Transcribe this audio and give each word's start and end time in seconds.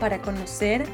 para 0.00 0.20
conocer, 0.20 0.84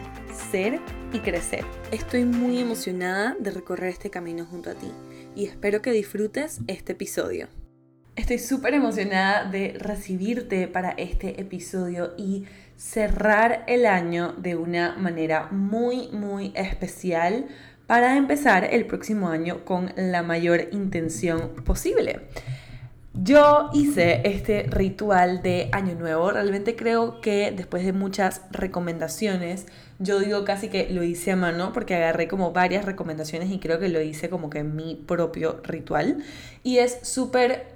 ser 0.51 0.81
y 1.13 1.19
crecer. 1.21 1.65
Estoy 1.91 2.25
muy 2.25 2.59
emocionada 2.59 3.37
de 3.39 3.51
recorrer 3.51 3.91
este 3.91 4.11
camino 4.11 4.47
junto 4.47 4.71
a 4.71 4.75
ti 4.75 4.91
y 5.35 5.47
espero 5.47 5.83
que 5.83 5.93
disfrutes 5.93 6.61
este 6.67 6.93
episodio. 6.93 7.49
Estoy 8.17 8.39
súper 8.39 8.75
emocionada 8.75 9.45
de 9.45 9.77
recibirte 9.79 10.67
para 10.69 10.91
este 10.91 11.41
episodio 11.41 12.13
y 12.19 12.45
cerrar 12.77 13.65
el 13.67 13.87
año 13.87 14.35
de 14.37 14.57
una 14.57 14.97
manera 14.97 15.49
muy, 15.51 16.09
muy 16.09 16.53
especial 16.55 17.47
para 17.87 18.17
empezar 18.17 18.69
el 18.73 18.87
próximo 18.87 19.29
año 19.29 19.65
con 19.65 19.93
la 19.97 20.23
mayor 20.23 20.69
intención 20.73 21.55
posible. 21.65 22.21
Yo 23.13 23.71
hice 23.73 24.23
este 24.25 24.63
ritual 24.71 25.43
de 25.43 25.69
Año 25.73 25.97
Nuevo. 25.97 26.31
Realmente 26.31 26.77
creo 26.77 27.21
que 27.21 27.51
después 27.51 27.85
de 27.85 27.93
muchas 27.93 28.43
recomendaciones, 28.53 29.67
yo 29.99 30.21
digo 30.21 30.45
casi 30.45 30.69
que 30.69 30.89
lo 30.91 31.03
hice 31.03 31.33
a 31.33 31.37
mano 31.37 31.73
porque 31.73 31.97
agarré 31.97 32.29
como 32.29 32.53
varias 32.53 32.85
recomendaciones 32.85 33.51
y 33.51 33.59
creo 33.59 33.81
que 33.81 33.89
lo 33.89 34.01
hice 34.01 34.31
como 34.31 34.49
que 34.49 34.63
mi 34.63 34.95
propio 34.95 35.61
ritual. 35.65 36.23
Y 36.63 36.79
es 36.79 37.01
súper 37.03 37.67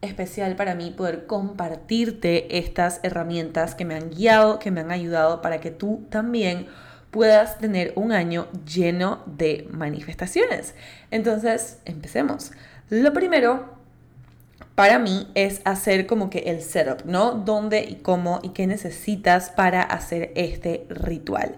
especial 0.00 0.54
para 0.54 0.76
mí 0.76 0.92
poder 0.96 1.26
compartirte 1.26 2.58
estas 2.58 3.00
herramientas 3.02 3.74
que 3.74 3.84
me 3.84 3.96
han 3.96 4.10
guiado, 4.10 4.60
que 4.60 4.70
me 4.70 4.80
han 4.80 4.92
ayudado 4.92 5.42
para 5.42 5.58
que 5.58 5.72
tú 5.72 6.06
también 6.08 6.68
puedas 7.10 7.58
tener 7.58 7.92
un 7.96 8.12
año 8.12 8.46
lleno 8.64 9.24
de 9.26 9.66
manifestaciones. 9.72 10.76
Entonces, 11.10 11.78
empecemos. 11.84 12.52
Lo 12.90 13.12
primero 13.12 13.77
para 14.74 14.98
mí 14.98 15.28
es 15.34 15.60
hacer 15.64 16.06
como 16.06 16.30
que 16.30 16.38
el 16.40 16.62
setup, 16.62 17.04
¿no? 17.04 17.32
¿Dónde 17.32 17.84
y 17.84 17.96
cómo 17.96 18.40
y 18.42 18.50
qué 18.50 18.66
necesitas 18.66 19.50
para 19.50 19.82
hacer 19.82 20.32
este 20.36 20.86
ritual? 20.88 21.56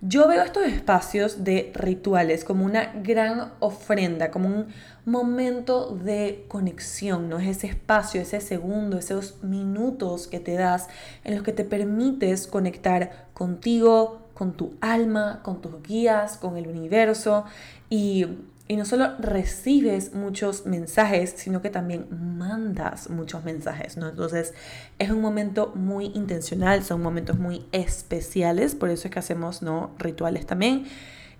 Yo 0.00 0.28
veo 0.28 0.44
estos 0.44 0.64
espacios 0.64 1.42
de 1.42 1.72
rituales 1.74 2.44
como 2.44 2.64
una 2.64 2.92
gran 3.02 3.52
ofrenda, 3.58 4.30
como 4.30 4.48
un 4.48 4.68
momento 5.04 5.96
de 5.96 6.44
conexión, 6.46 7.28
¿no? 7.28 7.40
Es 7.40 7.48
ese 7.48 7.66
espacio, 7.66 8.20
ese 8.20 8.40
segundo, 8.40 8.96
esos 8.98 9.42
minutos 9.42 10.28
que 10.28 10.38
te 10.38 10.54
das 10.54 10.88
en 11.24 11.34
los 11.34 11.42
que 11.42 11.52
te 11.52 11.64
permites 11.64 12.46
conectar 12.46 13.26
contigo, 13.34 14.28
con 14.34 14.52
tu 14.52 14.74
alma, 14.80 15.40
con 15.42 15.60
tus 15.60 15.82
guías, 15.82 16.36
con 16.36 16.56
el 16.56 16.68
universo 16.68 17.44
y 17.90 18.26
y 18.68 18.76
no 18.76 18.84
solo 18.84 19.16
recibes 19.18 20.12
muchos 20.12 20.66
mensajes, 20.66 21.34
sino 21.36 21.62
que 21.62 21.70
también 21.70 22.06
mandas 22.10 23.08
muchos 23.08 23.42
mensajes, 23.42 23.96
¿no? 23.96 24.10
Entonces 24.10 24.52
es 24.98 25.10
un 25.10 25.22
momento 25.22 25.72
muy 25.74 26.12
intencional, 26.14 26.84
son 26.84 27.02
momentos 27.02 27.38
muy 27.38 27.64
especiales, 27.72 28.74
por 28.74 28.90
eso 28.90 29.08
es 29.08 29.14
que 29.14 29.18
hacemos, 29.18 29.62
¿no? 29.62 29.94
Rituales 29.98 30.44
también. 30.44 30.86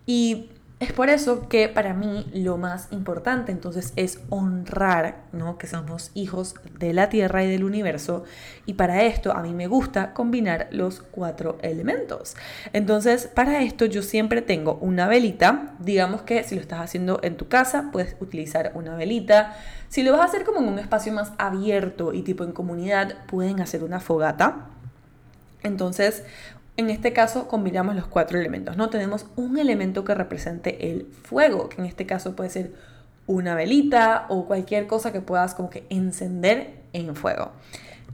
Y 0.06 0.48
es 0.80 0.92
por 0.92 1.08
eso 1.08 1.48
que 1.48 1.68
para 1.68 1.92
mí 1.92 2.30
lo 2.32 2.56
más 2.56 2.86
importante 2.92 3.50
entonces 3.50 3.92
es 3.96 4.20
honrar, 4.28 5.25
¿no? 5.32 5.58
Que 5.58 5.66
somos 5.66 6.12
hijos 6.14 6.54
de 6.78 6.92
la 6.92 7.08
tierra 7.08 7.42
y 7.42 7.50
del 7.50 7.64
universo. 7.64 8.22
Y 8.64 8.75
para 8.75 9.03
esto 9.03 9.32
a 9.32 9.42
mí 9.42 9.54
me 9.54 9.66
gusta 9.66 10.14
combinar 10.14 10.69
los 10.70 11.00
cuatro 11.00 11.58
elementos. 11.62 12.36
Entonces, 12.72 13.26
para 13.26 13.60
esto 13.62 13.86
yo 13.86 14.03
siempre 14.03 14.41
tengo 14.41 14.75
una 14.75 15.08
velita. 15.08 15.75
Digamos 15.80 16.22
que 16.22 16.44
si 16.44 16.54
lo 16.54 16.60
estás 16.60 16.80
haciendo 16.80 17.19
en 17.24 17.36
tu 17.36 17.48
casa, 17.48 17.91
puedes 17.91 18.14
utilizar 18.20 18.70
una 18.74 18.94
velita. 18.94 19.56
Si 19.88 20.04
lo 20.04 20.12
vas 20.12 20.20
a 20.20 20.24
hacer 20.26 20.44
como 20.44 20.60
en 20.60 20.69
un 20.69 20.78
espacio 20.78 21.12
más 21.12 21.32
abierto 21.38 22.12
y 22.12 22.22
tipo 22.22 22.44
en 22.44 22.53
comunidad, 22.53 23.26
pueden 23.26 23.60
hacer 23.60 23.82
una 23.82 23.98
fogata. 23.98 24.69
Entonces, 25.64 26.22
en 26.78 26.91
este 26.91 27.12
caso 27.12 27.49
combinamos 27.49 27.97
los 27.97 28.06
cuatro 28.06 28.39
elementos, 28.39 28.77
¿no? 28.77 28.89
Tenemos 28.89 29.27
un 29.34 29.59
elemento 29.59 30.05
que 30.05 30.15
represente 30.15 30.93
el 30.93 31.06
fuego, 31.25 31.69
que 31.69 31.83
en 31.83 31.87
este 31.89 32.06
caso 32.06 32.37
puede 32.37 32.50
ser 32.50 32.72
una 33.27 33.56
velita 33.56 34.27
o 34.28 34.47
cualquier 34.47 34.87
cosa 34.87 35.12
que 35.12 35.21
puedas 35.21 35.56
como 35.56 35.71
que 35.71 35.84
encender 35.91 36.77
en 36.93 37.16
fuego. 37.16 37.50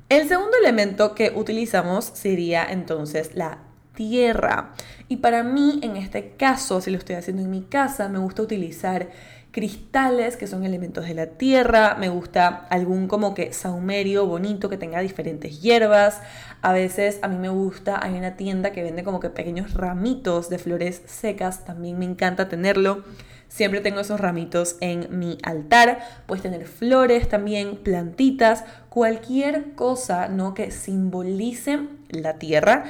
El 0.09 0.27
segundo 0.29 0.57
elemento 0.63 1.15
que 1.15 1.31
utilizamos 1.37 2.07
sería 2.07 2.65
entonces 2.65 3.37
la 3.37 3.59
tierra. 3.95 4.73
Y 5.09 5.17
para 5.17 5.43
mí, 5.43 5.81
en 5.83 5.97
este 5.97 6.33
caso, 6.33 6.81
si 6.81 6.91
lo 6.91 6.99
estoy 6.99 7.17
haciendo 7.17 7.43
en 7.43 7.51
mi 7.51 7.63
casa, 7.63 8.09
me 8.09 8.19
gusta 8.19 8.43
utilizar 8.43 9.09
cristales 9.55 10.37
que 10.37 10.49
son 10.49 10.65
elementos 10.65 11.07
de 11.07 11.15
la 11.15 11.27
tierra, 11.27 11.95
me 11.95 12.09
gusta 12.09 12.67
algún 12.71 13.07
como 13.07 13.35
que 13.35 13.53
saumerio 13.53 14.27
bonito 14.27 14.69
que 14.69 14.77
tenga 14.77 14.99
diferentes 14.99 15.63
hierbas, 15.63 16.21
a 16.61 16.73
veces 16.73 17.21
a 17.23 17.29
mí 17.29 17.37
me 17.37 17.51
gusta, 17.51 18.05
hay 18.05 18.15
una 18.15 18.37
tienda 18.37 18.73
que 18.73 18.83
vende 18.83 19.05
como 19.05 19.21
que 19.21 19.31
pequeños 19.31 19.75
ramitos 19.75 20.49
de 20.49 20.59
flores 20.59 21.03
secas, 21.07 21.65
también 21.65 22.01
me 22.01 22.05
encanta 22.05 22.49
tenerlo. 22.49 23.05
Siempre 23.47 23.81
tengo 23.81 24.01
esos 24.01 24.19
ramitos 24.19 24.77
en 24.81 25.17
mi 25.17 25.39
altar. 25.45 26.01
Puedes 26.27 26.43
tener 26.43 26.67
flores 26.67 27.29
también, 27.29 27.77
plantitas, 27.77 28.65
cualquier 28.89 29.75
cosa, 29.75 30.27
¿no? 30.27 30.55
Que 30.55 30.73
simbolice 30.73 31.79
la 32.09 32.39
tierra. 32.41 32.87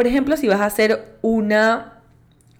Por 0.00 0.06
ejemplo, 0.06 0.34
si 0.38 0.48
vas 0.48 0.62
a 0.62 0.64
hacer 0.64 1.18
una 1.20 2.00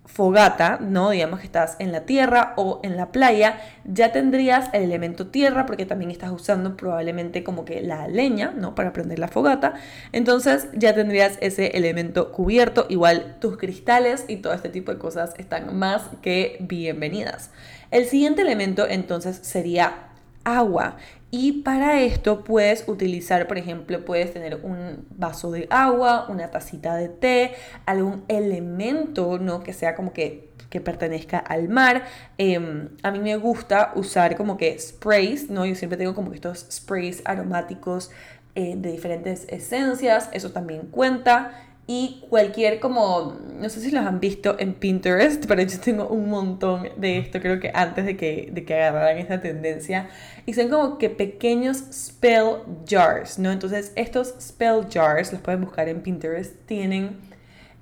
fogata, 0.04 0.76
¿no? 0.78 1.08
Digamos 1.08 1.40
que 1.40 1.46
estás 1.46 1.76
en 1.78 1.90
la 1.90 2.02
tierra 2.02 2.52
o 2.58 2.80
en 2.82 2.98
la 2.98 3.12
playa, 3.12 3.58
ya 3.86 4.12
tendrías 4.12 4.68
el 4.74 4.82
elemento 4.82 5.28
tierra 5.28 5.64
porque 5.64 5.86
también 5.86 6.10
estás 6.10 6.32
usando 6.32 6.76
probablemente 6.76 7.42
como 7.42 7.64
que 7.64 7.80
la 7.80 8.08
leña, 8.08 8.52
¿no? 8.54 8.74
Para 8.74 8.92
prender 8.92 9.18
la 9.18 9.28
fogata. 9.28 9.72
Entonces 10.12 10.68
ya 10.74 10.94
tendrías 10.94 11.38
ese 11.40 11.68
elemento 11.68 12.30
cubierto. 12.30 12.84
Igual 12.90 13.36
tus 13.40 13.56
cristales 13.56 14.26
y 14.28 14.36
todo 14.36 14.52
este 14.52 14.68
tipo 14.68 14.92
de 14.92 14.98
cosas 14.98 15.32
están 15.38 15.78
más 15.78 16.10
que 16.20 16.58
bienvenidas. 16.60 17.52
El 17.90 18.04
siguiente 18.04 18.42
elemento 18.42 18.86
entonces 18.86 19.38
sería 19.40 20.10
agua. 20.44 20.96
Y 21.30 21.62
para 21.62 22.00
esto 22.00 22.42
puedes 22.42 22.88
utilizar, 22.88 23.46
por 23.46 23.56
ejemplo, 23.56 24.04
puedes 24.04 24.32
tener 24.32 24.56
un 24.64 25.06
vaso 25.10 25.52
de 25.52 25.66
agua, 25.70 26.26
una 26.28 26.50
tacita 26.50 26.96
de 26.96 27.08
té, 27.08 27.52
algún 27.86 28.24
elemento, 28.28 29.38
¿no? 29.38 29.62
Que 29.62 29.72
sea 29.72 29.94
como 29.94 30.12
que 30.12 30.50
que 30.70 30.80
pertenezca 30.80 31.38
al 31.38 31.68
mar. 31.68 32.04
Em, 32.38 32.90
a 33.02 33.10
mí 33.10 33.18
me 33.18 33.36
gusta 33.36 33.92
usar 33.96 34.36
como 34.36 34.56
que 34.56 34.78
sprays, 34.78 35.50
¿no? 35.50 35.66
Yo 35.66 35.74
siempre 35.74 35.98
tengo 35.98 36.14
como 36.14 36.30
que 36.30 36.36
estos 36.36 36.66
sprays 36.70 37.22
aromáticos 37.24 38.10
eh, 38.54 38.74
de 38.76 38.90
diferentes 38.92 39.46
esencias, 39.48 40.28
eso 40.32 40.52
también 40.52 40.86
cuenta 40.86 41.52
y 41.92 42.24
cualquier 42.30 42.78
como, 42.78 43.36
no 43.58 43.68
sé 43.68 43.80
si 43.80 43.90
los 43.90 44.06
han 44.06 44.20
visto 44.20 44.54
en 44.60 44.74
Pinterest, 44.74 45.44
pero 45.48 45.60
yo 45.62 45.80
tengo 45.80 46.06
un 46.06 46.30
montón 46.30 46.88
de 46.96 47.18
esto, 47.18 47.40
creo 47.40 47.58
que 47.58 47.72
antes 47.74 48.06
de 48.06 48.16
que, 48.16 48.48
de 48.52 48.64
que 48.64 48.76
agarraran 48.76 49.18
esta 49.18 49.40
tendencia, 49.40 50.08
y 50.46 50.54
son 50.54 50.68
como 50.68 50.98
que 50.98 51.10
pequeños 51.10 51.78
spell 51.92 52.58
jars, 52.88 53.40
¿no? 53.40 53.50
Entonces 53.50 53.90
estos 53.96 54.36
spell 54.40 54.86
jars, 54.88 55.32
los 55.32 55.40
pueden 55.40 55.62
buscar 55.62 55.88
en 55.88 56.00
Pinterest, 56.00 56.54
tienen 56.66 57.16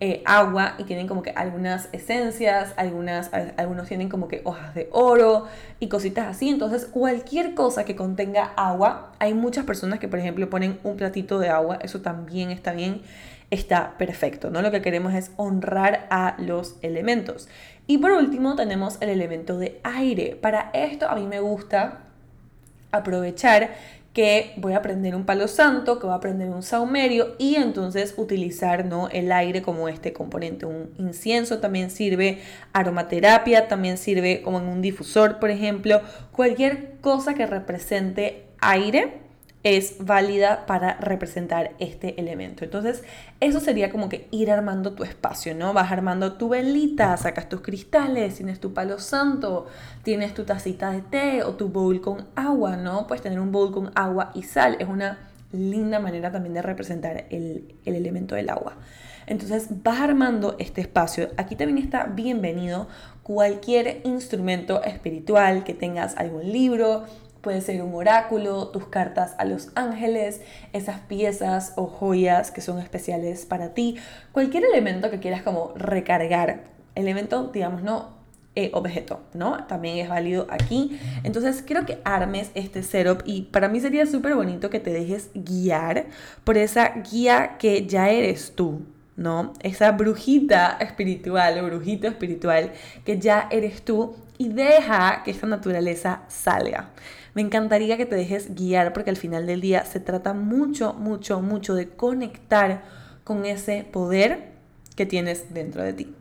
eh, 0.00 0.22
agua 0.24 0.76
y 0.78 0.84
tienen 0.84 1.06
como 1.06 1.22
que 1.22 1.32
algunas 1.32 1.90
esencias, 1.92 2.72
algunas, 2.78 3.30
algunos 3.58 3.88
tienen 3.88 4.08
como 4.08 4.26
que 4.26 4.40
hojas 4.44 4.74
de 4.74 4.88
oro 4.90 5.48
y 5.80 5.88
cositas 5.88 6.28
así. 6.28 6.48
Entonces 6.48 6.86
cualquier 6.86 7.52
cosa 7.54 7.84
que 7.84 7.94
contenga 7.94 8.54
agua, 8.56 9.12
hay 9.18 9.34
muchas 9.34 9.66
personas 9.66 9.98
que 9.98 10.08
por 10.08 10.18
ejemplo 10.18 10.48
ponen 10.48 10.78
un 10.82 10.96
platito 10.96 11.38
de 11.38 11.50
agua, 11.50 11.78
eso 11.82 12.00
también 12.00 12.50
está 12.50 12.72
bien 12.72 13.02
está 13.50 13.96
perfecto, 13.98 14.50
¿no? 14.50 14.62
Lo 14.62 14.70
que 14.70 14.82
queremos 14.82 15.14
es 15.14 15.30
honrar 15.36 16.06
a 16.10 16.36
los 16.38 16.76
elementos. 16.82 17.48
Y 17.86 17.98
por 17.98 18.12
último 18.12 18.56
tenemos 18.56 18.98
el 19.00 19.08
elemento 19.08 19.58
de 19.58 19.80
aire. 19.82 20.36
Para 20.40 20.70
esto 20.74 21.08
a 21.08 21.14
mí 21.14 21.26
me 21.26 21.40
gusta 21.40 22.00
aprovechar 22.90 23.70
que 24.12 24.54
voy 24.56 24.72
a 24.72 24.82
prender 24.82 25.14
un 25.14 25.24
palo 25.24 25.48
santo, 25.48 25.98
que 25.98 26.06
voy 26.06 26.16
a 26.16 26.20
prender 26.20 26.48
un 26.50 26.62
saumerio 26.62 27.36
y 27.38 27.54
entonces 27.54 28.14
utilizar 28.16 28.84
¿no? 28.84 29.08
el 29.10 29.30
aire 29.30 29.62
como 29.62 29.88
este 29.88 30.12
componente. 30.12 30.66
Un 30.66 30.90
incienso 30.98 31.60
también 31.60 31.90
sirve, 31.90 32.40
aromaterapia 32.72 33.68
también 33.68 33.96
sirve 33.96 34.42
como 34.42 34.58
en 34.58 34.66
un 34.66 34.82
difusor, 34.82 35.38
por 35.38 35.50
ejemplo. 35.50 36.00
Cualquier 36.32 36.96
cosa 37.00 37.34
que 37.34 37.46
represente 37.46 38.44
aire 38.60 39.27
es 39.76 39.96
válida 40.04 40.64
para 40.66 40.94
representar 40.94 41.72
este 41.78 42.18
elemento. 42.20 42.64
Entonces, 42.64 43.02
eso 43.40 43.60
sería 43.60 43.90
como 43.90 44.08
que 44.08 44.26
ir 44.30 44.50
armando 44.50 44.92
tu 44.92 45.04
espacio, 45.04 45.54
¿no? 45.54 45.72
Vas 45.72 45.92
armando 45.92 46.34
tu 46.34 46.48
velita, 46.48 47.16
sacas 47.16 47.48
tus 47.48 47.60
cristales, 47.60 48.36
tienes 48.36 48.60
tu 48.60 48.72
palo 48.72 48.98
santo, 48.98 49.66
tienes 50.02 50.32
tu 50.32 50.44
tacita 50.44 50.90
de 50.90 51.02
té 51.02 51.42
o 51.42 51.54
tu 51.54 51.68
bowl 51.68 52.00
con 52.00 52.28
agua, 52.34 52.76
¿no? 52.76 53.06
Puedes 53.06 53.22
tener 53.22 53.40
un 53.40 53.52
bowl 53.52 53.72
con 53.72 53.90
agua 53.94 54.30
y 54.34 54.42
sal. 54.42 54.76
Es 54.78 54.88
una 54.88 55.18
linda 55.52 55.98
manera 55.98 56.32
también 56.32 56.54
de 56.54 56.62
representar 56.62 57.26
el, 57.30 57.74
el 57.84 57.94
elemento 57.94 58.34
del 58.34 58.48
agua. 58.50 58.76
Entonces 59.26 59.68
vas 59.82 60.00
armando 60.00 60.56
este 60.58 60.80
espacio. 60.80 61.28
Aquí 61.36 61.54
también 61.54 61.76
está 61.76 62.04
bienvenido 62.04 62.88
cualquier 63.22 64.00
instrumento 64.04 64.82
espiritual 64.82 65.62
que 65.64 65.74
tengas 65.74 66.16
algún 66.16 66.50
libro, 66.50 67.04
puede 67.40 67.60
ser 67.60 67.82
un 67.82 67.94
oráculo, 67.94 68.68
tus 68.68 68.86
cartas 68.86 69.34
a 69.38 69.44
los 69.44 69.70
ángeles, 69.74 70.40
esas 70.72 71.00
piezas 71.00 71.72
o 71.76 71.86
joyas 71.86 72.50
que 72.50 72.60
son 72.60 72.78
especiales 72.78 73.46
para 73.46 73.74
ti, 73.74 73.96
cualquier 74.32 74.64
elemento 74.64 75.10
que 75.10 75.20
quieras 75.20 75.42
como 75.42 75.72
recargar, 75.76 76.64
elemento, 76.94 77.50
digamos, 77.52 77.82
no 77.82 78.18
eh, 78.60 78.72
objeto, 78.74 79.20
¿no? 79.34 79.64
También 79.66 79.98
es 79.98 80.08
válido 80.08 80.48
aquí. 80.50 80.98
Entonces 81.22 81.62
quiero 81.62 81.86
que 81.86 82.00
armes 82.02 82.50
este 82.54 82.82
setup 82.82 83.22
y 83.24 83.42
para 83.42 83.68
mí 83.68 83.78
sería 83.78 84.04
súper 84.04 84.34
bonito 84.34 84.68
que 84.68 84.80
te 84.80 84.90
dejes 84.90 85.30
guiar 85.32 86.06
por 86.42 86.56
esa 86.58 86.88
guía 87.08 87.56
que 87.60 87.86
ya 87.86 88.10
eres 88.10 88.54
tú, 88.56 88.82
¿no? 89.14 89.52
Esa 89.60 89.92
brujita 89.92 90.76
espiritual 90.80 91.60
o 91.60 91.66
brujito 91.66 92.08
espiritual 92.08 92.72
que 93.04 93.20
ya 93.20 93.46
eres 93.52 93.82
tú 93.82 94.16
y 94.38 94.48
deja 94.48 95.22
que 95.24 95.30
esta 95.30 95.46
naturaleza 95.46 96.22
salga. 96.26 96.90
Me 97.38 97.42
encantaría 97.42 97.96
que 97.96 98.04
te 98.04 98.16
dejes 98.16 98.56
guiar 98.56 98.92
porque 98.92 99.10
al 99.10 99.16
final 99.16 99.46
del 99.46 99.60
día 99.60 99.84
se 99.84 100.00
trata 100.00 100.34
mucho, 100.34 100.92
mucho, 100.94 101.40
mucho 101.40 101.76
de 101.76 101.88
conectar 101.88 102.82
con 103.22 103.46
ese 103.46 103.84
poder 103.84 104.54
que 104.96 105.06
tienes 105.06 105.54
dentro 105.54 105.84
de 105.84 105.92
ti. 105.92 106.12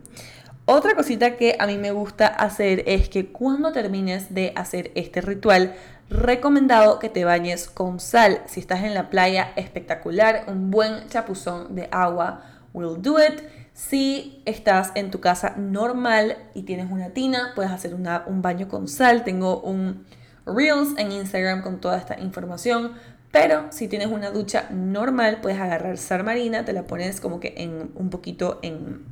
Otra 0.65 0.93
cosita 0.93 1.35
que 1.35 1.57
a 1.57 1.65
mí 1.65 1.79
me 1.79 1.89
gusta 1.89 2.27
hacer 2.27 2.83
es 2.85 3.09
que 3.09 3.31
cuando 3.31 3.71
termines 3.71 4.35
de 4.35 4.53
hacer 4.55 4.91
este 4.93 5.21
ritual, 5.21 5.73
recomendado 6.07 6.99
que 6.99 7.09
te 7.09 7.25
bañes 7.25 7.67
con 7.67 7.99
sal. 7.99 8.43
Si 8.45 8.59
estás 8.59 8.83
en 8.83 8.93
la 8.93 9.09
playa, 9.09 9.53
espectacular, 9.55 10.43
un 10.45 10.69
buen 10.69 11.07
chapuzón 11.07 11.73
de 11.73 11.89
agua 11.91 12.43
will 12.75 13.01
do 13.01 13.17
it. 13.17 13.41
Si 13.73 14.43
estás 14.45 14.91
en 14.93 15.09
tu 15.09 15.19
casa 15.19 15.55
normal 15.57 16.37
y 16.53 16.61
tienes 16.61 16.91
una 16.91 17.09
tina, 17.09 17.53
puedes 17.55 17.71
hacer 17.71 17.95
un 17.95 18.41
baño 18.43 18.67
con 18.67 18.87
sal. 18.87 19.23
Tengo 19.23 19.61
un 19.61 20.05
Reels 20.47 20.97
en 20.97 21.11
Instagram 21.11 21.61
con 21.61 21.79
toda 21.79 21.97
esta 21.97 22.19
información. 22.19 22.93
Pero 23.31 23.67
si 23.71 23.87
tienes 23.87 24.07
una 24.07 24.31
ducha 24.31 24.67
normal, 24.71 25.39
puedes 25.41 25.59
agarrar 25.59 25.97
sal 25.97 26.23
marina, 26.23 26.65
te 26.65 26.73
la 26.73 26.83
pones 26.83 27.19
como 27.19 27.39
que 27.39 27.53
en 27.57 27.91
un 27.95 28.09
poquito 28.09 28.59
en, 28.63 29.05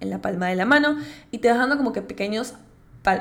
en 0.00 0.10
la 0.10 0.20
palma 0.20 0.48
de 0.48 0.56
la 0.56 0.64
mano 0.64 0.96
y 1.30 1.38
te 1.38 1.48
vas 1.48 1.58
dando 1.58 1.76
como 1.76 1.92
que 1.92 2.02
pequeños 2.02 2.54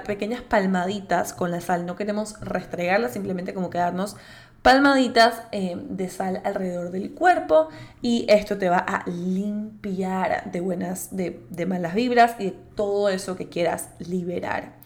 pequeñas 0.06 0.41
palmaditas 0.41 1.33
con 1.33 1.51
la 1.51 1.62
sal. 1.62 1.85
No 1.85 1.95
queremos 1.95 2.39
restregarla, 2.41 3.09
simplemente 3.09 3.53
como 3.53 3.69
quedarnos 3.69 4.18
palmaditas 4.62 5.44
eh, 5.51 5.77
de 5.89 6.09
sal 6.09 6.41
alrededor 6.44 6.91
del 6.91 7.13
cuerpo 7.13 7.69
y 8.01 8.25
esto 8.27 8.57
te 8.57 8.69
va 8.69 8.80
a 8.80 9.03
limpiar 9.07 10.51
de 10.51 10.59
buenas, 10.59 11.15
de, 11.15 11.41
de 11.50 11.65
malas 11.65 11.94
vibras 11.94 12.35
y 12.39 12.45
de 12.45 12.56
todo 12.75 13.09
eso 13.09 13.35
que 13.38 13.47
quieras 13.47 13.89
liberar. 14.00 14.76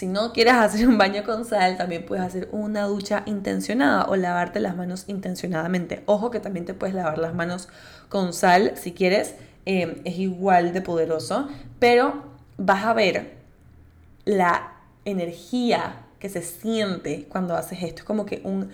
Si 0.00 0.06
no 0.06 0.32
quieres 0.32 0.54
hacer 0.54 0.88
un 0.88 0.96
baño 0.96 1.24
con 1.24 1.44
sal, 1.44 1.76
también 1.76 2.06
puedes 2.06 2.24
hacer 2.24 2.48
una 2.52 2.84
ducha 2.84 3.22
intencionada 3.26 4.06
o 4.06 4.16
lavarte 4.16 4.58
las 4.58 4.74
manos 4.74 5.04
intencionadamente. 5.08 6.02
Ojo 6.06 6.30
que 6.30 6.40
también 6.40 6.64
te 6.64 6.72
puedes 6.72 6.94
lavar 6.94 7.18
las 7.18 7.34
manos 7.34 7.68
con 8.08 8.32
sal 8.32 8.72
si 8.76 8.92
quieres, 8.92 9.34
eh, 9.66 10.00
es 10.06 10.18
igual 10.18 10.72
de 10.72 10.80
poderoso, 10.80 11.50
pero 11.78 12.22
vas 12.56 12.86
a 12.86 12.94
ver 12.94 13.34
la 14.24 14.72
energía 15.04 16.06
que 16.18 16.30
se 16.30 16.40
siente 16.40 17.26
cuando 17.28 17.54
haces 17.54 17.82
esto. 17.82 17.98
Es 17.98 18.04
como 18.04 18.24
que 18.24 18.40
un 18.42 18.70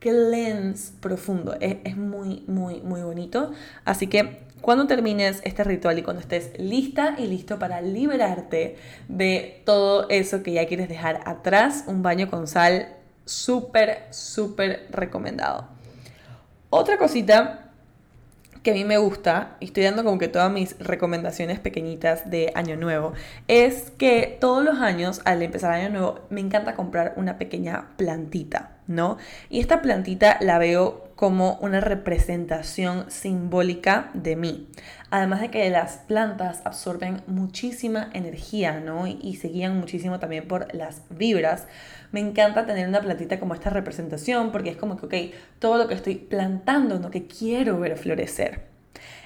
cleanse 0.00 0.92
profundo. 0.98 1.54
Es, 1.60 1.96
muy, 1.96 2.42
muy, 2.48 2.80
muy 2.80 3.02
bonito. 3.02 3.52
Así 3.84 4.08
que 4.08 4.40
cuando 4.64 4.86
termines 4.86 5.42
este 5.44 5.62
ritual 5.62 5.98
y 5.98 6.02
cuando 6.02 6.22
estés 6.22 6.58
lista 6.58 7.16
y 7.18 7.26
listo 7.26 7.58
para 7.58 7.82
liberarte 7.82 8.76
de 9.08 9.60
todo 9.66 10.08
eso 10.08 10.42
que 10.42 10.52
ya 10.54 10.66
quieres 10.66 10.88
dejar 10.88 11.20
atrás, 11.26 11.84
un 11.86 12.02
baño 12.02 12.30
con 12.30 12.46
sal 12.46 12.96
súper, 13.26 14.06
súper 14.08 14.86
recomendado. 14.90 15.68
Otra 16.70 16.96
cosita 16.96 17.72
que 18.62 18.70
a 18.70 18.74
mí 18.74 18.86
me 18.86 18.96
gusta, 18.96 19.58
y 19.60 19.66
estoy 19.66 19.84
dando 19.84 20.02
como 20.02 20.16
que 20.16 20.28
todas 20.28 20.50
mis 20.50 20.78
recomendaciones 20.78 21.60
pequeñitas 21.60 22.30
de 22.30 22.50
Año 22.54 22.78
Nuevo, 22.78 23.12
es 23.48 23.90
que 23.90 24.38
todos 24.40 24.64
los 24.64 24.78
años, 24.78 25.20
al 25.26 25.42
empezar 25.42 25.72
Año 25.72 25.90
Nuevo, 25.90 26.20
me 26.30 26.40
encanta 26.40 26.74
comprar 26.74 27.12
una 27.18 27.36
pequeña 27.36 27.88
plantita, 27.98 28.73
¿no? 28.86 29.18
Y 29.50 29.60
esta 29.60 29.82
plantita 29.82 30.38
la 30.40 30.58
veo 30.58 31.04
como 31.16 31.58
una 31.60 31.80
representación 31.80 33.10
simbólica 33.10 34.10
de 34.14 34.36
mí. 34.36 34.68
Además 35.10 35.40
de 35.40 35.50
que 35.50 35.70
las 35.70 35.98
plantas 35.98 36.62
absorben 36.64 37.22
muchísima 37.26 38.10
energía, 38.12 38.80
¿no? 38.80 39.06
Y, 39.06 39.36
se 39.36 39.48
guían 39.48 39.78
muchísimo 39.78 40.18
también 40.18 40.48
por 40.48 40.74
las 40.74 41.02
vibras. 41.10 41.66
Me 42.10 42.20
encanta 42.20 42.66
tener 42.66 42.88
una 42.88 43.00
plantita 43.00 43.38
como 43.38 43.54
esta 43.54 43.70
representación 43.70 44.50
porque 44.50 44.70
es 44.70 44.76
como 44.76 44.96
que, 44.96 45.06
ok, 45.06 45.34
todo 45.60 45.78
lo 45.78 45.88
que 45.88 45.94
estoy 45.94 46.16
plantando, 46.16 46.98
lo 46.98 47.10
que 47.10 47.26
quiero 47.26 47.78
ver 47.78 47.96
florecer. 47.96 48.74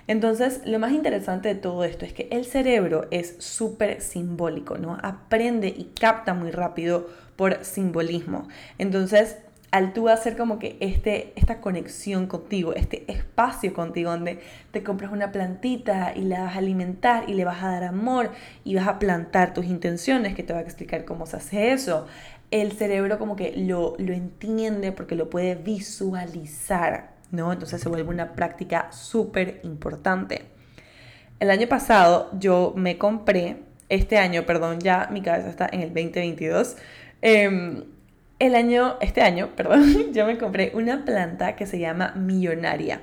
Entonces, 0.07 0.63
lo 0.65 0.79
más 0.79 0.93
interesante 0.93 1.49
de 1.49 1.55
todo 1.55 1.85
esto 1.85 2.07
es 2.07 2.15
que 2.15 2.29
el 2.31 2.47
cerebro 2.47 3.09
es 3.11 3.37
súper 3.39 4.01
simbólico, 4.01 4.79
¿no? 4.79 4.99
Aprende 5.03 5.69
y 5.69 5.93
capta 5.99 6.33
muy 6.33 6.51
rápido 6.51 7.09
por 7.37 7.65
simbolismo. 7.65 8.49
Entonces, 8.79 9.37
al 9.71 9.93
tú 9.93 10.09
hacer 10.09 10.37
como 10.37 10.59
que 10.59 10.77
este, 10.81 11.33
esta 11.37 11.61
conexión 11.61 12.27
contigo, 12.27 12.73
este 12.75 13.05
espacio 13.11 13.75
contigo 13.75 14.11
donde 14.11 14.41
te 14.71 14.83
compras 14.83 15.13
una 15.13 15.31
plantita 15.31 16.13
y 16.17 16.23
la 16.23 16.45
vas 16.45 16.57
a 16.57 16.59
alimentar 16.59 17.29
y 17.29 17.35
le 17.35 17.45
vas 17.45 17.63
a 17.63 17.73
dar 17.73 17.85
amor 17.85 18.31
y 18.65 18.75
vas 18.75 18.89
a 18.89 18.99
plantar 18.99 19.53
tus 19.53 19.67
intenciones, 19.67 20.35
que 20.35 20.43
te 20.43 20.55
voy 20.55 20.63
a 20.63 20.65
explicar 20.65 21.05
cómo 21.05 21.27
se 21.27 21.37
hace 21.37 21.73
eso, 21.73 22.07
el 22.51 22.73
cerebro 22.73 23.19
como 23.19 23.37
que 23.37 23.53
lo, 23.57 23.95
lo 23.99 24.15
entiende 24.15 24.93
porque 24.93 25.15
lo 25.15 25.29
puede 25.29 25.55
visualizar, 25.55 27.11
¿no? 27.31 27.53
Entonces 27.53 27.83
se 27.83 27.91
vuelve 27.91 28.09
una 28.09 28.33
práctica 28.33 28.91
súper 28.91 29.61
importante. 29.65 30.47
El 31.41 31.51
año 31.51 31.69
pasado 31.69 32.31
yo 32.39 32.73
me 32.75 32.97
compré, 32.97 33.59
este 33.91 34.19
año, 34.19 34.45
perdón, 34.45 34.81
ya 34.81 35.09
mi 35.11 35.21
cabeza 35.21 35.51
está 35.51 35.69
en 35.71 35.83
el 35.83 35.89
2022, 35.89 36.77
eh, 37.21 37.85
el 38.39 38.55
año, 38.55 38.97
este 39.01 39.23
año, 39.23 39.51
perdón, 39.57 40.13
yo 40.13 40.27
me 40.27 40.39
compré 40.39 40.73
una 40.75 41.05
planta 41.05 41.57
que 41.57 41.67
se 41.67 41.79
llama 41.79 42.13
millonaria, 42.17 43.03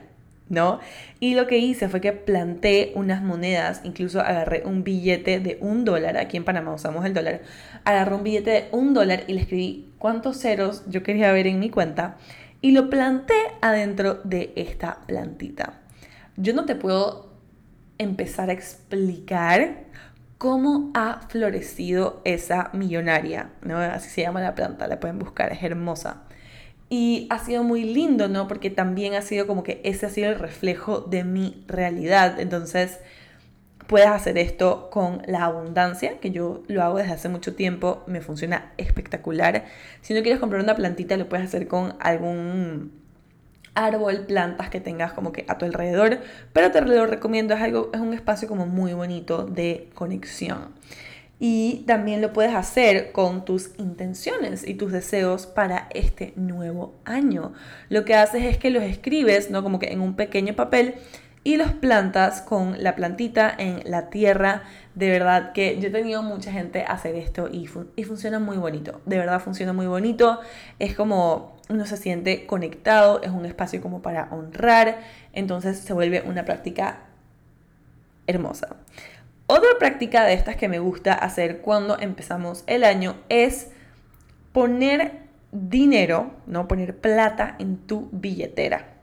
¿no? 0.49 0.79
Y 1.19 1.35
lo 1.35 1.47
que 1.47 1.57
hice 1.57 1.89
fue 1.89 2.01
que 2.01 2.13
planté 2.13 2.91
unas 2.95 3.21
monedas, 3.21 3.81
incluso 3.83 4.21
agarré 4.21 4.63
un 4.65 4.83
billete 4.83 5.39
de 5.39 5.57
un 5.61 5.85
dólar, 5.85 6.17
aquí 6.17 6.37
en 6.37 6.43
Panamá 6.43 6.73
usamos 6.73 7.05
el 7.05 7.13
dólar, 7.13 7.41
agarré 7.83 8.15
un 8.15 8.23
billete 8.23 8.49
de 8.51 8.67
un 8.71 8.93
dólar 8.93 9.23
y 9.27 9.33
le 9.33 9.41
escribí 9.41 9.91
cuántos 9.97 10.39
ceros 10.39 10.83
yo 10.87 11.03
quería 11.03 11.31
ver 11.31 11.47
en 11.47 11.59
mi 11.59 11.69
cuenta 11.69 12.17
y 12.61 12.71
lo 12.71 12.89
planté 12.89 13.35
adentro 13.61 14.21
de 14.23 14.53
esta 14.55 14.99
plantita. 15.05 15.81
Yo 16.37 16.53
no 16.53 16.65
te 16.65 16.75
puedo 16.75 17.29
empezar 17.97 18.49
a 18.49 18.53
explicar 18.53 19.85
cómo 20.45 20.91
ha 20.93 21.21
florecido 21.27 22.21
esa 22.23 22.69
millonaria, 22.71 23.49
¿no? 23.63 23.79
Así 23.79 24.11
se 24.11 24.21
llama 24.21 24.41
la 24.41 24.53
planta, 24.53 24.85
la 24.85 24.99
pueden 24.99 25.17
buscar, 25.17 25.51
es 25.51 25.63
hermosa. 25.63 26.21
Y 26.87 27.25
ha 27.31 27.39
sido 27.39 27.63
muy 27.63 27.83
lindo, 27.83 28.27
¿no? 28.27 28.47
Porque 28.47 28.69
también 28.69 29.15
ha 29.15 29.23
sido 29.23 29.47
como 29.47 29.63
que 29.63 29.81
ese 29.83 30.05
ha 30.05 30.09
sido 30.09 30.29
el 30.29 30.37
reflejo 30.37 30.99
de 30.99 31.23
mi 31.23 31.65
realidad. 31.67 32.39
Entonces, 32.39 32.99
puedes 33.87 34.05
hacer 34.05 34.37
esto 34.37 34.91
con 34.91 35.23
la 35.25 35.45
abundancia, 35.45 36.19
que 36.19 36.29
yo 36.29 36.61
lo 36.67 36.83
hago 36.83 36.99
desde 36.99 37.13
hace 37.13 37.27
mucho 37.27 37.55
tiempo, 37.55 38.03
me 38.05 38.21
funciona 38.21 38.71
espectacular. 38.77 39.65
Si 40.01 40.13
no 40.13 40.21
quieres 40.21 40.39
comprar 40.39 40.61
una 40.61 40.75
plantita, 40.75 41.17
lo 41.17 41.27
puedes 41.27 41.47
hacer 41.47 41.67
con 41.67 41.95
algún 41.99 42.91
árbol, 43.75 44.25
plantas 44.25 44.69
que 44.69 44.79
tengas 44.79 45.13
como 45.13 45.31
que 45.31 45.45
a 45.47 45.57
tu 45.57 45.65
alrededor, 45.65 46.19
pero 46.53 46.71
te 46.71 46.81
lo 46.81 47.05
recomiendo, 47.05 47.53
es, 47.53 47.61
algo, 47.61 47.91
es 47.93 47.99
un 47.99 48.13
espacio 48.13 48.47
como 48.47 48.65
muy 48.65 48.93
bonito 48.93 49.45
de 49.45 49.89
conexión. 49.93 50.73
Y 51.37 51.83
también 51.85 52.21
lo 52.21 52.31
puedes 52.31 52.55
hacer 52.55 53.11
con 53.11 53.43
tus 53.43 53.71
intenciones 53.77 54.65
y 54.65 54.75
tus 54.75 54.93
deseos 54.93 55.45
para 55.47 55.89
este 55.93 56.31
nuevo 56.37 56.95
año. 57.03 57.51
Lo 57.89 58.05
que 58.05 58.15
haces 58.15 58.43
es 58.43 58.57
que 58.57 58.69
los 58.69 58.83
escribes, 58.83 59.51
¿no? 59.51 59.61
Como 59.61 59.77
que 59.77 59.91
en 59.91 59.99
un 59.99 60.15
pequeño 60.15 60.55
papel 60.55 60.95
y 61.43 61.57
los 61.57 61.73
plantas 61.73 62.41
con 62.41 62.81
la 62.81 62.95
plantita 62.95 63.53
en 63.55 63.81
la 63.85 64.09
tierra. 64.09 64.63
De 64.95 65.09
verdad 65.09 65.51
que 65.51 65.77
yo 65.79 65.89
he 65.89 65.91
tenido 65.91 66.23
mucha 66.23 66.53
gente 66.53 66.85
hacer 66.87 67.15
esto 67.15 67.49
y, 67.51 67.69
y 67.97 68.03
funciona 68.05 68.39
muy 68.39 68.55
bonito. 68.55 69.01
De 69.05 69.17
verdad 69.17 69.41
funciona 69.41 69.73
muy 69.73 69.87
bonito. 69.87 70.39
Es 70.79 70.95
como 70.95 71.54
uno 71.69 71.85
se 71.85 71.97
siente 71.97 72.45
conectado, 72.45 73.21
es 73.21 73.31
un 73.31 73.45
espacio 73.45 73.81
como 73.81 74.01
para 74.01 74.27
honrar, 74.31 74.99
entonces 75.33 75.79
se 75.79 75.93
vuelve 75.93 76.21
una 76.21 76.45
práctica 76.45 76.99
hermosa. 78.27 78.75
Otra 79.47 79.69
práctica 79.79 80.23
de 80.23 80.33
estas 80.33 80.55
que 80.55 80.67
me 80.67 80.79
gusta 80.79 81.13
hacer 81.13 81.61
cuando 81.61 81.99
empezamos 81.99 82.63
el 82.67 82.83
año 82.83 83.15
es 83.29 83.69
poner 84.51 85.25
dinero, 85.51 86.31
no 86.47 86.67
poner 86.67 86.97
plata 86.97 87.55
en 87.59 87.77
tu 87.77 88.09
billetera. 88.11 88.94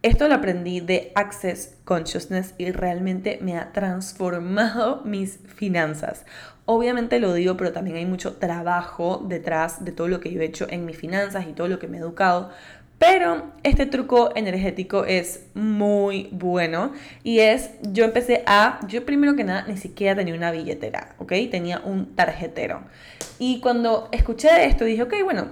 Esto 0.00 0.28
lo 0.28 0.36
aprendí 0.36 0.78
de 0.78 1.10
Access 1.16 1.74
Consciousness 1.84 2.54
y 2.56 2.70
realmente 2.70 3.40
me 3.42 3.56
ha 3.56 3.72
transformado 3.72 5.02
mis 5.04 5.40
finanzas. 5.56 6.24
Obviamente 6.66 7.18
lo 7.18 7.34
digo, 7.34 7.56
pero 7.56 7.72
también 7.72 7.96
hay 7.96 8.06
mucho 8.06 8.36
trabajo 8.36 9.24
detrás 9.26 9.84
de 9.84 9.90
todo 9.90 10.06
lo 10.06 10.20
que 10.20 10.30
yo 10.30 10.40
he 10.40 10.44
hecho 10.44 10.68
en 10.70 10.86
mis 10.86 10.96
finanzas 10.96 11.46
y 11.48 11.52
todo 11.52 11.66
lo 11.66 11.80
que 11.80 11.88
me 11.88 11.96
he 11.96 12.00
educado. 12.00 12.50
Pero 13.00 13.46
este 13.64 13.86
truco 13.86 14.30
energético 14.36 15.04
es 15.04 15.46
muy 15.54 16.28
bueno 16.30 16.92
y 17.24 17.40
es, 17.40 17.70
yo 17.82 18.04
empecé 18.04 18.44
a, 18.46 18.78
yo 18.86 19.04
primero 19.04 19.34
que 19.34 19.42
nada 19.42 19.64
ni 19.66 19.76
siquiera 19.76 20.14
tenía 20.14 20.34
una 20.34 20.52
billetera, 20.52 21.16
¿ok? 21.18 21.32
Tenía 21.50 21.80
un 21.84 22.14
tarjetero. 22.14 22.82
Y 23.40 23.58
cuando 23.58 24.08
escuché 24.12 24.64
esto 24.64 24.84
dije, 24.84 25.02
ok, 25.02 25.14
bueno, 25.24 25.48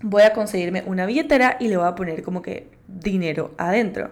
voy 0.00 0.22
a 0.22 0.32
conseguirme 0.32 0.84
una 0.86 1.06
billetera 1.06 1.56
y 1.58 1.66
le 1.66 1.76
voy 1.76 1.88
a 1.88 1.96
poner 1.96 2.22
como 2.22 2.40
que 2.40 2.77
dinero 2.88 3.54
adentro. 3.58 4.10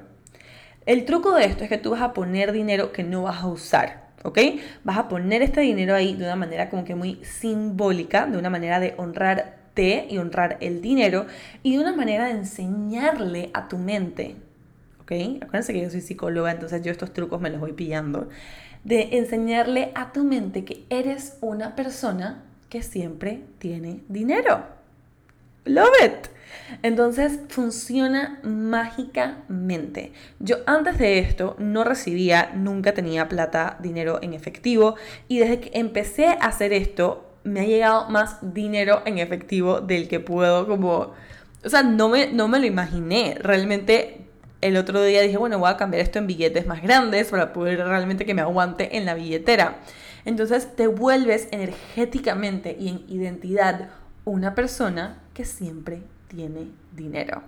El 0.84 1.04
truco 1.04 1.34
de 1.34 1.46
esto 1.46 1.64
es 1.64 1.68
que 1.68 1.78
tú 1.78 1.90
vas 1.90 2.02
a 2.02 2.12
poner 2.12 2.52
dinero 2.52 2.92
que 2.92 3.02
no 3.02 3.24
vas 3.24 3.42
a 3.42 3.48
usar, 3.48 4.10
¿ok? 4.22 4.38
Vas 4.84 4.98
a 4.98 5.08
poner 5.08 5.42
este 5.42 5.62
dinero 5.62 5.94
ahí 5.94 6.14
de 6.14 6.24
una 6.24 6.36
manera 6.36 6.70
como 6.70 6.84
que 6.84 6.94
muy 6.94 7.18
simbólica, 7.24 8.26
de 8.26 8.38
una 8.38 8.50
manera 8.50 8.78
de 8.78 8.94
honrarte 8.96 10.06
y 10.08 10.18
honrar 10.18 10.58
el 10.60 10.80
dinero 10.80 11.26
y 11.62 11.74
de 11.74 11.80
una 11.80 11.94
manera 11.94 12.26
de 12.26 12.32
enseñarle 12.32 13.50
a 13.52 13.68
tu 13.68 13.78
mente, 13.78 14.36
¿ok? 15.00 15.12
Acuérdense 15.42 15.72
que 15.72 15.82
yo 15.82 15.90
soy 15.90 16.02
psicóloga, 16.02 16.52
entonces 16.52 16.82
yo 16.82 16.92
estos 16.92 17.12
trucos 17.12 17.40
me 17.40 17.50
los 17.50 17.60
voy 17.60 17.72
pillando, 17.72 18.28
de 18.84 19.18
enseñarle 19.18 19.90
a 19.96 20.12
tu 20.12 20.22
mente 20.22 20.64
que 20.64 20.84
eres 20.88 21.38
una 21.40 21.74
persona 21.74 22.44
que 22.68 22.82
siempre 22.82 23.42
tiene 23.58 24.02
dinero. 24.08 24.64
Love 25.64 25.88
it. 26.04 26.35
Entonces 26.82 27.40
funciona 27.48 28.40
mágicamente. 28.42 30.12
Yo 30.38 30.56
antes 30.66 30.98
de 30.98 31.18
esto 31.18 31.56
no 31.58 31.84
recibía, 31.84 32.52
nunca 32.54 32.94
tenía 32.94 33.28
plata, 33.28 33.78
dinero 33.80 34.18
en 34.22 34.34
efectivo 34.34 34.96
y 35.28 35.38
desde 35.38 35.60
que 35.60 35.78
empecé 35.78 36.26
a 36.26 36.46
hacer 36.46 36.72
esto 36.72 37.26
me 37.44 37.60
ha 37.60 37.64
llegado 37.64 38.10
más 38.10 38.38
dinero 38.54 39.02
en 39.06 39.18
efectivo 39.18 39.80
del 39.80 40.08
que 40.08 40.20
puedo 40.20 40.66
como... 40.66 41.14
O 41.64 41.68
sea, 41.68 41.82
no 41.82 42.08
me, 42.08 42.32
no 42.32 42.48
me 42.48 42.60
lo 42.60 42.66
imaginé. 42.66 43.36
Realmente 43.40 44.26
el 44.60 44.76
otro 44.76 45.02
día 45.02 45.22
dije, 45.22 45.36
bueno, 45.36 45.58
voy 45.58 45.70
a 45.70 45.76
cambiar 45.76 46.02
esto 46.02 46.18
en 46.18 46.26
billetes 46.26 46.66
más 46.66 46.82
grandes 46.82 47.28
para 47.28 47.52
poder 47.52 47.78
realmente 47.78 48.24
que 48.24 48.34
me 48.34 48.42
aguante 48.42 48.96
en 48.96 49.04
la 49.04 49.14
billetera. 49.14 49.78
Entonces 50.24 50.74
te 50.74 50.88
vuelves 50.88 51.48
energéticamente 51.52 52.76
y 52.78 52.88
en 52.88 53.04
identidad 53.08 53.90
una 54.24 54.54
persona 54.54 55.22
que 55.34 55.44
siempre 55.44 56.02
tiene 56.36 56.68
dinero. 56.94 57.42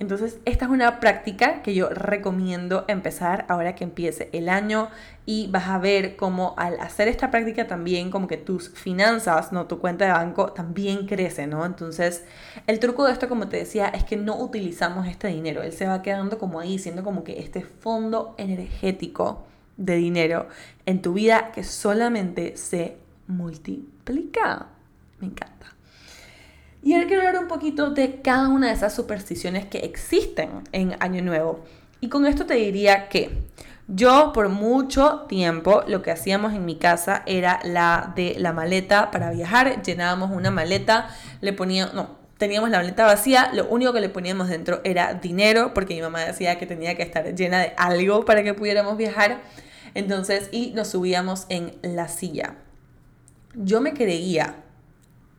Entonces, 0.00 0.38
esta 0.44 0.64
es 0.64 0.70
una 0.70 0.98
práctica 0.98 1.62
que 1.62 1.74
yo 1.74 1.88
recomiendo 1.90 2.84
empezar 2.88 3.46
ahora 3.48 3.76
que 3.76 3.84
empiece 3.84 4.28
el 4.32 4.48
año 4.48 4.88
y 5.26 5.46
vas 5.52 5.68
a 5.68 5.78
ver 5.78 6.16
cómo 6.16 6.54
al 6.56 6.80
hacer 6.80 7.06
esta 7.06 7.30
práctica 7.30 7.68
también 7.68 8.10
como 8.10 8.26
que 8.26 8.36
tus 8.36 8.70
finanzas, 8.70 9.52
no 9.52 9.66
tu 9.66 9.78
cuenta 9.78 10.06
de 10.06 10.12
banco 10.12 10.52
también 10.52 11.06
crece, 11.06 11.46
¿no? 11.46 11.64
Entonces, 11.64 12.24
el 12.66 12.80
truco 12.80 13.06
de 13.06 13.12
esto 13.12 13.28
como 13.28 13.48
te 13.48 13.58
decía 13.58 13.86
es 13.88 14.02
que 14.02 14.16
no 14.16 14.36
utilizamos 14.36 15.06
este 15.06 15.28
dinero, 15.28 15.62
él 15.62 15.72
se 15.72 15.86
va 15.86 16.02
quedando 16.02 16.38
como 16.38 16.58
ahí 16.58 16.80
siendo 16.80 17.04
como 17.04 17.22
que 17.22 17.38
este 17.38 17.62
fondo 17.62 18.34
energético 18.38 19.46
de 19.76 19.94
dinero 19.96 20.48
en 20.84 21.00
tu 21.00 21.12
vida 21.12 21.52
que 21.52 21.62
solamente 21.62 22.56
se 22.56 22.96
multiplica. 23.28 24.66
Me 25.20 25.28
encanta. 25.28 25.71
Y 26.82 26.94
ahora 26.94 27.06
quiero 27.06 27.22
hablar 27.26 27.42
un 27.42 27.48
poquito 27.48 27.90
de 27.90 28.20
cada 28.22 28.48
una 28.48 28.68
de 28.68 28.74
esas 28.74 28.94
supersticiones 28.94 29.66
que 29.66 29.78
existen 29.78 30.50
en 30.72 30.96
Año 30.98 31.22
Nuevo. 31.22 31.60
Y 32.00 32.08
con 32.08 32.26
esto 32.26 32.44
te 32.44 32.54
diría 32.54 33.08
que 33.08 33.30
yo 33.86 34.32
por 34.32 34.48
mucho 34.48 35.26
tiempo 35.28 35.84
lo 35.86 36.02
que 36.02 36.10
hacíamos 36.10 36.54
en 36.54 36.64
mi 36.64 36.76
casa 36.76 37.22
era 37.26 37.60
la 37.62 38.12
de 38.16 38.34
la 38.38 38.52
maleta 38.52 39.12
para 39.12 39.30
viajar. 39.30 39.82
Llenábamos 39.82 40.32
una 40.32 40.50
maleta, 40.50 41.08
le 41.40 41.52
poníamos, 41.52 41.94
no, 41.94 42.16
teníamos 42.38 42.70
la 42.70 42.78
maleta 42.78 43.06
vacía, 43.06 43.50
lo 43.52 43.68
único 43.68 43.92
que 43.92 44.00
le 44.00 44.08
poníamos 44.08 44.48
dentro 44.48 44.80
era 44.82 45.14
dinero, 45.14 45.74
porque 45.74 45.94
mi 45.94 46.02
mamá 46.02 46.24
decía 46.24 46.58
que 46.58 46.66
tenía 46.66 46.96
que 46.96 47.04
estar 47.04 47.32
llena 47.34 47.60
de 47.60 47.72
algo 47.76 48.24
para 48.24 48.42
que 48.42 48.54
pudiéramos 48.54 48.96
viajar. 48.96 49.40
Entonces, 49.94 50.48
y 50.50 50.72
nos 50.72 50.88
subíamos 50.88 51.46
en 51.48 51.76
la 51.82 52.08
silla. 52.08 52.56
Yo 53.54 53.80
me 53.80 53.92
creía 53.92 54.56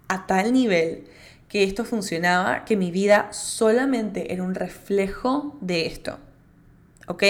a 0.07 0.25
tal 0.27 0.53
nivel 0.53 1.09
que 1.53 1.63
esto 1.63 1.85
funcionaba, 1.85 2.65
que 2.65 2.75
mi 2.75 2.89
vida 2.89 3.31
solamente 3.31 4.33
era 4.33 4.41
un 4.41 4.55
reflejo 4.55 5.55
de 5.61 5.85
esto. 5.85 6.17
¿Ok? 7.05 7.21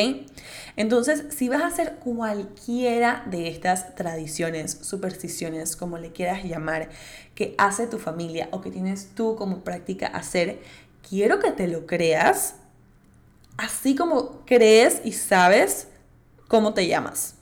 Entonces, 0.77 1.25
si 1.35 1.49
vas 1.49 1.61
a 1.61 1.67
hacer 1.67 1.95
cualquiera 1.95 3.25
de 3.29 3.49
estas 3.49 3.95
tradiciones, 3.95 4.77
supersticiones, 4.81 5.75
como 5.75 5.97
le 5.97 6.13
quieras 6.13 6.45
llamar, 6.45 6.87
que 7.35 7.53
hace 7.57 7.85
tu 7.85 7.99
familia 7.99 8.47
o 8.51 8.61
que 8.61 8.71
tienes 8.71 9.09
tú 9.13 9.35
como 9.35 9.65
práctica 9.65 10.07
hacer, 10.07 10.61
quiero 11.09 11.39
que 11.39 11.51
te 11.51 11.67
lo 11.67 11.85
creas, 11.85 12.55
así 13.57 13.93
como 13.93 14.45
crees 14.45 15.01
y 15.03 15.11
sabes 15.11 15.89
cómo 16.47 16.73
te 16.73 16.87
llamas. 16.87 17.35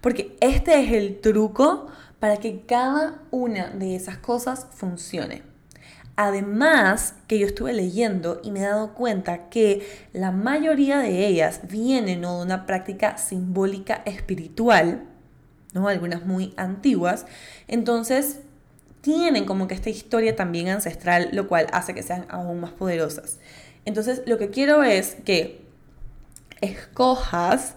Porque 0.00 0.36
este 0.40 0.80
es 0.80 0.92
el 0.92 1.20
truco 1.20 1.88
para 2.20 2.36
que 2.36 2.60
cada 2.66 3.20
una 3.32 3.70
de 3.70 3.96
esas 3.96 4.18
cosas 4.18 4.68
funcione. 4.72 5.55
Además, 6.16 7.14
que 7.26 7.38
yo 7.38 7.46
estuve 7.46 7.74
leyendo 7.74 8.40
y 8.42 8.50
me 8.50 8.60
he 8.60 8.62
dado 8.62 8.94
cuenta 8.94 9.50
que 9.50 9.86
la 10.14 10.30
mayoría 10.30 10.98
de 10.98 11.26
ellas 11.26 11.60
vienen 11.68 12.22
de 12.22 12.26
una 12.26 12.64
práctica 12.64 13.18
simbólica 13.18 14.02
espiritual, 14.06 15.04
¿no? 15.74 15.88
algunas 15.88 16.24
muy 16.24 16.54
antiguas, 16.56 17.26
entonces 17.68 18.40
tienen 19.02 19.44
como 19.44 19.68
que 19.68 19.74
esta 19.74 19.90
historia 19.90 20.34
también 20.34 20.68
ancestral, 20.68 21.28
lo 21.32 21.48
cual 21.48 21.66
hace 21.72 21.94
que 21.94 22.02
sean 22.02 22.24
aún 22.30 22.60
más 22.60 22.72
poderosas. 22.72 23.38
Entonces, 23.84 24.22
lo 24.26 24.38
que 24.38 24.50
quiero 24.50 24.82
es 24.82 25.16
que 25.24 25.64
escojas 26.60 27.74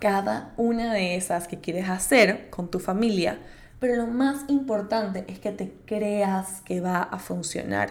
cada 0.00 0.52
una 0.56 0.92
de 0.92 1.16
esas 1.16 1.48
que 1.48 1.60
quieres 1.60 1.88
hacer 1.88 2.50
con 2.50 2.70
tu 2.70 2.80
familia, 2.80 3.38
pero 3.84 3.96
lo 3.96 4.06
más 4.06 4.46
importante 4.48 5.26
es 5.28 5.38
que 5.40 5.52
te 5.52 5.70
creas 5.84 6.62
que 6.62 6.80
va 6.80 7.02
a 7.02 7.18
funcionar. 7.18 7.90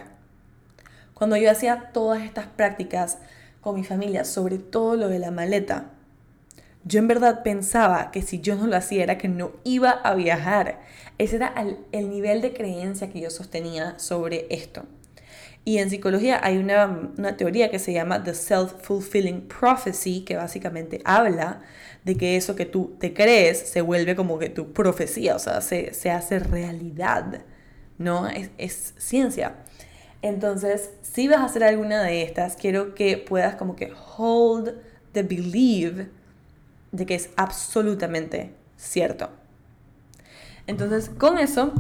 Cuando 1.14 1.38
yo 1.38 1.52
hacía 1.52 1.92
todas 1.94 2.24
estas 2.24 2.48
prácticas 2.48 3.20
con 3.62 3.76
mi 3.76 3.84
familia, 3.84 4.26
sobre 4.26 4.58
todo 4.58 4.96
lo 4.96 5.08
de 5.08 5.20
la 5.20 5.30
maleta, 5.30 5.92
yo 6.84 6.98
en 6.98 7.08
verdad 7.08 7.44
pensaba 7.44 8.10
que 8.10 8.24
si 8.24 8.42
yo 8.42 8.56
no 8.56 8.66
lo 8.66 8.76
hacía 8.76 9.04
era 9.04 9.20
que 9.20 9.28
no 9.28 9.52
iba 9.64 9.92
a 9.92 10.16
viajar. 10.16 10.80
Ese 11.20 11.36
era 11.36 11.54
el, 11.62 11.78
el 11.92 12.10
nivel 12.10 12.42
de 12.42 12.54
creencia 12.56 13.12
que 13.12 13.22
yo 13.22 13.30
sostenía 13.30 14.00
sobre 14.00 14.48
esto. 14.50 14.88
Y 15.66 15.78
en 15.78 15.90
psicología 15.90 16.40
hay 16.44 16.58
una, 16.58 17.38
teoría 17.38 17.72
que 17.72 17.80
se 17.80 17.94
llama 17.94 18.22
The 18.22 18.34
Self-Fulfilling 18.34 19.48
Prophecy, 19.48 20.26
que 20.26 20.36
básicamente 20.36 21.02
habla 21.06 21.62
de 22.06 22.16
que 22.16 22.36
eso 22.36 22.56
que 22.56 22.66
tú 22.66 22.96
te 23.00 23.14
crees 23.14 23.60
se 23.60 23.82
vuelve 23.82 24.16
como 24.16 24.40
que 24.40 24.50
tu 24.50 24.74
profecía, 24.74 25.36
o 25.36 25.40
sea, 25.40 25.62
se, 25.62 25.94
se 25.94 26.12
hace 26.12 26.40
realidad, 26.40 27.42
¿no? 27.98 28.28
Es, 28.28 28.50
es 28.58 28.94
ciencia. 28.98 29.56
Entonces, 30.22 30.92
si 31.02 31.28
vas 31.28 31.40
a 31.40 31.46
hacer 31.46 31.64
alguna 31.64 32.02
de 32.02 32.24
estas, 32.24 32.56
quiero 32.56 32.96
que 32.96 33.18
puedas 33.18 33.56
como 33.56 33.76
que 33.76 33.92
hold 34.18 34.74
the 35.12 35.24
belief 35.24 36.08
de 36.92 37.06
que 37.06 37.16
es 37.16 37.30
absolutamente 37.36 38.54
cierto. 38.78 39.30
Entonces, 40.68 41.10
con 41.10 41.38
eso 41.38 41.74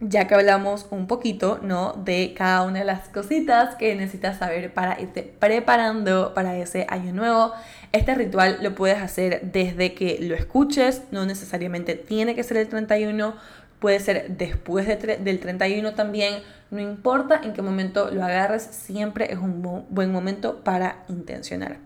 ya 0.00 0.28
que 0.28 0.34
hablamos 0.34 0.86
un 0.90 1.06
poquito, 1.06 1.58
¿no? 1.62 1.92
De 1.92 2.34
cada 2.36 2.62
una 2.62 2.80
de 2.80 2.84
las 2.84 3.08
cositas 3.08 3.74
que 3.74 3.94
necesitas 3.96 4.38
saber 4.38 4.72
para 4.72 5.00
irte 5.00 5.22
preparando 5.22 6.34
para 6.34 6.56
ese 6.56 6.86
año 6.88 7.12
nuevo. 7.12 7.52
Este 7.92 8.14
ritual 8.14 8.58
lo 8.62 8.74
puedes 8.74 8.98
hacer 8.98 9.50
desde 9.50 9.94
que 9.94 10.18
lo 10.20 10.34
escuches, 10.34 11.02
no 11.10 11.26
necesariamente 11.26 11.94
tiene 11.94 12.34
que 12.34 12.44
ser 12.44 12.58
el 12.58 12.68
31, 12.68 13.34
puede 13.80 13.98
ser 13.98 14.36
después 14.36 14.86
del 14.86 15.40
31 15.40 15.94
también, 15.94 16.42
no 16.70 16.80
importa 16.80 17.40
en 17.42 17.52
qué 17.52 17.62
momento 17.62 18.10
lo 18.10 18.24
agarres, 18.24 18.62
siempre 18.62 19.32
es 19.32 19.38
un 19.38 19.86
buen 19.88 20.12
momento 20.12 20.62
para 20.62 21.04
intencionar. 21.08 21.78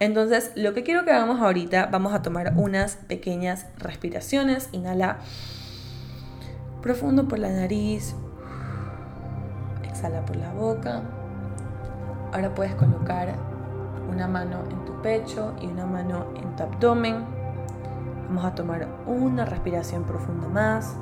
Entonces, 0.00 0.50
lo 0.56 0.74
que 0.74 0.82
quiero 0.82 1.04
que 1.04 1.12
hagamos 1.12 1.40
ahorita, 1.40 1.86
vamos 1.86 2.12
a 2.12 2.22
tomar 2.22 2.54
unas 2.56 2.96
pequeñas 2.96 3.66
respiraciones, 3.78 4.68
inhala 4.72 5.18
profundo 6.82 7.28
por 7.28 7.38
la 7.38 7.48
nariz. 7.48 8.14
exhala 9.84 10.20
por 10.26 10.36
la 10.36 10.52
boca. 10.52 11.02
Ahora 12.32 12.54
puedes 12.54 12.74
colocar 12.74 13.34
una 14.10 14.26
mano 14.26 14.58
en 14.70 14.84
tu 14.84 15.00
pecho 15.00 15.54
y 15.60 15.66
una 15.66 15.86
mano 15.86 16.26
en 16.34 16.56
tu 16.56 16.62
abdomen. 16.62 17.24
Vamos 18.28 18.44
a 18.44 18.54
tomar 18.54 18.88
una 19.06 19.44
respiración 19.44 20.04
profunda 20.04 20.48
más. 20.48 20.96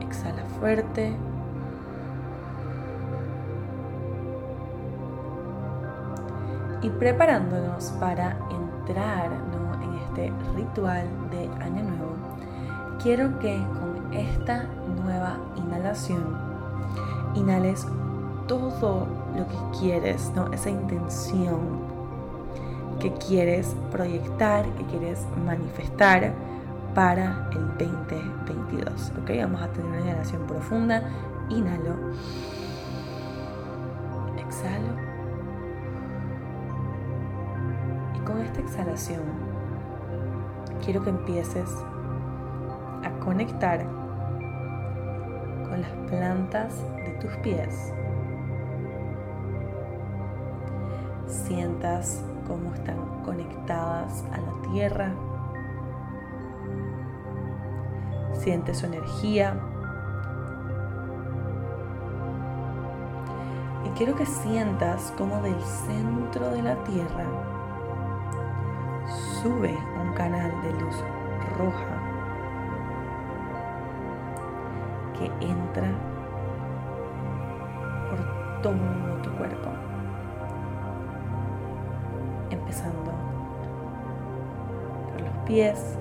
Exhala 0.00 0.44
fuerte. 0.58 1.16
Y 6.82 6.88
preparándonos 6.90 7.90
para 8.00 8.36
entrar 8.50 9.30
en 9.82 9.94
este 9.98 10.32
ritual 10.54 11.06
de 11.30 11.48
Año 11.62 11.82
Nuevo, 11.82 11.99
quiero 13.02 13.38
que 13.38 13.56
con 13.56 14.12
esta 14.12 14.64
nueva 15.02 15.38
inhalación 15.56 16.36
inhales 17.34 17.86
todo 18.46 19.06
lo 19.36 19.46
que 19.46 19.78
quieres, 19.78 20.30
¿no? 20.34 20.52
esa 20.52 20.70
intención 20.70 21.60
que 22.98 23.12
quieres 23.14 23.74
proyectar, 23.90 24.66
que 24.74 24.84
quieres 24.84 25.24
manifestar 25.46 26.32
para 26.94 27.48
el 27.52 27.66
2022. 27.78 29.12
¿ok? 29.22 29.30
Vamos 29.40 29.62
a 29.62 29.68
tener 29.68 29.86
una 29.90 30.00
inhalación 30.00 30.42
profunda. 30.46 31.02
Inhalo. 31.48 31.94
Exhalo. 34.36 34.92
Y 38.16 38.18
con 38.24 38.40
esta 38.40 38.60
exhalación 38.60 39.22
quiero 40.84 41.02
que 41.02 41.10
empieces 41.10 41.68
conectar 43.20 43.84
con 45.68 45.80
las 45.80 45.90
plantas 46.08 46.74
de 46.96 47.10
tus 47.20 47.30
pies. 47.38 47.92
Sientas 51.26 52.24
cómo 52.46 52.74
están 52.74 52.96
conectadas 53.24 54.24
a 54.32 54.38
la 54.38 54.72
tierra. 54.72 55.12
Siente 58.32 58.74
su 58.74 58.86
energía. 58.86 59.54
Y 63.84 63.88
quiero 63.90 64.16
que 64.16 64.26
sientas 64.26 65.12
como 65.16 65.40
del 65.42 65.60
centro 65.62 66.50
de 66.50 66.62
la 66.62 66.82
tierra 66.84 67.24
sube 69.42 69.76
un 70.00 70.12
canal 70.14 70.52
de 70.62 70.72
luz 70.72 70.94
roja 71.58 71.99
entra 75.40 75.90
por 78.10 78.62
todo 78.62 79.22
tu 79.22 79.30
cuerpo, 79.36 79.70
empezando 82.50 83.12
por 85.12 85.20
los 85.20 85.36
pies, 85.46 85.98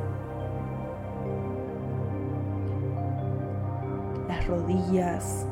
las 4.28 4.46
rodillas, 4.48 5.48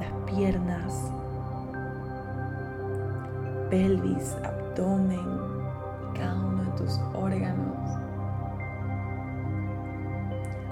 las 0.00 0.12
piernas, 0.32 1.12
pelvis, 3.70 4.36
abdomen, 4.44 5.26
cada 6.14 6.34
uno 6.34 6.64
de 6.64 6.70
tus 6.72 7.00
órganos, 7.14 7.98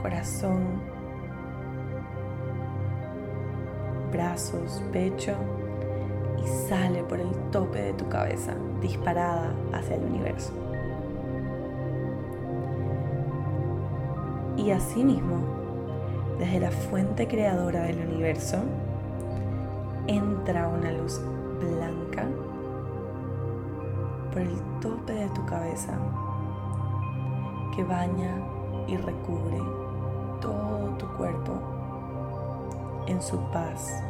corazón, 0.02 0.89
brazos, 4.40 4.82
pecho 4.92 5.34
y 6.42 6.68
sale 6.68 7.02
por 7.04 7.20
el 7.20 7.30
tope 7.50 7.80
de 7.82 7.92
tu 7.92 8.08
cabeza, 8.08 8.54
disparada 8.80 9.52
hacia 9.72 9.96
el 9.96 10.04
universo. 10.04 10.52
Y 14.56 14.70
asimismo, 14.70 15.36
desde 16.38 16.60
la 16.60 16.70
fuente 16.70 17.28
creadora 17.28 17.82
del 17.82 17.98
universo, 17.98 18.58
entra 20.06 20.68
una 20.68 20.92
luz 20.92 21.20
blanca 21.60 22.26
por 24.32 24.42
el 24.42 24.56
tope 24.80 25.12
de 25.12 25.28
tu 25.30 25.44
cabeza 25.44 25.92
que 27.74 27.84
baña 27.84 28.36
y 28.86 28.96
recubre 28.96 29.58
todo 30.40 30.96
tu 30.98 31.06
cuerpo 31.16 31.52
en 33.06 33.20
su 33.20 33.38
paz, 33.50 34.02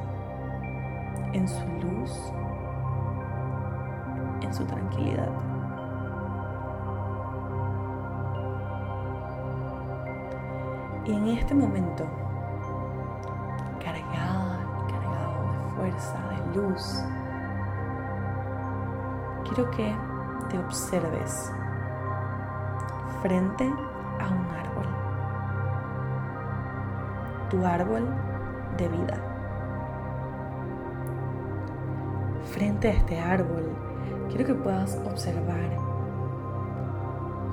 en 1.33 1.49
su 1.49 1.67
luz, 1.83 2.33
en 4.41 4.53
su 4.53 4.65
tranquilidad. 4.65 5.29
Y 11.05 11.13
en 11.13 11.29
este 11.29 11.55
momento, 11.55 12.05
cargada 13.83 14.59
cargado 14.89 15.43
de 15.53 15.59
fuerza, 15.77 16.19
de 16.29 16.57
luz, 16.57 17.05
quiero 19.45 19.71
que 19.71 19.97
te 20.49 20.59
observes 20.59 21.53
frente 23.23 23.65
a 23.65 24.29
un 24.29 24.47
árbol. 24.51 24.87
Tu 27.51 27.65
árbol 27.65 28.09
de 28.77 28.89
vida. 28.89 29.30
Frente 32.61 32.89
a 32.89 32.91
este 32.91 33.19
árbol, 33.19 33.71
quiero 34.29 34.45
que 34.45 34.53
puedas 34.53 35.01
observar 35.07 35.71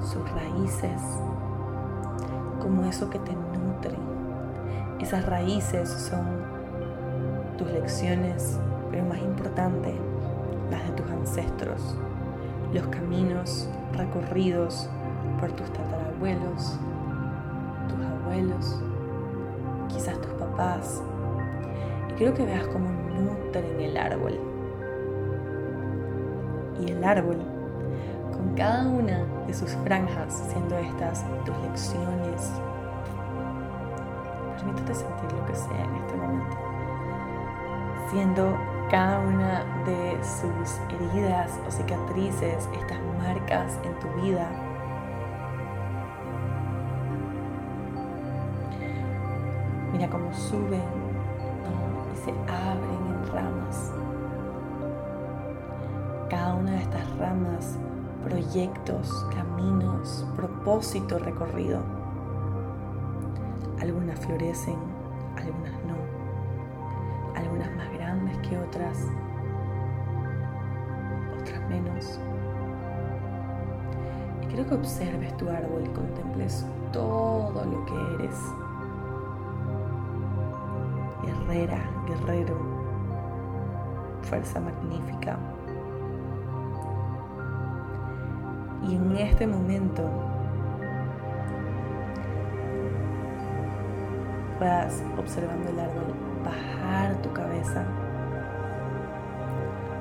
sus 0.01 0.29
raíces 0.33 1.01
como 2.61 2.83
eso 2.83 3.09
que 3.09 3.17
te 3.19 3.31
nutre. 3.31 3.95
Esas 4.99 5.25
raíces 5.25 5.87
son 5.87 6.25
tus 7.57 7.71
lecciones, 7.71 8.59
pero 8.91 9.05
más 9.05 9.19
importante, 9.19 9.95
las 10.69 10.83
de 10.83 10.91
tus 11.01 11.09
ancestros, 11.09 11.97
los 12.73 12.85
caminos 12.87 13.69
recorridos 13.93 14.89
por 15.39 15.53
tus 15.53 15.71
tatarabuelos, 15.71 16.77
tus 17.87 18.05
abuelos, 18.05 18.83
quizás 19.87 20.19
tus 20.19 20.33
papás, 20.33 21.01
quiero 22.17 22.33
que 22.33 22.45
veas 22.45 22.67
cómo 22.67 22.89
nutren 22.89 23.79
el 23.79 23.95
árbol. 23.95 24.56
Y 26.79 26.91
el 26.91 27.03
árbol, 27.03 27.37
con 28.31 28.53
cada 28.55 28.87
una 28.87 29.25
de 29.45 29.53
sus 29.53 29.71
franjas, 29.83 30.43
siendo 30.51 30.77
estas 30.77 31.25
tus 31.45 31.57
lecciones, 31.59 32.51
permítete 34.57 34.95
sentir 34.95 35.31
lo 35.31 35.45
que 35.45 35.55
sea 35.55 35.83
en 35.83 35.95
este 35.95 36.15
momento. 36.15 36.57
Siendo 38.11 38.57
cada 38.89 39.19
una 39.19 39.63
de 39.85 40.17
sus 40.23 40.79
heridas 40.89 41.59
o 41.67 41.71
cicatrices, 41.71 42.69
estas 42.79 42.99
marcas 43.19 43.79
en 43.83 43.99
tu 43.99 44.21
vida, 44.21 44.49
mira 49.91 50.07
cómo 50.09 50.33
suben 50.33 51.07
se 52.27 52.31
abren 52.51 53.07
en 53.07 53.31
ramas. 53.31 53.96
Proyectos, 58.23 59.25
caminos, 59.33 60.25
propósito 60.35 61.17
recorrido. 61.19 61.81
Algunas 63.81 64.19
florecen, 64.19 64.75
algunas 65.37 65.73
no. 65.85 65.95
Algunas 67.35 67.75
más 67.75 67.91
grandes 67.93 68.37
que 68.39 68.57
otras, 68.57 69.07
otras 71.41 71.69
menos. 71.69 72.19
Y 74.41 74.47
quiero 74.47 74.67
que 74.67 74.75
observes 74.75 75.37
tu 75.37 75.49
árbol 75.49 75.83
y 75.85 75.89
contemples 75.89 76.65
todo 76.91 77.63
lo 77.65 77.85
que 77.85 78.23
eres 78.23 78.35
guerrera, 81.23 81.79
guerrero, 82.07 82.57
fuerza 84.23 84.59
magnífica. 84.59 85.37
Y 88.87 88.95
en 88.95 89.17
este 89.17 89.45
momento 89.45 90.03
vas 94.59 95.03
observando 95.17 95.69
el 95.69 95.79
árbol 95.79 96.13
bajar 96.45 97.15
tu 97.21 97.31
cabeza, 97.33 97.83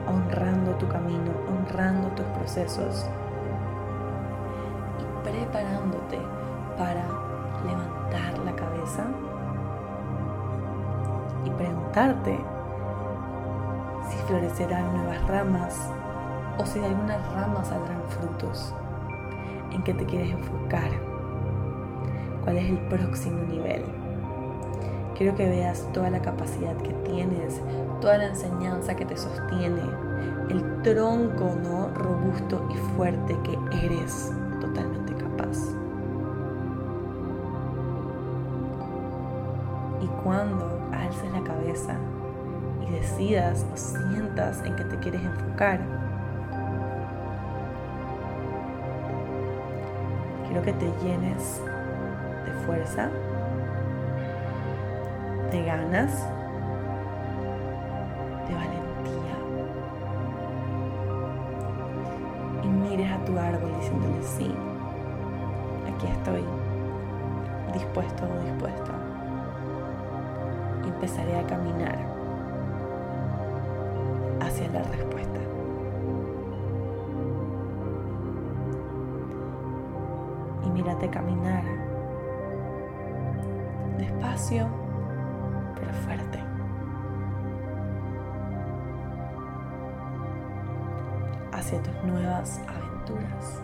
honrando 0.07 0.73
tu 0.77 0.87
camino, 0.89 1.33
honrando 1.49 2.09
tus 2.11 2.27
procesos 2.27 3.07
y 5.01 5.29
preparándote 5.29 6.19
para 6.79 7.05
levantar 7.65 8.39
la 8.45 8.55
cabeza 8.55 9.05
y 11.45 11.51
preguntarte 11.51 12.39
si 14.09 14.17
florecerán 14.29 14.97
nuevas 14.97 15.27
ramas 15.27 15.91
o 16.59 16.67
si 16.67 16.79
de 16.79 16.87
algunas 16.87 17.33
ramas 17.35 17.69
saldrán 17.69 18.03
frutos. 18.09 18.75
¿En 19.73 19.83
qué 19.83 19.95
te 19.95 20.07
quieres 20.07 20.31
enfocar? 20.31 20.91
¿Cuál 22.45 22.59
es 22.59 22.71
el 22.71 22.79
próximo 22.89 23.43
nivel? 23.43 23.85
Quiero 25.17 25.35
que 25.35 25.49
veas 25.49 25.87
toda 25.93 26.11
la 26.11 26.21
capacidad 26.21 26.77
que 26.77 26.93
tienes, 27.11 27.61
toda 28.01 28.19
la 28.19 28.27
enseñanza 28.27 28.95
que 28.95 29.07
te 29.07 29.17
sostiene, 29.17 29.81
el 30.51 30.83
tronco 30.83 31.55
¿no? 31.63 31.89
robusto 31.95 32.69
y 32.71 32.77
fuerte 32.97 33.37
que 33.43 33.59
eres 33.85 34.31
totalmente 34.61 35.15
capaz. 35.15 35.57
Y 40.03 40.07
cuando 40.23 40.81
alces 40.93 41.33
la 41.33 41.43
cabeza 41.43 41.97
y 42.87 42.93
decidas 42.93 43.67
o 43.73 43.77
sientas 43.77 44.63
en 44.65 44.77
que 44.77 44.85
te 44.85 44.99
quieres 44.99 45.23
enfocar, 45.23 45.81
quiero 50.57 50.79
que 50.79 50.87
te 50.87 51.05
llenes 51.05 51.61
de 52.47 52.53
fuerza 52.65 53.11
de 55.51 55.63
ganas, 55.65 56.11
despacio 84.47 84.69
fuerte. 86.05 86.39
Hacia 91.53 91.83
tus 91.83 92.05
nuevas 92.05 92.61
aventuras. 92.69 93.63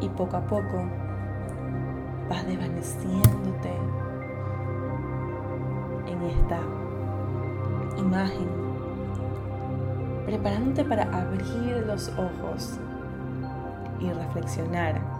Y 0.00 0.08
poco 0.10 0.36
a 0.36 0.40
poco 0.42 0.84
vas 2.28 2.46
desvaneciéndote 2.46 3.72
en 6.06 6.22
esta 6.22 6.60
imagen, 7.96 8.48
preparándote 10.26 10.84
para 10.84 11.04
abrir 11.04 11.84
los 11.86 12.08
ojos 12.10 12.78
y 13.98 14.12
reflexionar 14.12 15.17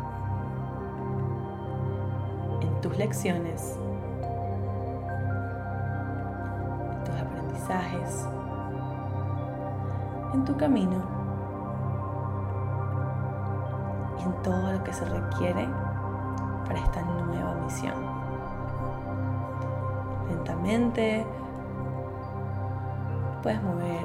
tus 2.81 2.97
lecciones, 2.97 3.79
tus 7.05 7.15
aprendizajes, 7.15 8.27
en 10.35 10.45
tu 10.45 10.57
camino 10.57 11.19
en 14.25 14.43
todo 14.43 14.73
lo 14.73 14.85
que 14.85 14.93
se 14.93 15.05
requiere 15.05 15.67
para 16.67 16.81
esta 16.81 17.03
nueva 17.03 17.55
misión. 17.65 17.95
Lentamente 20.29 21.27
puedes 23.43 23.63
mover 23.63 24.03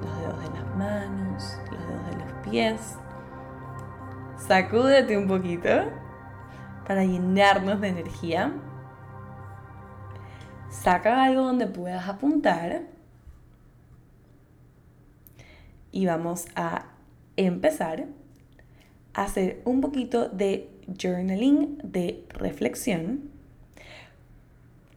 los 0.00 0.18
dedos 0.18 0.40
de 0.40 0.58
las 0.58 0.76
manos, 0.76 1.58
los 1.70 1.86
dedos 1.86 2.06
de 2.06 2.24
los 2.24 2.32
pies. 2.44 2.98
Sacúdete 4.36 5.18
un 5.18 5.28
poquito 5.28 5.68
para 6.90 7.04
llenarnos 7.04 7.80
de 7.80 7.86
energía. 7.86 8.52
Saca 10.70 11.22
algo 11.22 11.42
donde 11.42 11.68
puedas 11.68 12.08
apuntar. 12.08 12.82
Y 15.92 16.06
vamos 16.06 16.46
a 16.56 16.86
empezar 17.36 18.06
a 19.14 19.22
hacer 19.22 19.62
un 19.64 19.80
poquito 19.80 20.30
de 20.30 20.68
journaling, 21.00 21.78
de 21.84 22.24
reflexión, 22.30 23.30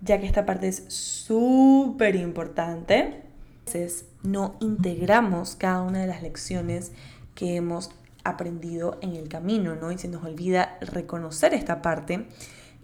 ya 0.02 0.20
que 0.20 0.26
esta 0.26 0.48
parte 0.48 0.70
es 0.70 0.86
súper 0.88 2.16
importante. 2.16 3.22
Entonces, 3.60 4.08
no 4.24 4.56
integramos 4.62 5.56
cada 5.56 5.84
una 5.84 6.00
de 6.00 6.08
las 6.08 6.24
lecciones 6.24 6.92
que 7.36 7.56
hemos 7.56 7.92
aprendido 8.24 8.98
en 9.02 9.16
el 9.16 9.28
camino, 9.30 9.76
¿no? 9.76 9.92
Y 9.92 9.98
se 9.98 10.08
nos 10.08 10.24
olvida 10.24 10.78
reconocer 10.82 11.54
esta 11.54 11.82
parte. 11.82 12.28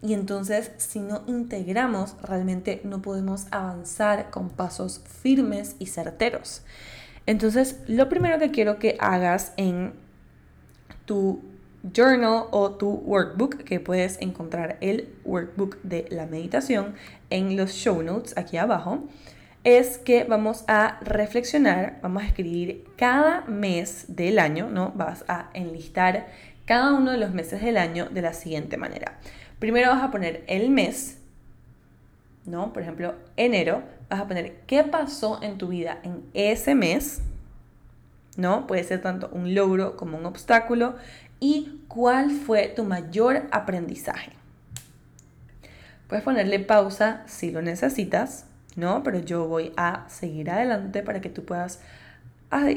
Y 0.02 0.14
entonces, 0.14 0.72
si 0.78 1.00
no 1.00 1.24
integramos, 1.28 2.16
realmente 2.22 2.82
no 2.84 3.02
podemos 3.02 3.48
avanzar 3.52 4.30
con 4.30 4.50
pasos 4.50 5.02
firmes 5.22 5.76
y 5.80 5.88
certeros. 5.88 6.64
Entonces, 7.26 7.80
lo 7.88 8.08
primero 8.08 8.40
que 8.40 8.52
quiero 8.52 8.80
que 8.80 8.98
hagas 9.00 9.54
en 9.58 9.94
tu 11.06 11.42
journal 11.94 12.46
o 12.52 12.72
tu 12.72 12.90
workbook, 12.90 13.64
que 13.64 13.80
puedes 13.80 14.22
encontrar 14.22 14.78
el 14.82 15.10
workbook 15.26 15.82
de 15.84 16.06
la 16.10 16.26
meditación 16.26 16.96
en 17.30 17.56
los 17.56 17.72
show 17.72 18.02
notes 18.02 18.38
aquí 18.38 18.58
abajo, 18.58 19.04
es 19.64 19.98
que 19.98 20.24
vamos 20.24 20.64
a 20.68 21.00
reflexionar, 21.02 22.00
vamos 22.02 22.24
a 22.24 22.28
escribir 22.28 22.86
cada 22.96 23.42
mes 23.42 24.06
del 24.08 24.40
año, 24.40 24.70
¿no? 24.70 24.92
Vas 24.96 25.26
a 25.28 25.50
enlistar 25.54 26.28
cada 26.66 26.94
uno 26.94 27.12
de 27.12 27.18
los 27.18 27.34
meses 27.34 27.62
del 27.62 27.78
año 27.78 28.08
de 28.10 28.22
la 28.22 28.34
siguiente 28.34 28.78
manera. 28.78 29.20
Primero 29.60 29.90
vas 29.90 30.04
a 30.04 30.12
poner 30.12 30.44
el 30.48 30.70
mes, 30.70 31.18
¿no? 32.46 32.72
Por 32.72 32.84
ejemplo, 32.84 33.16
enero, 33.36 33.84
vas 34.10 34.22
a 34.22 34.28
poner 34.28 34.62
qué 34.66 34.84
pasó 34.84 35.42
en 35.44 35.58
tu 35.58 35.68
vida 35.68 36.00
en 36.04 36.24
ese 36.34 36.76
mes, 36.76 37.22
¿no? 38.38 38.66
Puede 38.66 38.84
ser 38.86 39.02
tanto 39.02 39.30
un 39.34 39.54
logro 39.54 39.98
como 39.98 40.18
un 40.18 40.26
obstáculo 40.26 40.96
y 41.42 41.82
cuál 41.88 42.32
fue 42.32 42.68
tu 42.68 42.86
mayor 42.86 43.48
aprendizaje. 43.52 44.32
Puedes 46.08 46.24
ponerle 46.24 46.60
pausa 46.60 47.24
si 47.28 47.52
lo 47.52 47.62
necesitas 47.62 48.46
¿no? 48.80 49.04
Pero 49.04 49.20
yo 49.20 49.48
voy 49.48 49.74
a 49.78 50.08
seguir 50.10 50.50
adelante 50.50 51.04
para 51.04 51.22
que 51.22 51.30
tú 51.30 51.46
puedas 51.46 51.82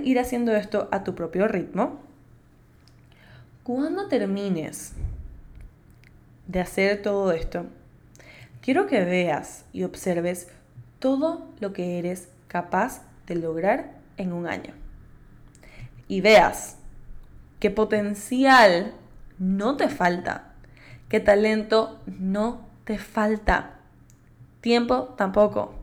ir 0.05 0.19
haciendo 0.19 0.55
esto 0.55 0.89
a 0.91 1.05
tu 1.05 1.15
propio 1.15 1.49
ritmo. 1.49 2.01
Cuando 3.63 4.09
termines 4.09 4.93
de 6.49 6.61
hacer 6.61 7.01
todo 7.01 7.33
esto, 7.33 7.67
quiero 8.61 8.87
que 8.87 9.05
veas 9.05 9.65
y 9.73 9.85
observes 9.85 10.49
todo 10.99 11.49
lo 11.61 11.73
que 11.73 11.99
eres 11.99 12.29
capaz 12.49 13.03
de 13.27 13.37
lograr 13.37 13.93
en 14.17 14.33
un 14.33 14.47
año. 14.47 14.75
Y 16.09 16.21
veas 16.21 16.77
qué 17.61 17.71
potencial 17.71 18.95
no 19.39 19.77
te 19.77 19.89
falta, 19.89 20.53
qué 21.09 21.21
talento 21.21 22.01
no 22.07 22.67
te 22.85 22.99
falta, 22.99 23.79
tiempo 24.61 25.15
tampoco. 25.17 25.82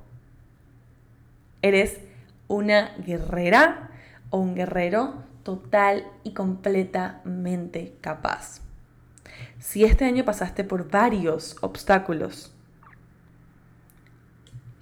Eres 1.62 2.00
una 2.48 2.96
guerrera 2.98 3.92
o 4.30 4.38
un 4.38 4.56
guerrero 4.56 5.24
total 5.44 6.06
y 6.24 6.34
completamente 6.34 7.96
capaz. 8.02 8.62
Si 9.60 9.84
este 9.84 10.06
año 10.06 10.26
pasaste 10.26 10.64
por 10.64 10.90
varios 10.90 11.58
obstáculos, 11.62 12.54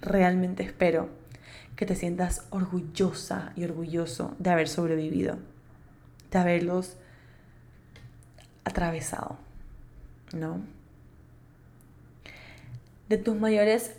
realmente 0.00 0.62
espero 0.62 1.08
que 1.76 1.86
te 1.86 1.94
sientas 1.94 2.46
orgullosa 2.50 3.52
y 3.54 3.64
orgulloso 3.64 4.34
de 4.38 4.50
haber 4.50 4.68
sobrevivido, 4.68 5.38
de 6.30 6.38
haberlos 6.38 6.96
atravesado, 8.64 9.38
¿no? 10.32 10.60
De 13.08 13.16
tus 13.16 13.36
mayores 13.36 13.96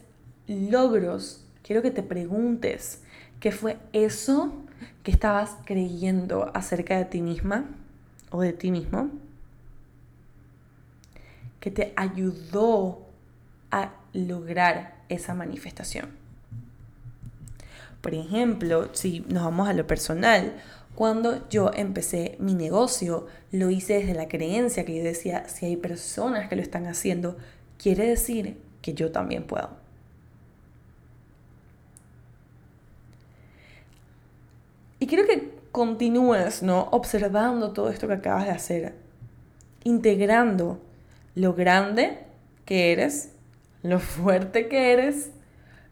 logros 0.47 1.45
quiero 1.69 1.83
que 1.83 1.91
te 1.91 2.01
preguntes 2.01 3.03
qué 3.39 3.51
fue 3.51 3.77
eso 3.93 4.51
que 5.03 5.11
estabas 5.11 5.51
creyendo 5.65 6.49
acerca 6.55 6.97
de 6.97 7.05
ti 7.05 7.21
misma 7.21 7.65
o 8.31 8.41
de 8.41 8.53
ti 8.53 8.71
mismo 8.71 9.11
que 11.59 11.69
te 11.69 11.93
ayudó 11.95 13.05
a 13.69 13.91
lograr 14.13 14.95
esa 15.09 15.35
manifestación. 15.35 16.09
Por 18.01 18.15
ejemplo, 18.15 18.89
si 18.93 19.19
nos 19.29 19.43
vamos 19.43 19.69
a 19.69 19.73
lo 19.73 19.85
personal, 19.85 20.55
cuando 20.95 21.47
yo 21.49 21.69
empecé 21.75 22.35
mi 22.39 22.55
negocio, 22.55 23.27
lo 23.51 23.69
hice 23.69 23.99
desde 23.99 24.15
la 24.15 24.27
creencia 24.27 24.85
que 24.85 24.97
yo 24.97 25.03
decía, 25.03 25.47
si 25.47 25.67
hay 25.67 25.77
personas 25.77 26.49
que 26.49 26.55
lo 26.55 26.63
están 26.63 26.87
haciendo, 26.87 27.37
quiere 27.77 28.07
decir 28.07 28.57
que 28.81 28.95
yo 28.95 29.11
también 29.11 29.43
puedo. 29.43 29.88
Y 34.99 35.07
quiero 35.07 35.25
que 35.25 35.59
continúes, 35.71 36.61
¿no? 36.61 36.89
Observando 36.91 37.71
todo 37.71 37.89
esto 37.89 38.07
que 38.07 38.13
acabas 38.13 38.45
de 38.45 38.51
hacer, 38.51 38.95
integrando 39.83 40.81
lo 41.35 41.53
grande 41.53 42.19
que 42.65 42.91
eres, 42.91 43.31
lo 43.81 43.99
fuerte 43.99 44.67
que 44.67 44.91
eres, 44.91 45.31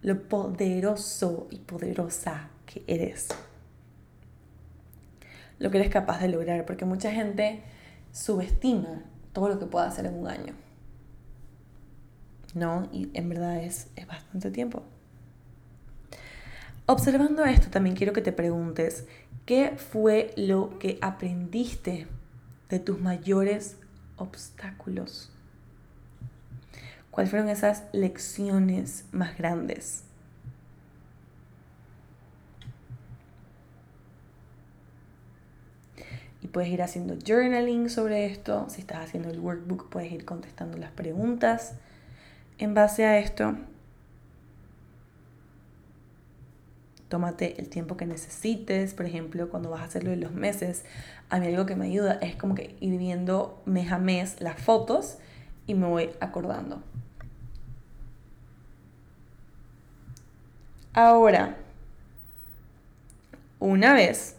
lo 0.02 0.28
poderoso 0.28 1.48
y 1.52 1.60
poderosa 1.60 2.50
que 2.66 2.84
eres. 2.88 3.30
Lo 5.60 5.72
que 5.72 5.78
eres 5.78 5.90
capaz 5.90 6.20
de 6.20 6.28
lograr, 6.28 6.66
porque 6.66 6.86
mucha 6.86 7.12
gente 7.12 7.64
subestima 8.12 9.04
todo 9.32 9.50
lo 9.50 9.60
que 9.60 9.66
puede 9.66 9.88
hacer 9.88 10.06
en 10.06 10.20
un 10.20 10.28
año. 10.28 10.54
¿No? 12.54 12.90
Y 12.92 13.10
en 13.14 13.30
verdad 13.30 13.64
es, 13.64 13.88
es 13.96 14.06
bastante 14.06 14.52
tiempo. 14.52 14.84
Observando 16.90 17.44
esto, 17.44 17.70
también 17.70 17.98
quiero 17.98 18.14
que 18.14 18.22
te 18.22 18.32
preguntes, 18.32 19.06
¿qué 19.46 19.76
fue 19.76 20.32
lo 20.38 20.80
que 20.80 20.98
aprendiste 21.02 22.08
de 22.70 22.80
tus 22.80 23.02
mayores 23.02 23.76
obstáculos? 24.16 25.30
¿Cuáles 27.12 27.30
fueron 27.30 27.50
esas 27.50 27.84
lecciones 27.92 29.04
más 29.12 29.38
grandes? 29.38 30.06
Y 36.42 36.48
puedes 36.48 36.70
ir 36.70 36.82
haciendo 36.82 37.18
journaling 37.18 37.90
sobre 37.90 38.28
esto. 38.28 38.66
Si 38.70 38.80
estás 38.80 39.00
haciendo 39.00 39.30
el 39.30 39.42
workbook, 39.42 39.90
puedes 39.90 40.10
ir 40.14 40.24
contestando 40.24 40.78
las 40.78 40.92
preguntas 40.92 41.74
en 42.60 42.74
base 42.74 43.04
a 43.04 43.20
esto. 43.20 43.58
Tómate 47.10 47.60
el 47.60 47.70
tiempo 47.70 47.98
que 47.98 48.06
necesites. 48.06 48.94
Por 48.94 49.06
ejemplo, 49.06 49.50
cuando 49.50 49.70
vas 49.70 49.82
a 49.82 49.86
hacerlo 49.86 50.12
de 50.12 50.18
los 50.18 50.34
meses, 50.34 50.84
a 51.30 51.40
mí 51.40 51.48
algo 51.48 51.66
que 51.66 51.76
me 51.76 51.86
ayuda 51.86 52.20
es 52.22 52.36
como 52.36 52.56
que 52.56 52.76
ir 52.80 52.98
viendo 52.98 53.62
mes 53.66 53.92
a 53.92 53.98
mes 53.98 54.42
las 54.42 54.60
fotos 54.60 55.18
y 55.66 55.74
me 55.74 55.88
voy 55.88 56.10
acordando. 56.20 56.82
Ahora, 60.94 61.58
una 63.60 63.94
vez 63.94 64.36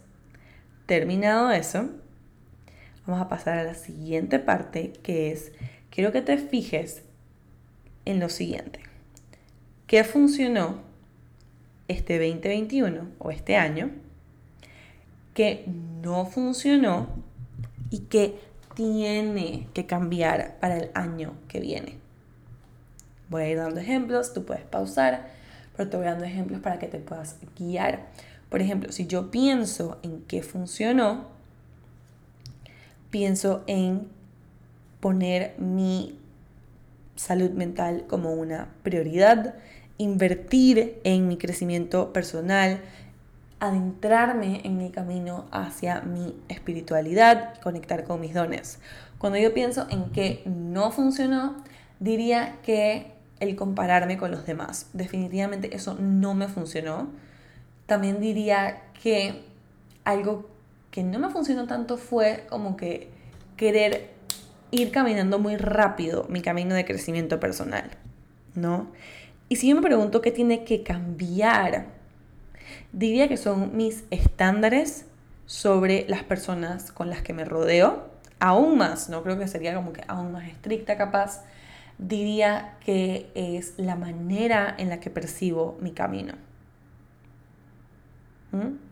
terminado 0.87 1.51
eso, 1.53 1.89
vamos 3.07 3.25
a 3.25 3.29
pasar 3.29 3.59
a 3.59 3.65
la 3.65 3.75
siguiente 3.75 4.39
parte 4.39 4.93
que 5.03 5.31
es, 5.31 5.53
quiero 5.91 6.11
que 6.11 6.21
te 6.21 6.37
fijes 6.37 7.03
en 8.05 8.21
lo 8.21 8.29
siguiente. 8.29 8.81
¿Qué 9.87 10.03
funcionó 10.03 10.88
este 11.89 12.19
2021 12.19 13.09
o 13.19 13.31
este 13.31 13.57
año? 13.57 13.91
¿Qué 15.35 15.65
no 16.03 16.27
funcionó? 16.27 17.09
Y 17.91 18.01
qué 18.01 18.39
tiene 18.75 19.69
que 19.75 19.87
cambiar 19.87 20.59
para 20.61 20.79
el 20.79 20.91
año 20.95 21.35
que 21.49 21.61
viene. 21.61 21.97
Voy 23.29 23.43
a 23.43 23.49
ir 23.49 23.59
dando 23.59 23.81
ejemplos, 23.81 24.33
tú 24.33 24.45
puedes 24.45 24.65
pausar 24.65 25.39
pero 25.79 25.91
te 25.91 25.97
voy 25.97 26.07
dando 26.07 26.25
ejemplos 26.25 26.61
para 26.61 26.81
que 26.81 26.89
te 26.89 26.99
puedas 26.99 27.37
guiar. 27.57 28.09
Por 28.51 28.61
ejemplo, 28.61 28.91
si 28.91 29.07
yo 29.07 29.31
pienso 29.31 30.01
en 30.03 30.23
qué 30.23 30.43
funcionó, 30.43 31.29
pienso 33.11 33.63
en 33.69 34.09
poner 34.99 35.55
mi 35.57 36.19
salud 37.15 37.51
mental 37.51 38.07
como 38.09 38.33
una 38.33 38.75
prioridad, 38.83 39.55
invertir 39.99 41.01
en 41.05 41.29
mi 41.29 41.37
crecimiento 41.37 42.13
personal, 42.13 42.81
adentrarme 43.61 44.61
en 44.65 44.79
mi 44.79 44.91
camino 44.91 45.47
hacia 45.51 46.01
mi 46.01 46.35
espiritualidad, 46.49 47.61
conectar 47.61 48.05
con 48.05 48.21
mis 48.21 48.33
dones. 48.33 48.79
Cuando 49.19 49.39
yo 49.39 49.53
pienso 49.53 49.87
en 49.91 50.11
qué 50.11 50.43
no 50.47 50.93
funcionó, 50.93 51.57
diría 51.99 52.57
que 52.63 53.13
el 53.41 53.57
compararme 53.57 54.17
con 54.17 54.31
los 54.31 54.47
demás. 54.47 54.89
Definitivamente 54.93 55.75
eso 55.75 55.97
no 56.01 56.35
me 56.35 56.49
funcionó. 56.49 57.09
También 57.87 58.21
diría 58.21 58.83
que 59.03 59.43
algo 60.05 60.49
que 60.91 61.03
no 61.03 61.19
me 61.19 61.31
funcionó 61.31 61.67
tanto 61.67 61.97
fue 61.97 62.47
como 62.49 62.77
que 62.77 63.11
querer 63.57 64.11
ir 64.71 64.91
caminando 64.91 65.39
muy 65.39 65.57
rápido 65.57 66.27
mi 66.29 66.43
camino 66.43 66.75
de 66.75 66.85
crecimiento 66.85 67.41
personal, 67.41 67.91
¿no? 68.55 68.89
Y 69.49 69.57
si 69.57 69.69
yo 69.69 69.77
me 69.77 69.83
pregunto 69.83 70.21
qué 70.21 70.31
tiene 70.31 70.65
que 70.65 70.83
cambiar, 70.83 71.87
diría 72.93 73.29
que 73.29 73.37
son 73.37 73.77
mis 73.77 74.05
estándares 74.11 75.07
sobre 75.47 76.05
las 76.09 76.23
personas 76.23 76.93
con 76.93 77.09
las 77.09 77.23
que 77.23 77.33
me 77.33 77.45
rodeo, 77.45 78.09
aún 78.41 78.79
más, 78.79 79.09
no 79.09 79.23
creo 79.23 79.39
que 79.39 79.49
sería 79.49 79.75
como 79.75 79.93
que 79.93 80.05
aún 80.07 80.33
más 80.33 80.47
estricta 80.49 80.97
capaz, 80.97 81.45
diría 81.97 82.77
que 82.85 83.31
es 83.35 83.75
la 83.79 83.97
manera 83.97 84.75
en 84.79 84.89
la 84.91 85.01
que 85.01 85.11
percibo 85.11 85.79
mi 85.81 85.93
camino. 85.93 86.35
¿Mm? 88.53 88.88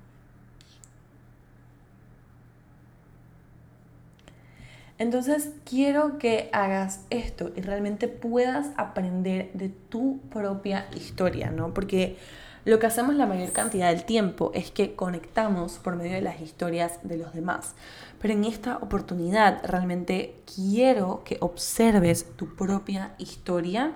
Entonces 4.99 5.51
quiero 5.65 6.19
que 6.19 6.49
hagas 6.53 7.05
esto 7.11 7.51
y 7.55 7.61
realmente 7.61 8.09
puedas 8.09 8.69
aprender 8.77 9.53
de 9.53 9.69
tu 9.69 10.21
propia 10.31 10.87
historia, 10.95 11.51
¿no? 11.51 11.75
Porque 11.75 12.17
lo 12.65 12.79
que 12.79 12.87
hacemos 12.87 13.15
la 13.15 13.27
mayor 13.27 13.53
cantidad 13.53 13.91
del 13.91 14.05
tiempo 14.05 14.51
es 14.55 14.71
que 14.71 14.97
conectamos 14.97 15.75
por 15.75 15.97
medio 15.97 16.15
de 16.15 16.23
las 16.23 16.41
historias 16.41 16.99
de 17.03 17.19
los 17.19 17.35
demás. 17.35 17.75
Pero 18.21 18.35
en 18.35 18.45
esta 18.45 18.79
oportunidad 18.79 19.65
realmente 19.65 20.41
quiero 20.53 21.23
que 21.25 21.37
observes 21.41 22.35
tu 22.37 22.57
propia 22.57 23.15
historia 23.19 23.93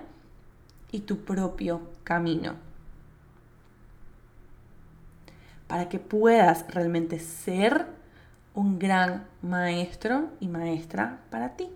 y 0.91 0.99
tu 1.01 1.25
propio 1.25 1.81
camino. 2.03 2.55
Para 5.67 5.89
que 5.89 5.99
puedas 5.99 6.65
realmente 6.69 7.19
ser 7.19 7.87
un 8.53 8.79
gran 8.79 9.25
maestro 9.41 10.29
y 10.39 10.47
maestra 10.47 11.19
para 11.29 11.55
ti. 11.55 11.69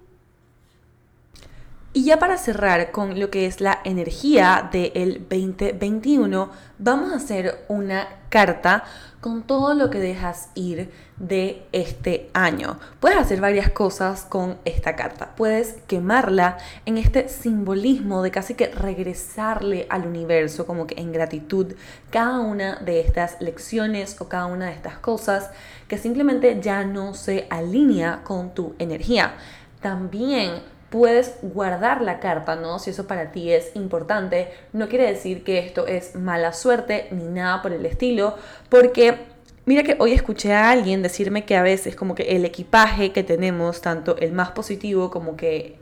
Y 1.93 2.03
ya 2.03 2.19
para 2.19 2.37
cerrar 2.37 2.91
con 2.91 3.19
lo 3.21 3.29
que 3.31 3.45
es 3.45 3.61
la 3.61 3.79
energía 3.85 4.67
del 4.69 5.25
2021, 5.29 6.49
vamos 6.77 7.13
a 7.13 7.15
hacer 7.15 7.63
una 7.69 8.07
carta 8.27 8.83
con 9.25 9.41
todo 9.41 9.73
lo 9.73 9.89
que 9.89 9.97
dejas 9.97 10.49
ir 10.53 10.91
de 11.17 11.63
este 11.71 12.29
año. 12.35 12.77
Puedes 12.99 13.17
hacer 13.17 13.41
varias 13.41 13.71
cosas 13.71 14.21
con 14.21 14.59
esta 14.65 14.95
carta. 14.95 15.33
Puedes 15.35 15.77
quemarla 15.87 16.59
en 16.85 16.99
este 16.99 17.27
simbolismo 17.27 18.21
de 18.21 18.29
casi 18.29 18.53
que 18.53 18.67
regresarle 18.67 19.87
al 19.89 20.05
universo, 20.05 20.67
como 20.67 20.85
que 20.85 21.01
en 21.01 21.11
gratitud, 21.11 21.73
cada 22.11 22.39
una 22.39 22.75
de 22.75 22.99
estas 22.99 23.41
lecciones 23.41 24.21
o 24.21 24.29
cada 24.29 24.45
una 24.45 24.67
de 24.67 24.73
estas 24.73 24.99
cosas 24.99 25.49
que 25.87 25.97
simplemente 25.97 26.59
ya 26.61 26.83
no 26.83 27.15
se 27.15 27.47
alinea 27.49 28.21
con 28.23 28.53
tu 28.53 28.75
energía. 28.77 29.33
También 29.81 30.61
puedes 30.95 31.35
guardar 31.41 32.01
la 32.01 32.21
carta, 32.21 32.55
¿no? 32.55 32.79
Si 32.79 32.91
eso 32.91 33.05
para 33.05 33.33
ti 33.33 33.51
es 33.51 33.75
importante, 33.75 34.47
no 34.71 34.87
quiere 34.87 35.05
decir 35.05 35.43
que 35.43 35.59
esto 35.59 35.87
es 35.87 36.15
mala 36.15 36.53
suerte 36.53 37.09
ni 37.11 37.25
nada 37.25 37.61
por 37.61 37.73
el 37.73 37.85
estilo, 37.85 38.37
porque 38.69 39.17
mira 39.65 39.83
que 39.83 39.97
hoy 39.99 40.13
escuché 40.13 40.53
a 40.53 40.69
alguien 40.69 41.01
decirme 41.01 41.43
que 41.43 41.57
a 41.57 41.61
veces 41.63 41.97
como 41.97 42.15
que 42.15 42.37
el 42.37 42.45
equipaje 42.45 43.11
que 43.11 43.23
tenemos, 43.23 43.81
tanto 43.81 44.15
el 44.19 44.31
más 44.31 44.51
positivo 44.51 45.11
como 45.11 45.35
que 45.35 45.75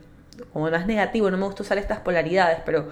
como 0.52 0.66
el 0.66 0.72
más 0.72 0.88
negativo, 0.88 1.30
no 1.30 1.36
me 1.36 1.44
gusta 1.44 1.62
usar 1.62 1.78
estas 1.78 2.00
polaridades, 2.00 2.58
pero 2.66 2.88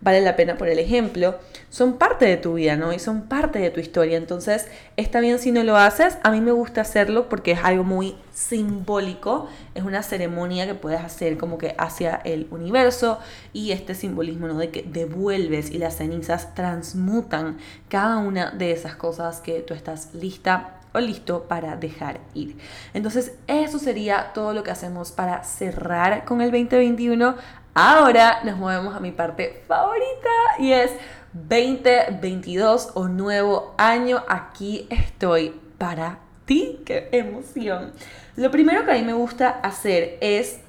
vale 0.00 0.20
la 0.20 0.36
pena 0.36 0.56
por 0.56 0.68
el 0.68 0.78
ejemplo, 0.78 1.38
son 1.68 1.98
parte 1.98 2.24
de 2.24 2.36
tu 2.36 2.54
vida, 2.54 2.76
¿no? 2.76 2.92
Y 2.92 2.98
son 2.98 3.22
parte 3.22 3.58
de 3.58 3.70
tu 3.70 3.80
historia. 3.80 4.16
Entonces, 4.16 4.66
está 4.96 5.20
bien 5.20 5.38
si 5.38 5.52
no 5.52 5.62
lo 5.62 5.76
haces. 5.76 6.18
A 6.22 6.30
mí 6.30 6.40
me 6.40 6.52
gusta 6.52 6.80
hacerlo 6.80 7.28
porque 7.28 7.52
es 7.52 7.60
algo 7.62 7.84
muy 7.84 8.16
simbólico. 8.32 9.48
Es 9.74 9.84
una 9.84 10.02
ceremonia 10.02 10.66
que 10.66 10.74
puedes 10.74 11.00
hacer 11.00 11.36
como 11.36 11.58
que 11.58 11.74
hacia 11.78 12.16
el 12.24 12.48
universo 12.50 13.18
y 13.52 13.72
este 13.72 13.94
simbolismo, 13.94 14.48
¿no? 14.48 14.58
De 14.58 14.70
que 14.70 14.82
devuelves 14.82 15.70
y 15.70 15.78
las 15.78 15.96
cenizas 15.96 16.54
transmutan 16.54 17.58
cada 17.88 18.18
una 18.18 18.50
de 18.50 18.72
esas 18.72 18.96
cosas 18.96 19.40
que 19.40 19.60
tú 19.60 19.74
estás 19.74 20.14
lista 20.14 20.80
o 20.92 21.00
listo 21.00 21.44
para 21.44 21.76
dejar 21.76 22.20
ir. 22.34 22.56
Entonces, 22.94 23.34
eso 23.46 23.78
sería 23.78 24.32
todo 24.34 24.52
lo 24.54 24.62
que 24.62 24.70
hacemos 24.70 25.12
para 25.12 25.44
cerrar 25.44 26.24
con 26.24 26.40
el 26.40 26.50
2021. 26.50 27.36
Ahora 27.82 28.40
nos 28.44 28.58
movemos 28.58 28.94
a 28.94 29.00
mi 29.00 29.10
parte 29.10 29.62
favorita 29.66 30.28
y 30.58 30.72
es 30.72 30.90
2022 31.32 32.90
o 32.92 33.08
nuevo 33.08 33.74
año. 33.78 34.22
Aquí 34.28 34.86
estoy 34.90 35.58
para 35.78 36.18
ti. 36.44 36.82
¡Qué 36.84 37.08
emoción! 37.10 37.94
Lo 38.36 38.50
primero 38.50 38.84
que 38.84 38.90
a 38.90 38.94
mí 38.96 39.02
me 39.02 39.14
gusta 39.14 39.48
hacer 39.48 40.18
es 40.20 40.60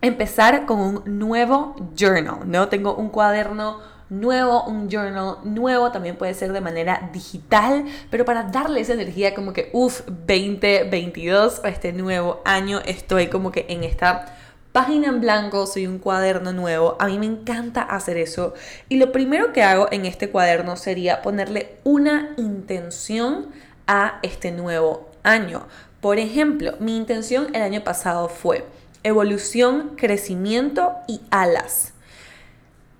empezar 0.00 0.66
con 0.66 0.80
un 0.80 1.02
nuevo 1.20 1.76
journal, 1.96 2.40
¿no? 2.50 2.66
Tengo 2.66 2.96
un 2.96 3.10
cuaderno 3.10 3.78
nuevo, 4.10 4.64
un 4.64 4.90
journal 4.90 5.36
nuevo, 5.44 5.92
también 5.92 6.16
puede 6.16 6.34
ser 6.34 6.52
de 6.52 6.60
manera 6.60 7.10
digital, 7.12 7.84
pero 8.10 8.24
para 8.24 8.42
darle 8.42 8.80
esa 8.80 8.94
energía 8.94 9.36
como 9.36 9.52
que, 9.52 9.70
uff, 9.72 10.00
2022, 10.08 11.60
este 11.62 11.92
nuevo 11.92 12.42
año, 12.44 12.80
estoy 12.84 13.28
como 13.28 13.52
que 13.52 13.66
en 13.68 13.84
esta 13.84 14.34
página 14.78 15.08
en 15.08 15.20
blanco, 15.20 15.66
soy 15.66 15.88
un 15.88 15.98
cuaderno 15.98 16.52
nuevo. 16.52 16.96
A 17.00 17.08
mí 17.08 17.18
me 17.18 17.26
encanta 17.26 17.82
hacer 17.82 18.16
eso. 18.16 18.54
Y 18.88 18.98
lo 18.98 19.10
primero 19.10 19.52
que 19.52 19.64
hago 19.64 19.88
en 19.90 20.06
este 20.06 20.30
cuaderno 20.30 20.76
sería 20.76 21.20
ponerle 21.20 21.78
una 21.82 22.32
intención 22.36 23.48
a 23.88 24.20
este 24.22 24.52
nuevo 24.52 25.08
año. 25.24 25.66
Por 26.00 26.20
ejemplo, 26.20 26.74
mi 26.78 26.96
intención 26.96 27.48
el 27.56 27.62
año 27.62 27.82
pasado 27.82 28.28
fue 28.28 28.64
evolución, 29.02 29.96
crecimiento 29.96 30.92
y 31.08 31.22
alas. 31.32 31.92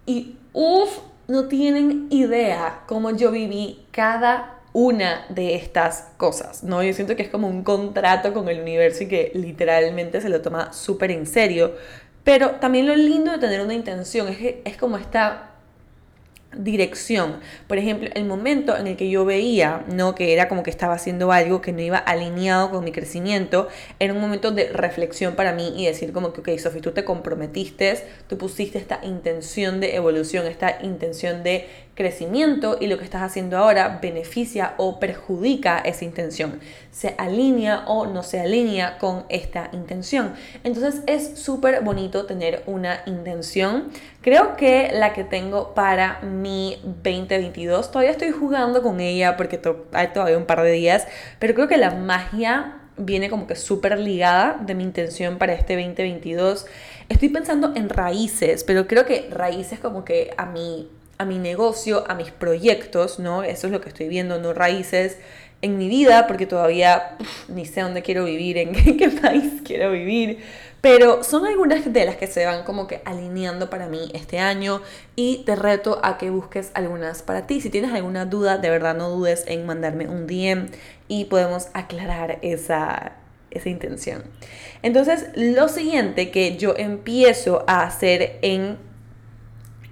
Y 0.05 0.37
uff, 0.53 0.99
no 1.29 1.45
tienen 1.47 2.09
idea 2.11 2.81
cómo 2.89 3.13
yo 3.13 3.31
viví 3.31 3.87
cada 3.93 4.58
una 4.79 5.27
de 5.29 5.57
estas 5.57 6.07
cosas, 6.17 6.63
¿no? 6.63 6.85
Yo 6.85 6.93
siento 6.93 7.17
que 7.17 7.23
es 7.23 7.29
como 7.29 7.49
un 7.49 7.65
contrato 7.65 8.33
con 8.33 8.49
el 8.49 8.61
universo 8.61 9.03
y 9.03 9.09
que 9.09 9.33
literalmente 9.35 10.21
se 10.21 10.29
lo 10.29 10.41
toma 10.41 10.73
súper 10.73 11.11
en 11.11 11.27
serio. 11.27 11.75
Pero 12.23 12.53
también 12.61 12.87
lo 12.87 12.95
lindo 12.95 13.33
de 13.33 13.39
tener 13.39 13.61
una 13.61 13.75
intención 13.75 14.29
es 14.29 14.37
que 14.37 14.63
es 14.65 14.77
como 14.77 14.97
esta 14.97 15.49
dirección. 16.57 17.41
Por 17.67 17.77
ejemplo, 17.77 18.09
el 18.15 18.25
momento 18.25 18.77
en 18.77 18.87
el 18.87 18.97
que 18.97 19.11
yo 19.11 19.25
veía, 19.25 19.85
¿no? 19.89 20.15
Que 20.15 20.33
era 20.33 20.49
como 20.49 20.63
que 20.63 20.71
estaba 20.71 20.95
haciendo 20.95 21.33
algo 21.33 21.61
que 21.61 21.73
no 21.73 21.81
iba 21.81 21.99
alineado 21.99 22.71
con 22.71 22.85
mi 22.85 22.93
crecimiento, 22.93 23.69
era 23.99 24.15
un 24.15 24.21
momento 24.21 24.53
de 24.53 24.69
reflexión 24.73 25.35
para 25.35 25.53
mí 25.53 25.75
y 25.77 25.87
decir 25.87 26.13
como 26.13 26.33
que, 26.33 26.41
ok, 26.41 26.59
Sofi, 26.59 26.81
tú 26.81 26.93
te 26.93 27.05
comprometiste, 27.05 27.99
tú 28.29 28.39
pusiste 28.39 28.79
esta 28.79 29.01
intención 29.03 29.81
de 29.81 29.97
evolución, 29.97 30.47
esta 30.47 30.79
intención 30.83 31.43
de 31.43 31.67
crecimiento 31.99 32.79
y 32.81 32.87
lo 32.87 32.97
que 32.97 33.03
estás 33.03 33.23
haciendo 33.23 33.59
ahora 33.59 33.99
beneficia 34.01 34.75
o 34.77 35.01
perjudica 35.01 35.81
esa 35.81 36.05
intención, 36.05 36.61
se 36.93 37.17
alinea 37.19 37.83
o 37.89 38.07
no 38.07 38.23
se 38.23 38.39
alinea 38.39 38.99
con 38.99 39.25
esta 39.29 39.69
intención. 39.73 40.33
Entonces 40.63 41.03
es 41.09 41.41
súper 41.41 41.83
bonito 41.83 42.25
tener 42.25 42.63
una 42.67 43.01
intención. 43.07 43.89
Creo 44.21 44.57
que 44.57 44.93
la 44.95 45.13
que 45.13 45.25
tengo 45.25 45.75
para 45.75 46.21
mi 46.21 46.79
2022, 46.85 47.91
todavía 47.91 48.13
estoy 48.13 48.31
jugando 48.31 48.81
con 48.81 49.01
ella 49.01 49.37
porque 49.37 49.61
hay 49.91 50.09
todavía 50.09 50.39
un 50.39 50.47
par 50.47 50.63
de 50.63 50.71
días, 50.71 51.09
pero 51.41 51.55
creo 51.55 51.67
que 51.67 51.79
la 51.79 51.91
magia 51.91 52.77
viene 52.97 53.29
como 53.29 53.49
que 53.49 53.57
súper 53.57 53.99
ligada 53.99 54.57
de 54.61 54.77
mi 54.77 54.85
intención 54.85 55.37
para 55.37 55.53
este 55.53 55.75
2022. 55.75 56.67
Estoy 57.09 57.29
pensando 57.31 57.73
en 57.75 57.89
raíces, 57.89 58.63
pero 58.63 58.87
creo 58.87 59.05
que 59.05 59.29
raíces 59.33 59.81
como 59.81 60.05
que 60.05 60.33
a 60.37 60.47
mí 60.47 60.89
a 61.19 61.25
mi 61.25 61.39
negocio, 61.39 62.05
a 62.09 62.15
mis 62.15 62.31
proyectos, 62.31 63.19
¿no? 63.19 63.43
Eso 63.43 63.67
es 63.67 63.73
lo 63.73 63.81
que 63.81 63.89
estoy 63.89 64.09
viendo, 64.09 64.39
no 64.39 64.55
raíces 64.55 65.19
en 65.61 65.77
mi 65.77 65.89
vida, 65.89 66.27
porque 66.29 66.47
todavía 66.47 67.17
ni 67.49 67.67
sé 67.67 67.81
dónde 67.81 68.03
quiero 68.03 68.25
vivir, 68.25 68.57
en 68.59 68.73
qué, 68.97 69.09
país 69.09 69.61
quiero 69.65 69.91
vivir, 69.91 70.39
pero 70.81 71.25
son 71.25 71.47
algunas 71.47 71.93
de 71.93 72.05
las 72.05 72.17
que 72.17 72.29
se 72.29 72.47
van 72.47 72.63
como 72.63 72.87
que 72.87 73.03
alineando 73.05 73.69
para 73.69 73.89
mí 73.89 74.11
este 74.15 74.39
año 74.39 74.81
y 75.17 75.43
te 75.45 75.57
reto 75.57 75.99
a 76.05 76.17
que 76.19 76.31
busques 76.31 76.71
algunas 76.75 77.23
para 77.23 77.49
ti. 77.49 77.61
Si 77.61 77.71
tienes 77.71 77.93
alguna 77.93 78.25
duda, 78.25 78.59
de 78.59 78.71
verdad 78.71 78.97
no 78.97 79.11
dudes 79.11 79.45
en 79.49 79.67
mandarme 79.67 80.09
un 80.09 80.29
DM 80.29 80.69
y 81.09 81.25
podemos 81.25 81.69
aclarar 81.75 82.39
esa, 82.43 83.17
esa 83.51 83.69
intención. 83.69 84.23
Entonces, 84.83 85.31
lo 85.35 85.67
siguiente 85.67 86.31
que 86.31 86.57
yo 86.57 86.75
empiezo 86.77 87.65
a 87.67 87.83
hacer 87.83 88.39
en 88.43 88.79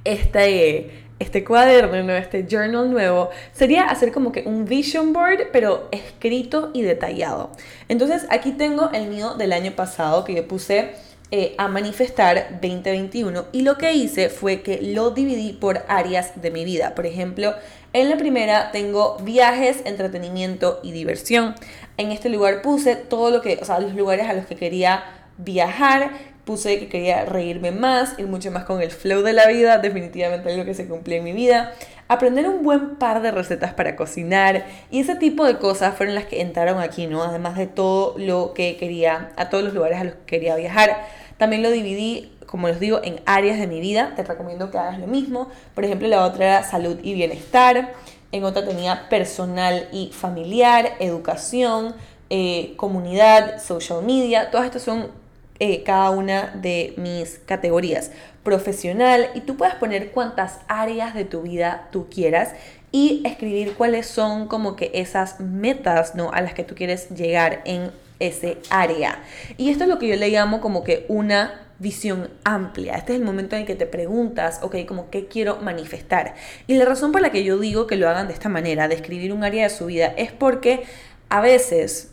este 0.04 1.05
este 1.18 1.44
cuaderno, 1.44 2.12
este 2.14 2.46
journal 2.48 2.90
nuevo, 2.90 3.30
sería 3.52 3.84
hacer 3.84 4.12
como 4.12 4.32
que 4.32 4.42
un 4.46 4.64
vision 4.66 5.12
board, 5.12 5.48
pero 5.52 5.88
escrito 5.90 6.70
y 6.74 6.82
detallado. 6.82 7.50
Entonces 7.88 8.26
aquí 8.30 8.52
tengo 8.52 8.90
el 8.92 9.08
mío 9.08 9.34
del 9.34 9.52
año 9.52 9.72
pasado 9.72 10.24
que 10.24 10.34
yo 10.34 10.46
puse 10.46 10.90
eh, 11.32 11.54
a 11.58 11.66
manifestar 11.66 12.60
2021 12.62 13.46
y 13.50 13.62
lo 13.62 13.78
que 13.78 13.92
hice 13.94 14.28
fue 14.28 14.62
que 14.62 14.80
lo 14.80 15.10
dividí 15.10 15.54
por 15.54 15.82
áreas 15.88 16.40
de 16.40 16.50
mi 16.52 16.64
vida. 16.64 16.94
Por 16.94 17.04
ejemplo, 17.04 17.54
en 17.92 18.10
la 18.10 18.16
primera 18.16 18.70
tengo 18.70 19.16
viajes, 19.22 19.78
entretenimiento 19.86 20.78
y 20.82 20.92
diversión. 20.92 21.54
En 21.96 22.12
este 22.12 22.28
lugar 22.28 22.62
puse 22.62 22.94
todo 22.94 23.30
lo 23.30 23.40
que, 23.40 23.58
o 23.60 23.64
sea, 23.64 23.80
los 23.80 23.94
lugares 23.94 24.28
a 24.28 24.34
los 24.34 24.46
que 24.46 24.54
quería 24.54 25.02
viajar, 25.38 26.12
puse 26.46 26.78
que 26.78 26.88
quería 26.88 27.24
reírme 27.24 27.72
más, 27.72 28.16
ir 28.20 28.28
mucho 28.28 28.52
más 28.52 28.64
con 28.64 28.80
el 28.80 28.92
flow 28.92 29.22
de 29.22 29.32
la 29.32 29.48
vida, 29.48 29.78
definitivamente 29.78 30.50
algo 30.50 30.64
que 30.64 30.74
se 30.74 30.86
cumplió 30.86 31.18
en 31.18 31.24
mi 31.24 31.32
vida. 31.32 31.74
Aprender 32.06 32.48
un 32.48 32.62
buen 32.62 32.94
par 32.96 33.20
de 33.20 33.32
recetas 33.32 33.74
para 33.74 33.96
cocinar 33.96 34.64
y 34.92 35.00
ese 35.00 35.16
tipo 35.16 35.44
de 35.44 35.58
cosas 35.58 35.96
fueron 35.96 36.14
las 36.14 36.26
que 36.26 36.40
entraron 36.40 36.80
aquí, 36.80 37.08
¿no? 37.08 37.24
Además 37.24 37.56
de 37.56 37.66
todo 37.66 38.14
lo 38.16 38.54
que 38.54 38.76
quería, 38.76 39.32
a 39.36 39.50
todos 39.50 39.64
los 39.64 39.74
lugares 39.74 40.00
a 40.00 40.04
los 40.04 40.14
que 40.14 40.24
quería 40.24 40.54
viajar. 40.54 41.04
También 41.36 41.64
lo 41.64 41.70
dividí, 41.70 42.32
como 42.46 42.68
les 42.68 42.78
digo, 42.78 43.00
en 43.02 43.20
áreas 43.26 43.58
de 43.58 43.66
mi 43.66 43.80
vida. 43.80 44.12
Te 44.14 44.22
recomiendo 44.22 44.70
que 44.70 44.78
hagas 44.78 45.00
lo 45.00 45.08
mismo. 45.08 45.50
Por 45.74 45.84
ejemplo, 45.84 46.06
la 46.06 46.24
otra 46.24 46.46
era 46.46 46.62
salud 46.62 46.96
y 47.02 47.14
bienestar. 47.14 47.92
En 48.30 48.44
otra 48.44 48.64
tenía 48.64 49.08
personal 49.08 49.88
y 49.90 50.12
familiar, 50.12 50.92
educación, 51.00 51.96
eh, 52.30 52.74
comunidad, 52.76 53.60
social 53.60 54.04
media. 54.04 54.52
Todas 54.52 54.66
estas 54.66 54.82
son 54.82 55.25
eh, 55.58 55.82
cada 55.84 56.10
una 56.10 56.52
de 56.54 56.94
mis 56.96 57.38
categorías 57.46 58.10
profesional 58.42 59.30
y 59.34 59.40
tú 59.40 59.56
puedes 59.56 59.74
poner 59.74 60.12
cuántas 60.12 60.60
áreas 60.68 61.14
de 61.14 61.24
tu 61.24 61.42
vida 61.42 61.88
tú 61.90 62.08
quieras 62.08 62.50
y 62.92 63.22
escribir 63.24 63.74
cuáles 63.74 64.06
son 64.06 64.46
como 64.48 64.76
que 64.76 64.90
esas 64.94 65.40
metas 65.40 66.14
¿no? 66.14 66.30
a 66.32 66.40
las 66.40 66.54
que 66.54 66.62
tú 66.62 66.74
quieres 66.74 67.10
llegar 67.10 67.62
en 67.64 67.90
ese 68.20 68.58
área. 68.70 69.22
Y 69.56 69.70
esto 69.70 69.84
es 69.84 69.90
lo 69.90 69.98
que 69.98 70.08
yo 70.08 70.16
le 70.16 70.28
llamo 70.28 70.60
como 70.60 70.84
que 70.84 71.04
una 71.08 71.60
visión 71.78 72.30
amplia. 72.44 72.94
Este 72.94 73.12
es 73.12 73.18
el 73.18 73.24
momento 73.24 73.56
en 73.56 73.62
el 73.62 73.66
que 73.66 73.74
te 73.74 73.86
preguntas, 73.86 74.60
ok, 74.62 74.76
como 74.86 75.10
qué 75.10 75.26
quiero 75.26 75.56
manifestar. 75.56 76.34
Y 76.66 76.74
la 76.74 76.84
razón 76.84 77.12
por 77.12 77.20
la 77.20 77.30
que 77.30 77.44
yo 77.44 77.58
digo 77.58 77.86
que 77.86 77.96
lo 77.96 78.08
hagan 78.08 78.28
de 78.28 78.34
esta 78.34 78.48
manera, 78.48 78.88
de 78.88 78.94
escribir 78.94 79.32
un 79.32 79.44
área 79.44 79.64
de 79.64 79.70
su 79.70 79.86
vida, 79.86 80.14
es 80.16 80.32
porque 80.32 80.84
a 81.28 81.40
veces 81.40 82.12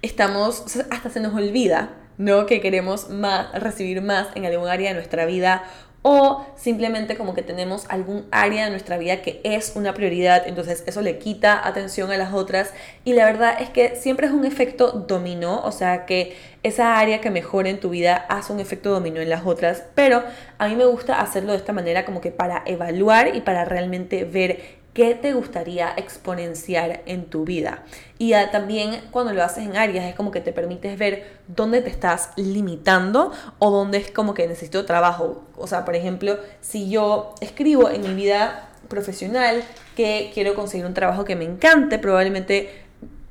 estamos, 0.00 0.64
hasta 0.90 1.10
se 1.10 1.20
nos 1.20 1.34
olvida 1.34 1.90
¿no? 2.18 2.46
Que 2.46 2.60
queremos 2.60 3.08
más, 3.08 3.52
recibir 3.52 4.02
más 4.02 4.28
en 4.34 4.46
algún 4.46 4.68
área 4.68 4.90
de 4.90 4.94
nuestra 4.94 5.26
vida 5.26 5.64
o 6.02 6.44
simplemente 6.56 7.16
como 7.16 7.32
que 7.32 7.42
tenemos 7.42 7.86
algún 7.88 8.26
área 8.32 8.64
de 8.64 8.70
nuestra 8.70 8.98
vida 8.98 9.22
que 9.22 9.40
es 9.44 9.72
una 9.76 9.94
prioridad, 9.94 10.46
entonces 10.46 10.82
eso 10.86 11.00
le 11.00 11.18
quita 11.18 11.66
atención 11.66 12.10
a 12.10 12.16
las 12.16 12.34
otras 12.34 12.72
y 13.04 13.12
la 13.12 13.24
verdad 13.24 13.56
es 13.60 13.70
que 13.70 13.94
siempre 13.94 14.26
es 14.26 14.32
un 14.32 14.44
efecto 14.44 14.90
dominó, 14.90 15.60
o 15.62 15.70
sea 15.70 16.04
que 16.04 16.36
esa 16.64 16.98
área 16.98 17.20
que 17.20 17.30
mejora 17.30 17.70
en 17.70 17.78
tu 17.78 17.90
vida 17.90 18.16
hace 18.28 18.52
un 18.52 18.58
efecto 18.58 18.90
dominó 18.90 19.20
en 19.20 19.30
las 19.30 19.46
otras, 19.46 19.84
pero 19.94 20.24
a 20.58 20.68
mí 20.68 20.74
me 20.74 20.84
gusta 20.86 21.20
hacerlo 21.20 21.52
de 21.52 21.58
esta 21.58 21.72
manera 21.72 22.04
como 22.04 22.20
que 22.20 22.32
para 22.32 22.62
evaluar 22.66 23.36
y 23.36 23.40
para 23.40 23.64
realmente 23.64 24.24
ver 24.24 24.81
¿Qué 24.92 25.14
te 25.14 25.32
gustaría 25.32 25.94
exponenciar 25.96 27.00
en 27.06 27.24
tu 27.24 27.46
vida? 27.46 27.82
Y 28.18 28.34
también 28.50 29.00
cuando 29.10 29.32
lo 29.32 29.42
haces 29.42 29.64
en 29.64 29.74
áreas 29.74 30.04
es 30.04 30.14
como 30.14 30.30
que 30.30 30.42
te 30.42 30.52
permites 30.52 30.98
ver 30.98 31.38
dónde 31.48 31.80
te 31.80 31.88
estás 31.88 32.28
limitando 32.36 33.32
o 33.58 33.70
dónde 33.70 33.96
es 33.96 34.10
como 34.10 34.34
que 34.34 34.46
necesito 34.46 34.84
trabajo. 34.84 35.44
O 35.56 35.66
sea, 35.66 35.86
por 35.86 35.96
ejemplo, 35.96 36.36
si 36.60 36.90
yo 36.90 37.34
escribo 37.40 37.88
en 37.88 38.02
mi 38.02 38.12
vida 38.12 38.68
profesional 38.88 39.64
que 39.96 40.30
quiero 40.34 40.54
conseguir 40.54 40.84
un 40.84 40.92
trabajo 40.92 41.24
que 41.24 41.36
me 41.36 41.46
encante, 41.46 41.98
probablemente 41.98 42.68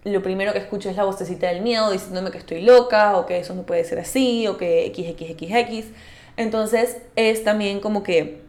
lo 0.04 0.24
primero 0.24 0.54
que 0.54 0.60
escucho 0.60 0.90
es 0.90 0.96
la 0.96 1.04
vocecita 1.04 1.48
del 1.48 1.62
miedo 1.62 1.92
diciéndome 1.92 2.32
que 2.32 2.40
estoy 2.40 2.64
loca 2.64 3.18
o 3.18 3.28
que 3.28 3.38
eso 3.38 3.54
no 3.54 3.68
puede 3.68 3.84
ser 3.84 4.00
así 4.00 4.48
o 4.48 4.58
que 4.58 4.92
XXXX. 4.96 5.94
Entonces 6.38 6.98
es 7.16 7.44
también 7.44 7.82
como 7.82 8.02
que 8.02 8.41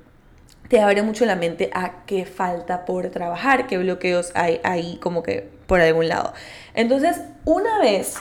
te 0.73 0.81
abre 0.81 1.03
mucho 1.03 1.27
la 1.27 1.37
mente 1.37 1.69
a 1.75 2.07
qué 2.07 2.25
falta 2.25 2.87
por 2.87 3.11
trabajar, 3.11 3.67
qué 3.67 3.77
bloqueos 3.77 4.33
hay 4.35 4.59
ahí 4.65 4.97
como 5.03 5.23
que 5.23 5.47
por 5.67 5.83
algún 5.83 6.09
lado. 6.09 6.33
Entonces, 6.73 7.21
una 7.45 7.79
vez 7.79 8.15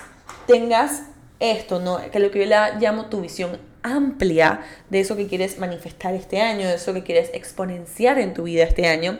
tengas 0.47 1.03
esto, 1.39 1.79
¿no? 1.79 2.01
Que 2.11 2.19
lo 2.19 2.29
que 2.29 2.39
yo 2.39 2.45
le 2.45 2.57
llamo 2.77 3.05
tu 3.05 3.21
visión 3.21 3.57
amplia 3.83 4.65
de 4.89 4.99
eso 4.99 5.15
que 5.15 5.27
quieres 5.27 5.59
manifestar 5.59 6.13
este 6.13 6.41
año, 6.41 6.67
de 6.67 6.73
eso 6.73 6.93
que 6.93 7.03
quieres 7.03 7.31
exponenciar 7.33 8.19
en 8.19 8.33
tu 8.33 8.43
vida 8.43 8.65
este 8.65 8.85
año, 8.85 9.17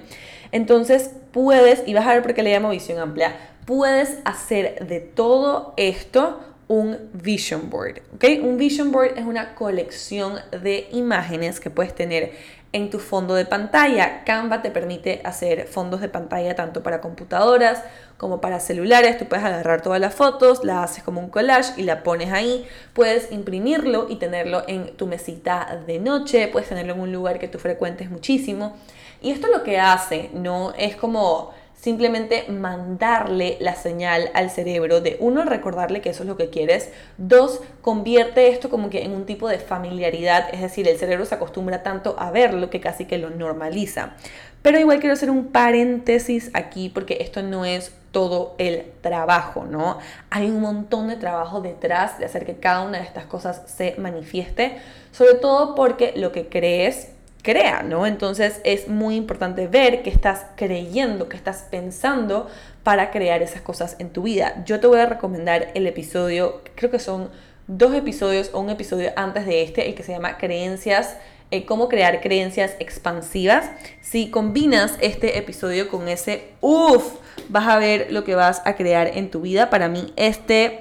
entonces 0.52 1.12
puedes, 1.32 1.84
y 1.88 1.94
vas 1.94 2.08
a 2.08 2.14
ver 2.14 2.24
por 2.24 2.34
qué 2.34 2.44
le 2.44 2.52
llamo 2.52 2.72
visión 2.72 3.00
amplia, 3.00 3.38
puedes 3.66 4.18
hacer 4.26 4.86
de 4.86 5.00
todo 5.00 5.74
esto 5.78 6.42
un 6.68 6.98
vision 7.14 7.70
board. 7.70 8.02
¿ok? 8.16 8.26
Un 8.44 8.58
vision 8.58 8.92
board 8.92 9.18
es 9.18 9.26
una 9.26 9.56
colección 9.56 10.36
de 10.52 10.90
imágenes 10.92 11.62
que 11.62 11.70
puedes 11.70 11.96
tener 11.96 12.34
en 12.74 12.90
tu 12.90 13.00
fondo 13.00 13.36
de 13.36 13.46
pantalla. 13.46 14.24
Canva 14.24 14.62
te 14.62 14.72
permite 14.72 15.22
hacer 15.24 15.68
fondos 15.68 16.02
de 16.02 16.10
pantalla 16.10 16.56
tanto 16.56 16.84
para 16.84 17.02
computadoras 17.02 17.84
como 18.18 18.40
para 18.40 18.60
celulares. 18.60 19.18
Tú 19.18 19.26
puedes 19.26 19.44
agarrar 19.44 19.82
todas 19.82 20.00
las 20.00 20.14
fotos, 20.14 20.64
la 20.64 20.84
haces 20.84 21.04
como 21.04 21.20
un 21.20 21.30
collage 21.30 21.74
y 21.78 21.84
la 21.84 22.04
pones 22.04 22.32
ahí. 22.32 22.66
Puedes 22.94 23.32
imprimirlo 23.32 24.08
y 24.10 24.16
tenerlo 24.16 24.64
en 24.68 24.96
tu 24.96 25.08
mesita 25.08 25.82
de 25.86 26.00
noche. 26.00 26.48
Puedes 26.48 26.70
tenerlo 26.70 26.94
en 26.94 27.02
un 27.02 27.12
lugar 27.12 27.40
que 27.40 27.48
tú 27.48 27.60
frecuentes 27.60 28.10
muchísimo. 28.10 28.78
Y 29.22 29.32
esto 29.32 29.48
lo 29.48 29.64
que 29.64 29.80
hace, 29.80 30.30
¿no? 30.34 30.74
Es 30.78 30.96
como 30.96 31.54
simplemente 31.82 32.46
mandarle 32.48 33.58
la 33.60 33.74
señal 33.74 34.30
al 34.36 34.52
cerebro 34.52 35.02
de 35.02 35.18
uno, 35.20 35.44
recordarle 35.44 36.00
que 36.00 36.12
eso 36.12 36.22
es 36.22 36.30
lo 36.30 36.38
que 36.38 36.52
quieres, 36.52 36.92
dos, 37.18 37.60
convierte 37.82 38.50
esto 38.50 38.70
como 38.70 38.92
que 38.92 39.02
en 39.02 39.14
un 39.14 39.26
tipo 39.26 39.50
de 39.50 39.58
familiaridad, 39.58 40.54
es 40.54 40.62
decir, 40.62 40.88
el 40.88 41.00
cerebro 41.00 41.26
se 41.26 41.34
acostumbra 41.34 41.82
tanto 41.82 42.16
a 42.20 42.30
verlo 42.30 42.70
que 42.70 42.80
casi 42.80 43.06
que 43.06 43.18
lo 43.18 43.32
normaliza. 43.32 44.14
Pero 44.62 44.80
igual 44.80 45.00
quiero 45.00 45.14
hacer 45.14 45.32
un 45.32 45.48
paréntesis 45.48 46.52
aquí 46.54 46.90
porque 46.90 47.18
esto 47.22 47.42
no 47.42 47.66
es 47.66 47.92
todo 48.12 48.54
el 48.60 48.86
trabajo, 49.02 49.66
¿no? 49.66 49.98
Hay 50.30 50.52
un 50.52 50.62
montón 50.62 51.08
de 51.08 51.16
trabajo 51.16 51.62
detrás 51.62 52.20
de 52.20 52.26
hacer 52.26 52.46
que 52.46 52.58
cada 52.58 52.84
una 52.84 53.00
de 53.00 53.06
estas 53.06 53.26
cosas 53.26 53.64
se 53.66 53.96
manifieste, 53.98 54.78
sobre 55.12 55.34
todo 55.34 55.74
porque 55.74 56.14
lo 56.16 56.32
que 56.32 56.48
crees 56.48 57.10
crea, 57.42 57.84
¿no? 57.84 58.06
Entonces 58.06 58.62
es 58.64 58.88
muy 58.88 59.16
importante 59.16 59.68
ver 59.68 60.04
qué 60.04 60.10
estás 60.10 60.46
creyendo, 60.56 61.30
qué 61.30 61.38
estás 61.38 61.68
pensando 61.70 62.50
para 62.84 63.12
crear 63.12 63.42
esas 63.42 63.62
cosas 63.62 63.96
en 64.00 64.10
tu 64.10 64.24
vida. 64.24 64.64
Yo 64.66 64.80
te 64.80 64.88
voy 64.88 65.00
a 65.00 65.06
recomendar 65.06 65.70
el 65.74 65.88
episodio, 65.88 66.62
creo 66.76 66.92
que 66.92 67.00
son 67.00 67.30
dos 67.68 67.94
episodios 67.94 68.50
o 68.54 68.60
un 68.60 68.70
episodio 68.70 69.12
antes 69.16 69.46
de 69.46 69.64
este, 69.64 69.88
el 69.88 69.96
que 69.96 70.04
se 70.04 70.12
llama 70.12 70.38
Creencias, 70.38 71.18
eh, 71.52 71.66
cómo 71.66 71.90
crear 71.90 72.22
creencias 72.22 72.76
expansivas. 72.80 73.70
Si 74.02 74.30
combinas 74.30 74.98
este 75.02 75.38
episodio 75.38 75.90
con 75.90 76.08
ese, 76.08 76.50
uff, 76.62 77.16
vas 77.50 77.68
a 77.68 77.78
ver 77.78 78.08
lo 78.12 78.24
que 78.24 78.36
vas 78.36 78.62
a 78.66 78.76
crear 78.76 79.12
en 79.18 79.30
tu 79.30 79.42
vida. 79.42 79.70
Para 79.70 79.90
mí 79.90 80.14
este 80.16 80.80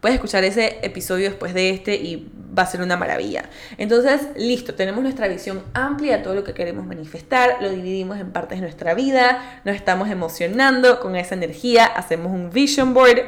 Puedes 0.00 0.14
escuchar 0.14 0.44
ese 0.44 0.78
episodio 0.82 1.28
después 1.28 1.54
de 1.54 1.70
este 1.70 1.96
y 1.96 2.30
va 2.56 2.62
a 2.62 2.66
ser 2.66 2.82
una 2.82 2.96
maravilla. 2.96 3.50
Entonces, 3.78 4.28
listo, 4.36 4.74
tenemos 4.74 5.02
nuestra 5.02 5.26
visión 5.26 5.64
amplia 5.74 6.18
de 6.18 6.22
todo 6.22 6.34
lo 6.34 6.44
que 6.44 6.54
queremos 6.54 6.86
manifestar, 6.86 7.56
lo 7.60 7.70
dividimos 7.70 8.18
en 8.18 8.30
partes 8.30 8.58
de 8.58 8.62
nuestra 8.62 8.94
vida, 8.94 9.60
nos 9.64 9.74
estamos 9.74 10.08
emocionando 10.08 11.00
con 11.00 11.16
esa 11.16 11.34
energía, 11.34 11.86
hacemos 11.86 12.32
un 12.32 12.50
vision 12.50 12.94
board. 12.94 13.22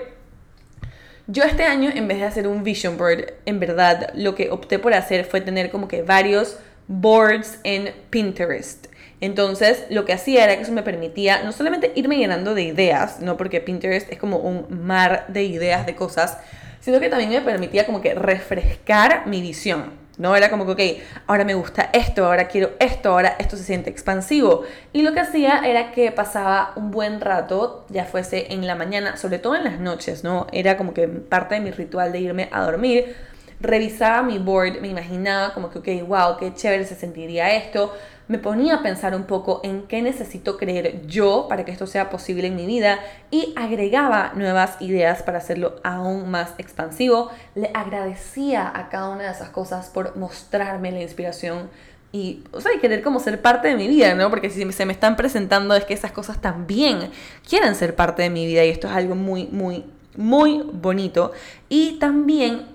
Yo 1.27 1.43
este 1.43 1.65
año, 1.65 1.91
en 1.93 2.07
vez 2.07 2.19
de 2.19 2.25
hacer 2.25 2.47
un 2.47 2.63
vision 2.63 2.97
board, 2.97 3.35
en 3.47 3.59
verdad 3.59 4.11
lo 4.15 4.35
que 4.35 4.51
opté 4.51 4.79
por 4.79 4.95
hacer 4.95 5.25
fue 5.25 5.41
tener 5.41 5.71
como 5.71 5.89
que 5.89 6.03
varios 6.03 6.57
boards 6.87 7.59
en 7.65 7.93
Pinterest. 8.11 8.87
Entonces, 9.21 9.85
lo 9.91 10.05
que 10.05 10.13
hacía 10.13 10.45
era 10.45 10.57
que 10.57 10.63
eso 10.63 10.73
me 10.73 10.83
permitía 10.83 11.43
no 11.43 11.53
solamente 11.53 11.93
irme 11.95 12.17
llenando 12.17 12.55
de 12.55 12.63
ideas, 12.63 13.21
no 13.21 13.37
porque 13.37 13.61
Pinterest 13.61 14.11
es 14.11 14.19
como 14.19 14.39
un 14.39 14.67
mar 14.87 15.27
de 15.29 15.45
ideas 15.45 15.85
de 15.85 15.95
cosas, 15.95 16.39
sino 16.81 17.01
que 17.01 17.11
también 17.11 17.31
me 17.31 17.41
permitía 17.43 17.85
como 17.85 18.01
que 18.01 18.15
refrescar 18.15 19.27
mi 19.27 19.43
visión. 19.43 20.01
¿no? 20.17 20.37
Era 20.37 20.51
como 20.51 20.67
que, 20.67 20.73
ok, 20.73 21.03
ahora 21.29 21.45
me 21.45 21.55
gusta 21.55 21.89
esto, 21.95 22.27
ahora 22.27 22.47
quiero 22.47 22.73
esto, 22.79 23.11
ahora 23.11 23.37
esto 23.39 23.57
se 23.57 23.65
siente 23.65 23.89
expansivo. 23.89 24.65
Y 24.93 25.01
lo 25.01 25.15
que 25.15 25.21
hacía 25.21 25.63
era 25.65 25.93
que 25.93 26.13
pasaba 26.13 26.73
un 26.77 26.91
buen 26.91 27.23
rato, 27.23 27.87
ya 27.89 28.05
fuese 28.05 28.53
en 28.53 28.67
la 28.67 28.75
mañana, 28.75 29.17
sobre 29.17 29.39
todo 29.39 29.57
en 29.57 29.65
las 29.65 29.81
noches, 29.81 30.23
¿no? 30.23 30.47
Era 30.53 30.77
como 30.77 30.93
que 30.93 31.09
parte 31.09 31.55
de 31.55 31.63
mi 31.63 31.71
ritual 31.71 32.13
de 32.13 32.21
irme 32.21 32.51
a 32.53 32.63
dormir. 32.63 33.17
Revisaba 33.61 34.23
mi 34.23 34.39
board, 34.39 34.83
me 34.83 34.89
imaginaba 34.89 35.55
como 35.55 35.71
que, 35.71 35.79
ok, 35.79 36.07
wow, 36.07 36.37
qué 36.39 36.53
chévere 36.55 36.85
se 36.85 36.97
sentiría 36.97 37.55
esto 37.55 37.95
me 38.31 38.39
ponía 38.39 38.77
a 38.77 38.83
pensar 38.85 39.17
un 39.17 39.25
poco 39.25 39.61
en 39.65 39.89
qué 39.89 40.03
necesito 40.03 40.57
creer 40.57 41.05
yo 41.09 41.47
para 41.49 41.65
que 41.65 41.73
esto 41.73 41.89
sea 41.89 42.11
posible 42.11 42.47
en 42.47 42.55
mi 42.55 42.65
vida 42.65 43.01
y 43.33 43.53
agregaba 43.57 44.31
nuevas 44.37 44.81
ideas 44.81 45.25
para 45.25 45.39
hacerlo 45.39 45.81
aún 45.83 46.31
más 46.31 46.53
expansivo. 46.59 47.33
Le 47.57 47.73
agradecía 47.75 48.71
a 48.73 48.89
cada 48.89 49.09
una 49.09 49.25
de 49.25 49.33
esas 49.33 49.49
cosas 49.49 49.89
por 49.89 50.17
mostrarme 50.17 50.93
la 50.93 51.03
inspiración 51.03 51.71
y, 52.13 52.45
o 52.53 52.61
sea, 52.61 52.73
y 52.73 52.79
querer 52.79 53.03
como 53.03 53.19
ser 53.19 53.43
parte 53.43 53.67
de 53.67 53.75
mi 53.75 53.89
vida, 53.89 54.15
¿no? 54.15 54.31
Porque 54.31 54.49
si 54.49 54.71
se 54.71 54.87
me 54.87 54.93
están 54.93 55.17
presentando 55.17 55.75
es 55.75 55.85
que 55.85 55.95
esas 55.95 56.13
cosas 56.13 56.41
también 56.41 57.11
quieren 57.49 57.75
ser 57.75 57.97
parte 57.97 58.23
de 58.23 58.31
mi 58.31 58.47
vida 58.47 58.65
y 58.65 58.69
esto 58.69 58.87
es 58.87 58.93
algo 58.93 59.17
muy, 59.17 59.49
muy, 59.49 59.85
muy 60.17 60.63
bonito. 60.73 61.33
Y 61.69 61.99
también 61.99 62.69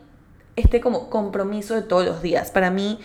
este 0.57 0.81
como 0.81 1.09
compromiso 1.09 1.75
de 1.75 1.81
todos 1.81 2.05
los 2.05 2.21
días. 2.21 2.51
Para 2.51 2.71
mí, 2.71 2.99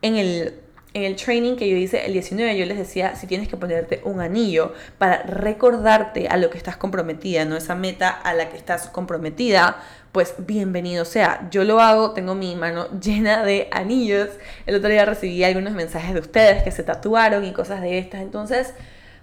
en 0.00 0.14
el 0.14 0.60
en 0.94 1.04
el 1.04 1.16
training 1.16 1.56
que 1.56 1.68
yo 1.68 1.76
hice 1.76 2.06
el 2.06 2.12
19, 2.12 2.56
yo 2.56 2.66
les 2.66 2.78
decía 2.78 3.14
si 3.14 3.26
tienes 3.26 3.48
que 3.48 3.56
ponerte 3.56 4.00
un 4.04 4.20
anillo 4.20 4.72
para 4.96 5.22
recordarte 5.22 6.28
a 6.28 6.36
lo 6.36 6.50
que 6.50 6.56
estás 6.56 6.76
comprometida, 6.76 7.44
no 7.44 7.56
esa 7.56 7.74
meta 7.74 8.08
a 8.08 8.32
la 8.34 8.48
que 8.48 8.56
estás 8.56 8.88
comprometida, 8.88 9.82
pues 10.12 10.34
bienvenido 10.38 11.04
sea. 11.04 11.46
Yo 11.50 11.64
lo 11.64 11.80
hago, 11.80 12.12
tengo 12.12 12.34
mi 12.34 12.56
mano 12.56 12.88
llena 13.00 13.44
de 13.44 13.68
anillos. 13.70 14.30
El 14.66 14.76
otro 14.76 14.88
día 14.88 15.04
recibí 15.04 15.44
algunos 15.44 15.74
mensajes 15.74 16.14
de 16.14 16.20
ustedes 16.20 16.62
que 16.62 16.70
se 16.70 16.82
tatuaron 16.82 17.44
y 17.44 17.52
cosas 17.52 17.82
de 17.82 17.98
estas. 17.98 18.22
Entonces, 18.22 18.72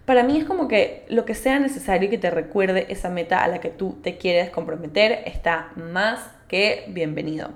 para 0.05 0.21
mí 0.21 0.37
es 0.37 0.45
como 0.45 0.67
que 0.67 1.03
lo 1.09 1.25
que 1.25 1.33
sea 1.33 1.59
necesario 1.59 2.11
que 2.11 2.19
te 2.19 2.29
recuerde 2.29 2.85
esa 2.89 3.09
meta 3.09 3.43
a 3.43 3.47
la 3.47 3.59
que 3.59 3.69
tú 3.69 3.97
te 4.03 4.17
quieres 4.17 4.51
comprometer 4.51 5.23
está 5.25 5.71
más 5.75 6.19
que 6.47 6.85
bienvenido. 6.89 7.49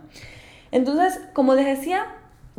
Entonces, 0.72 1.20
como 1.34 1.54
les 1.54 1.66
decía, 1.66 2.08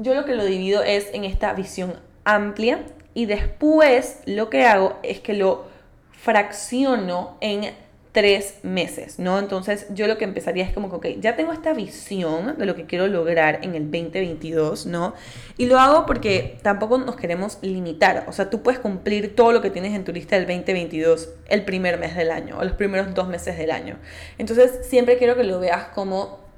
yo 0.00 0.14
lo 0.14 0.24
que 0.24 0.34
lo 0.34 0.44
divido 0.44 0.82
es 0.82 1.08
en 1.12 1.24
esta 1.24 1.52
visión 1.52 1.94
amplia 2.24 2.84
y 3.14 3.26
después 3.26 4.20
lo 4.26 4.50
que 4.50 4.64
hago 4.64 4.98
es 5.02 5.20
que 5.20 5.34
lo 5.34 5.64
fracciono 6.12 7.36
en 7.40 7.72
tres 8.12 8.56
meses, 8.64 9.20
¿no? 9.20 9.38
Entonces 9.38 9.86
yo 9.90 10.08
lo 10.08 10.18
que 10.18 10.24
empezaría 10.24 10.64
es 10.64 10.72
como 10.72 10.90
que, 10.90 10.96
ok, 10.96 11.20
ya 11.20 11.36
tengo 11.36 11.52
esta 11.52 11.72
visión 11.72 12.58
de 12.58 12.66
lo 12.66 12.74
que 12.74 12.84
quiero 12.84 13.06
lograr 13.06 13.60
en 13.62 13.76
el 13.76 13.84
2022, 13.84 14.86
¿no? 14.86 15.14
Y 15.56 15.66
lo 15.66 15.78
hago 15.78 16.06
porque 16.06 16.58
tampoco 16.62 16.98
nos 16.98 17.14
queremos 17.14 17.58
limitar, 17.62 18.24
o 18.26 18.32
sea, 18.32 18.50
tú 18.50 18.62
puedes 18.62 18.80
cumplir 18.80 19.36
todo 19.36 19.52
lo 19.52 19.62
que 19.62 19.70
tienes 19.70 19.94
en 19.94 20.04
tu 20.04 20.12
lista 20.12 20.36
del 20.36 20.46
2022 20.46 21.28
el 21.48 21.64
primer 21.64 21.98
mes 21.98 22.16
del 22.16 22.32
año 22.32 22.58
o 22.58 22.64
los 22.64 22.72
primeros 22.72 23.14
dos 23.14 23.28
meses 23.28 23.56
del 23.56 23.70
año. 23.70 23.96
Entonces 24.38 24.86
siempre 24.88 25.16
quiero 25.16 25.36
que 25.36 25.44
lo 25.44 25.60
veas 25.60 25.88
como 25.88 26.49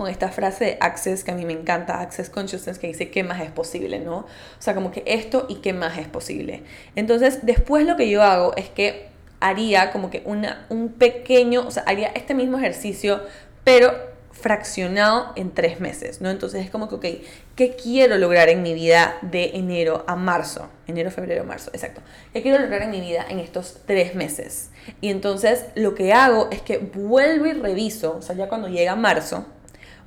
con 0.00 0.08
esta 0.08 0.30
frase 0.30 0.64
de 0.64 0.78
Access 0.80 1.24
que 1.24 1.30
a 1.30 1.34
mí 1.34 1.44
me 1.44 1.52
encanta, 1.52 2.00
Access 2.00 2.30
Consciousness, 2.30 2.78
que 2.78 2.86
dice 2.86 3.10
qué 3.10 3.22
más 3.22 3.42
es 3.42 3.50
posible, 3.50 3.98
¿no? 3.98 4.20
O 4.20 4.26
sea, 4.58 4.74
como 4.74 4.90
que 4.90 5.02
esto 5.04 5.44
y 5.50 5.56
qué 5.56 5.74
más 5.74 5.98
es 5.98 6.08
posible. 6.08 6.62
Entonces, 6.96 7.40
después 7.42 7.86
lo 7.86 7.98
que 7.98 8.08
yo 8.08 8.22
hago 8.22 8.56
es 8.56 8.70
que 8.70 9.08
haría 9.40 9.92
como 9.92 10.08
que 10.08 10.22
una, 10.24 10.64
un 10.70 10.88
pequeño, 10.88 11.66
o 11.66 11.70
sea, 11.70 11.82
haría 11.82 12.08
este 12.14 12.32
mismo 12.32 12.56
ejercicio, 12.56 13.20
pero 13.62 13.92
fraccionado 14.32 15.34
en 15.36 15.50
tres 15.50 15.80
meses, 15.80 16.22
¿no? 16.22 16.30
Entonces 16.30 16.64
es 16.64 16.70
como 16.70 16.88
que, 16.88 16.94
ok, 16.94 17.22
¿qué 17.54 17.76
quiero 17.76 18.16
lograr 18.16 18.48
en 18.48 18.62
mi 18.62 18.72
vida 18.72 19.18
de 19.20 19.50
enero 19.52 20.02
a 20.06 20.16
marzo? 20.16 20.70
Enero, 20.86 21.10
febrero, 21.10 21.44
marzo, 21.44 21.70
exacto. 21.74 22.00
¿Qué 22.32 22.40
quiero 22.40 22.58
lograr 22.58 22.80
en 22.80 22.90
mi 22.90 23.02
vida 23.02 23.26
en 23.28 23.38
estos 23.38 23.80
tres 23.84 24.14
meses? 24.14 24.70
Y 25.02 25.10
entonces 25.10 25.66
lo 25.74 25.94
que 25.94 26.14
hago 26.14 26.48
es 26.50 26.62
que 26.62 26.78
vuelvo 26.78 27.44
y 27.44 27.52
reviso, 27.52 28.16
o 28.16 28.22
sea, 28.22 28.34
ya 28.34 28.48
cuando 28.48 28.68
llega 28.68 28.96
marzo, 28.96 29.44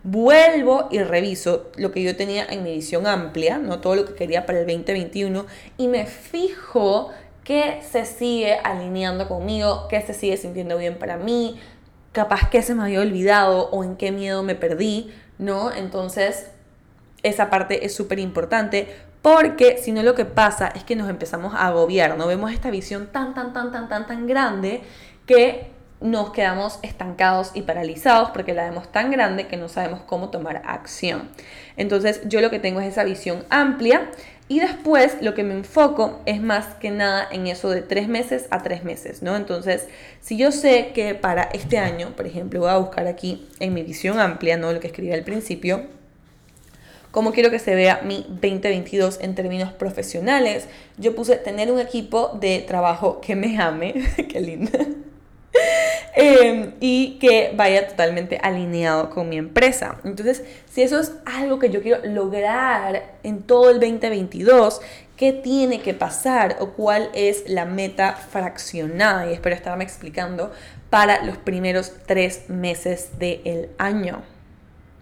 vuelvo 0.04 0.88
y 0.92 1.00
reviso 1.00 1.72
lo 1.78 1.92
que 1.92 2.04
yo 2.04 2.16
tenía 2.16 2.46
en 2.46 2.64
mi 2.64 2.76
visión 2.76 3.08
amplia, 3.08 3.58
no 3.58 3.80
todo 3.80 3.96
lo 3.96 4.06
que 4.06 4.16
quería 4.16 4.46
para 4.46 4.60
el 4.60 4.68
2021, 4.68 5.46
y 5.78 5.88
me 5.88 6.06
fijo 6.06 7.12
que 7.44 7.82
se 7.90 8.06
sigue 8.06 8.56
alineando 8.64 9.28
conmigo, 9.28 9.88
que 9.88 10.02
se 10.02 10.14
sigue 10.14 10.38
sintiendo 10.38 10.78
bien 10.78 10.98
para 10.98 11.18
mí, 11.18 11.60
capaz 12.12 12.50
que 12.50 12.62
se 12.62 12.76
me 12.76 12.84
había 12.84 13.02
olvidado 13.02 13.70
o 13.70 13.84
en 13.84 13.96
qué 13.96 14.12
miedo 14.12 14.44
me 14.44 14.56
perdí, 14.56 15.12
¿no? 15.38 15.72
Entonces, 15.74 16.52
esa 17.24 17.50
parte 17.50 17.86
es 17.86 17.96
súper 17.96 18.20
importante 18.20 18.88
porque 19.22 19.78
si 19.78 19.94
no 19.94 20.04
lo 20.04 20.16
que 20.16 20.26
pasa 20.26 20.68
es 20.68 20.84
que 20.84 20.98
nos 20.98 21.10
empezamos 21.10 21.54
a 21.56 21.68
agobiar, 21.68 22.18
¿no? 22.18 22.28
Vemos 22.28 22.52
esta 22.52 22.70
visión 22.70 23.08
tan, 23.08 23.34
tan, 23.34 23.54
tan, 23.54 23.72
tan, 23.72 23.88
tan, 23.88 24.06
tan 24.06 24.28
grande 24.28 24.82
que 25.26 25.72
nos 26.04 26.32
quedamos 26.32 26.80
estancados 26.82 27.52
y 27.54 27.62
paralizados 27.62 28.30
porque 28.32 28.54
la 28.54 28.66
vemos 28.66 28.92
tan 28.92 29.10
grande 29.10 29.48
que 29.48 29.56
no 29.56 29.70
sabemos 29.70 30.02
cómo 30.02 30.30
tomar 30.30 30.62
acción. 30.66 31.30
Entonces 31.78 32.22
yo 32.26 32.42
lo 32.42 32.52
que 32.52 32.60
tengo 32.60 32.82
es 32.82 32.88
esa 32.90 33.06
visión 33.06 33.46
amplia 33.50 34.12
y 34.50 34.60
después 34.60 35.16
lo 35.22 35.34
que 35.34 35.44
me 35.44 35.54
enfoco 35.54 36.20
es 36.26 36.42
más 36.42 36.76
que 36.76 36.92
nada 36.92 37.26
en 37.32 37.48
eso 37.48 37.70
de 37.70 37.82
tres 37.82 38.10
meses 38.10 38.48
a 38.52 38.62
tres 38.62 38.84
meses, 38.84 39.24
¿no? 39.24 39.38
Entonces, 39.38 39.88
si 40.20 40.36
yo 40.38 40.52
sé 40.52 40.92
que 40.94 41.16
para 41.16 41.44
este 41.44 41.78
año, 41.78 42.14
por 42.18 42.28
ejemplo, 42.28 42.60
voy 42.60 42.70
a 42.70 42.78
buscar 42.78 43.08
aquí 43.08 43.48
en 43.62 43.74
mi 43.74 43.84
visión 43.84 44.20
amplia, 44.20 44.58
¿no? 44.58 44.74
Lo 44.74 44.82
que 44.82 44.88
escribí 44.88 45.14
al 45.14 45.24
principio, 45.24 45.86
cómo 47.12 47.32
quiero 47.32 47.50
que 47.50 47.60
se 47.60 47.76
vea 47.76 48.02
mi 48.04 48.26
2022 48.28 49.20
en 49.22 49.36
términos 49.36 49.72
profesionales. 49.72 50.68
Yo 50.98 51.16
puse 51.16 51.38
tener 51.38 51.72
un 51.72 51.80
equipo 51.80 52.38
de 52.38 52.60
trabajo 52.68 53.22
que 53.22 53.38
me 53.38 53.58
ame, 53.58 53.94
qué 54.30 54.42
lindo 54.42 54.78
Em, 54.78 55.13
y 56.86 57.18
que 57.20 57.54
vaya 57.56 57.88
totalmente 57.88 58.38
alineado 58.44 59.10
con 59.10 59.30
mi 59.30 59.38
empresa. 59.38 60.02
Entonces, 60.04 60.44
si 60.70 60.82
eso 60.82 61.00
es 61.00 61.14
algo 61.24 61.58
que 61.58 61.70
yo 61.70 61.82
quiero 61.82 62.06
lograr 62.06 63.14
en 63.24 63.44
todo 63.44 63.70
el 63.70 63.80
2022, 63.80 64.82
¿qué 65.16 65.32
tiene 65.32 65.80
que 65.80 65.94
pasar 65.94 66.58
o 66.60 66.72
cuál 66.72 67.10
es 67.14 67.48
la 67.48 67.64
meta 67.64 68.12
fraccionada? 68.12 69.30
Y 69.30 69.34
espero 69.34 69.56
estarme 69.56 69.86
explicando 69.86 70.52
para 70.90 71.24
los 71.24 71.38
primeros 71.38 71.94
tres 72.06 72.50
meses 72.50 73.18
del 73.18 73.70
año. 73.78 74.22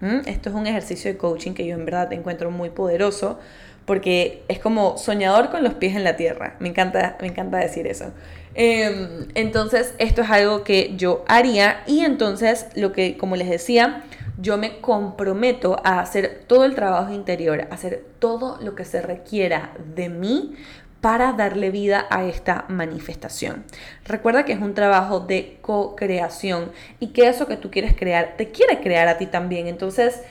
¿Mm? 0.02 0.28
Esto 0.28 0.50
es 0.50 0.56
un 0.56 0.68
ejercicio 0.68 1.12
de 1.12 1.18
coaching 1.18 1.54
que 1.54 1.66
yo 1.66 1.74
en 1.74 1.86
verdad 1.86 2.14
encuentro 2.14 2.52
muy 2.52 2.70
poderoso 2.70 3.40
porque 3.86 4.44
es 4.48 4.60
como 4.60 5.00
soñador 5.00 5.50
con 5.50 5.64
los 5.64 5.74
pies 5.74 5.96
en 5.96 6.04
la 6.04 6.16
tierra. 6.16 6.58
Me 6.60 6.70
encanta, 6.70 7.18
me 7.20 7.28
encanta 7.28 7.58
decir 7.58 7.88
eso. 7.88 8.14
Em, 8.54 9.28
entonces, 9.34 9.94
esto 9.98 10.22
es 10.22 10.30
algo 10.30 10.64
que 10.64 10.94
yo 10.98 11.24
haría 11.28 11.84
y 11.88 12.02
entonces 12.02 12.68
lo 12.76 12.92
que, 12.92 13.18
como 13.18 13.36
les 13.36 13.50
decía, 13.50 14.04
yo 14.38 14.58
me 14.58 14.80
comprometo 14.82 15.80
a 15.84 16.00
hacer 16.00 16.44
todo 16.48 16.66
el 16.66 16.76
trabajo 16.76 17.14
interior, 17.14 17.62
a 17.62 17.74
hacer 17.74 18.04
todo 18.20 18.58
lo 18.62 18.76
que 18.76 18.86
se 18.86 19.02
requiera 19.02 19.72
de 19.96 20.10
mí 20.10 20.56
para 21.00 21.34
darle 21.34 21.72
vida 21.72 22.06
a 22.10 22.26
esta 22.26 22.66
manifestación. 22.68 23.64
Recuerda 24.06 24.46
que 24.46 24.54
es 24.54 24.62
un 24.62 24.76
trabajo 24.76 25.20
de 25.20 25.58
co-creación 25.62 26.72
y 27.00 27.08
que 27.08 27.28
eso 27.28 27.48
que 27.48 27.58
tú 27.58 27.72
quieres 27.72 27.96
crear 27.96 28.36
te 28.38 28.52
quiere 28.52 28.82
crear 28.82 29.08
a 29.08 29.18
ti 29.18 29.26
también. 29.26 29.68
Entonces, 29.68 30.22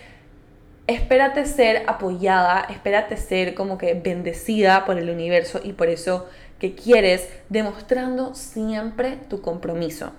espérate 0.87 1.45
ser 1.47 1.83
apoyada, 1.89 2.67
espérate 2.71 3.17
ser 3.17 3.55
como 3.55 3.79
que 3.79 3.95
bendecida 3.95 4.85
por 4.85 4.99
el 4.99 5.11
universo 5.11 5.61
y 5.63 5.73
por 5.73 5.89
eso 5.89 6.29
que 6.61 6.75
quieres, 6.75 7.29
demostrando 7.49 8.35
siempre 8.35 9.19
tu 9.29 9.41
compromiso. 9.41 10.13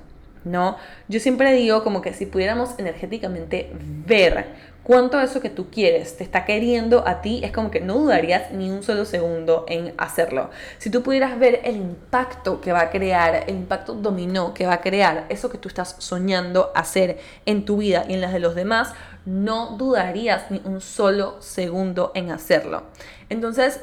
¿No? 0.44 0.76
Yo 1.08 1.20
siempre 1.20 1.54
digo 1.54 1.84
como 1.84 2.02
que 2.02 2.14
si 2.14 2.26
pudiéramos 2.26 2.80
energéticamente 2.80 3.72
ver 4.08 4.48
cuánto 4.82 5.22
eso 5.22 5.40
que 5.40 5.52
tú 5.52 5.70
quieres 5.70 6.18
te 6.18 6.24
está 6.24 6.46
queriendo 6.46 7.08
a 7.08 7.22
ti, 7.22 7.42
es 7.44 7.52
como 7.52 7.70
que 7.70 7.80
no 7.80 8.00
dudarías 8.00 8.52
ni 8.52 8.72
un 8.72 8.82
solo 8.82 9.06
segundo 9.06 9.66
en 9.68 9.94
hacerlo. 10.00 10.50
Si 10.80 10.90
tú 10.90 11.04
pudieras 11.04 11.38
ver 11.38 11.62
el 11.64 11.76
impacto 11.76 12.60
que 12.60 12.72
va 12.72 12.82
a 12.82 12.90
crear, 12.90 13.44
el 13.48 13.56
impacto 13.56 13.94
dominó 13.94 14.56
que 14.56 14.66
va 14.66 14.74
a 14.74 14.82
crear 14.82 15.28
eso 15.30 15.52
que 15.52 15.60
tú 15.60 15.68
estás 15.68 15.96
soñando 16.00 16.72
hacer 16.74 17.20
en 17.46 17.64
tu 17.64 17.78
vida 17.78 18.06
y 18.10 18.16
en 18.16 18.22
las 18.22 18.34
de 18.34 18.40
los 18.40 18.56
demás, 18.56 18.96
no 19.26 19.78
dudarías 19.78 20.50
ni 20.50 20.60
un 20.66 20.82
solo 20.82 21.40
segundo 21.40 22.12
en 22.16 22.32
hacerlo. 22.32 22.82
Entonces, 23.30 23.80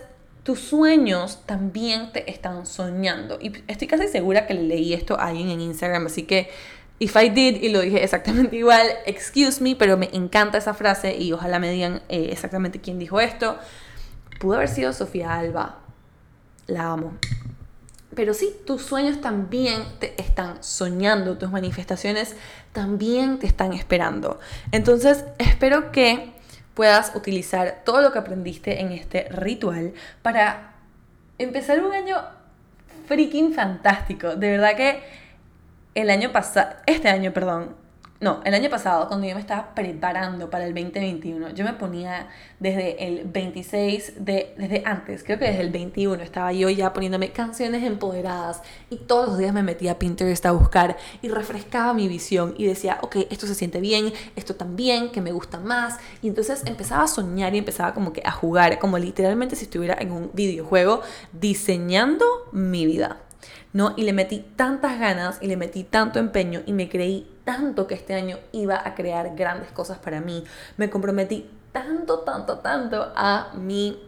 tus 0.49 0.61
sueños 0.61 1.41
también 1.45 2.11
te 2.11 2.31
están 2.31 2.65
soñando. 2.65 3.39
Y 3.39 3.53
estoy 3.67 3.87
casi 3.87 4.09
segura 4.09 4.47
que 4.47 4.55
le 4.55 4.63
leí 4.63 4.95
esto 4.95 5.21
a 5.21 5.27
alguien 5.27 5.51
en 5.51 5.61
Instagram, 5.61 6.07
así 6.07 6.23
que 6.23 6.49
if 6.99 7.15
I 7.17 7.29
did 7.29 7.63
y 7.63 7.69
lo 7.69 7.83
dije 7.83 8.03
exactamente 8.03 8.57
igual, 8.57 8.87
excuse 9.05 9.63
me, 9.63 9.77
pero 9.77 9.99
me 9.99 10.09
encanta 10.15 10.57
esa 10.57 10.73
frase 10.73 11.19
y 11.19 11.35
ojalá 11.35 11.59
me 11.59 11.71
digan 11.71 12.01
eh, 12.09 12.31
exactamente 12.33 12.81
quién 12.81 12.99
dijo 12.99 13.21
esto. 13.21 13.59
Pudo 14.41 14.55
haber 14.55 14.71
sido 14.71 14.95
Sofía 14.95 15.35
Alba. 15.35 15.81
La 16.67 16.93
amo. 16.93 17.13
Pero 18.15 18.33
sí, 18.33 18.57
tus 18.67 18.81
sueños 18.81 19.21
también 19.21 19.83
te 19.99 20.19
están 20.19 20.65
soñando, 20.65 21.37
tus 21.37 21.51
manifestaciones 21.51 22.37
también 22.73 23.39
te 23.39 23.47
están 23.47 23.75
esperando. 23.75 24.41
Entonces, 24.73 25.27
espero 25.37 25.93
que 25.93 26.33
puedas 26.79 27.17
utilizar 27.17 27.83
todo 27.85 28.03
lo 28.03 28.13
que 28.13 28.21
aprendiste 28.21 28.81
en 28.81 28.93
este 28.93 29.25
ritual 29.31 29.95
para 30.23 30.75
empezar 31.37 31.83
un 31.83 31.93
año 31.93 32.19
freaking 33.09 33.53
fantástico. 33.53 34.37
De 34.37 34.53
verdad 34.53 34.77
que 34.77 35.03
el 35.97 36.09
año 36.09 36.31
pasado, 36.31 36.77
este 36.87 37.09
año, 37.09 37.33
perdón, 37.33 37.75
no, 38.21 38.41
el 38.45 38.53
año 38.53 38.69
pasado, 38.69 39.07
cuando 39.07 39.29
yo 39.29 39.35
me 39.37 39.41
estaba 39.41 39.77
preparando 39.77 40.51
para 40.51 40.67
el 40.67 40.75
2021, 40.75 41.51
yo 41.51 41.65
me 41.65 41.75
ponía 41.75 42.27
desde 42.59 43.07
el 43.07 43.25
26, 43.29 44.25
de, 44.25 44.55
desde 44.59 44.83
antes, 44.85 45.23
creo 45.23 45.39
que 45.39 45.45
desde 45.45 45.61
el 45.61 45.71
21, 45.71 46.21
estaba 46.25 46.53
yo 46.53 46.69
ya 46.69 46.93
poniéndome 46.93 47.31
canciones 47.31 47.85
empoderadas 47.85 48.63
y 48.91 48.97
todos 48.97 49.29
los 49.29 49.39
días 49.39 49.55
me 49.55 49.63
metía 49.63 49.93
a 49.93 49.99
Pinterest 50.01 50.45
a 50.47 50.51
buscar 50.51 50.97
y 51.23 51.29
refrescaba 51.29 51.95
mi 51.95 52.09
visión 52.09 52.57
y 52.59 52.67
decía, 52.67 52.99
ok, 53.03 53.19
esto 53.31 53.47
se 53.47 53.55
siente 53.55 53.81
bien, 53.81 54.13
esto 54.35 54.57
también, 54.57 55.13
que 55.13 55.21
me 55.21 55.31
gusta 55.31 55.61
más. 55.61 55.99
Y 56.21 56.27
entonces 56.27 56.65
empezaba 56.67 57.05
a 57.05 57.09
soñar 57.09 57.55
y 57.55 57.59
empezaba 57.59 57.95
como 57.95 58.13
que 58.13 58.23
a 58.25 58.33
jugar, 58.33 58.81
como 58.81 58.99
literalmente 58.99 59.55
si 59.55 59.67
estuviera 59.67 59.97
en 60.01 60.11
un 60.11 60.31
videojuego 60.35 61.03
diseñando 61.33 62.25
mi 62.51 62.85
vida. 62.85 63.19
¿No? 63.73 63.95
Y 63.97 64.03
le 64.03 64.13
metí 64.13 64.45
tantas 64.57 64.99
ganas 64.99 65.39
y 65.41 65.47
le 65.47 65.57
metí 65.57 65.85
tanto 65.85 66.19
empeño 66.19 66.63
y 66.67 66.73
me 66.73 66.89
creí 66.89 67.31
tanto 67.45 67.87
que 67.87 67.95
este 67.95 68.15
año 68.15 68.39
iba 68.53 68.81
a 68.85 68.95
crear 68.95 69.35
grandes 69.35 69.71
cosas 69.73 69.99
para 69.99 70.21
mí. 70.21 70.45
Me 70.77 70.91
comprometí 70.91 71.51
tanto, 71.73 72.21
tanto, 72.21 72.59
tanto 72.59 73.13
a 73.15 73.53
mi, 73.55 73.99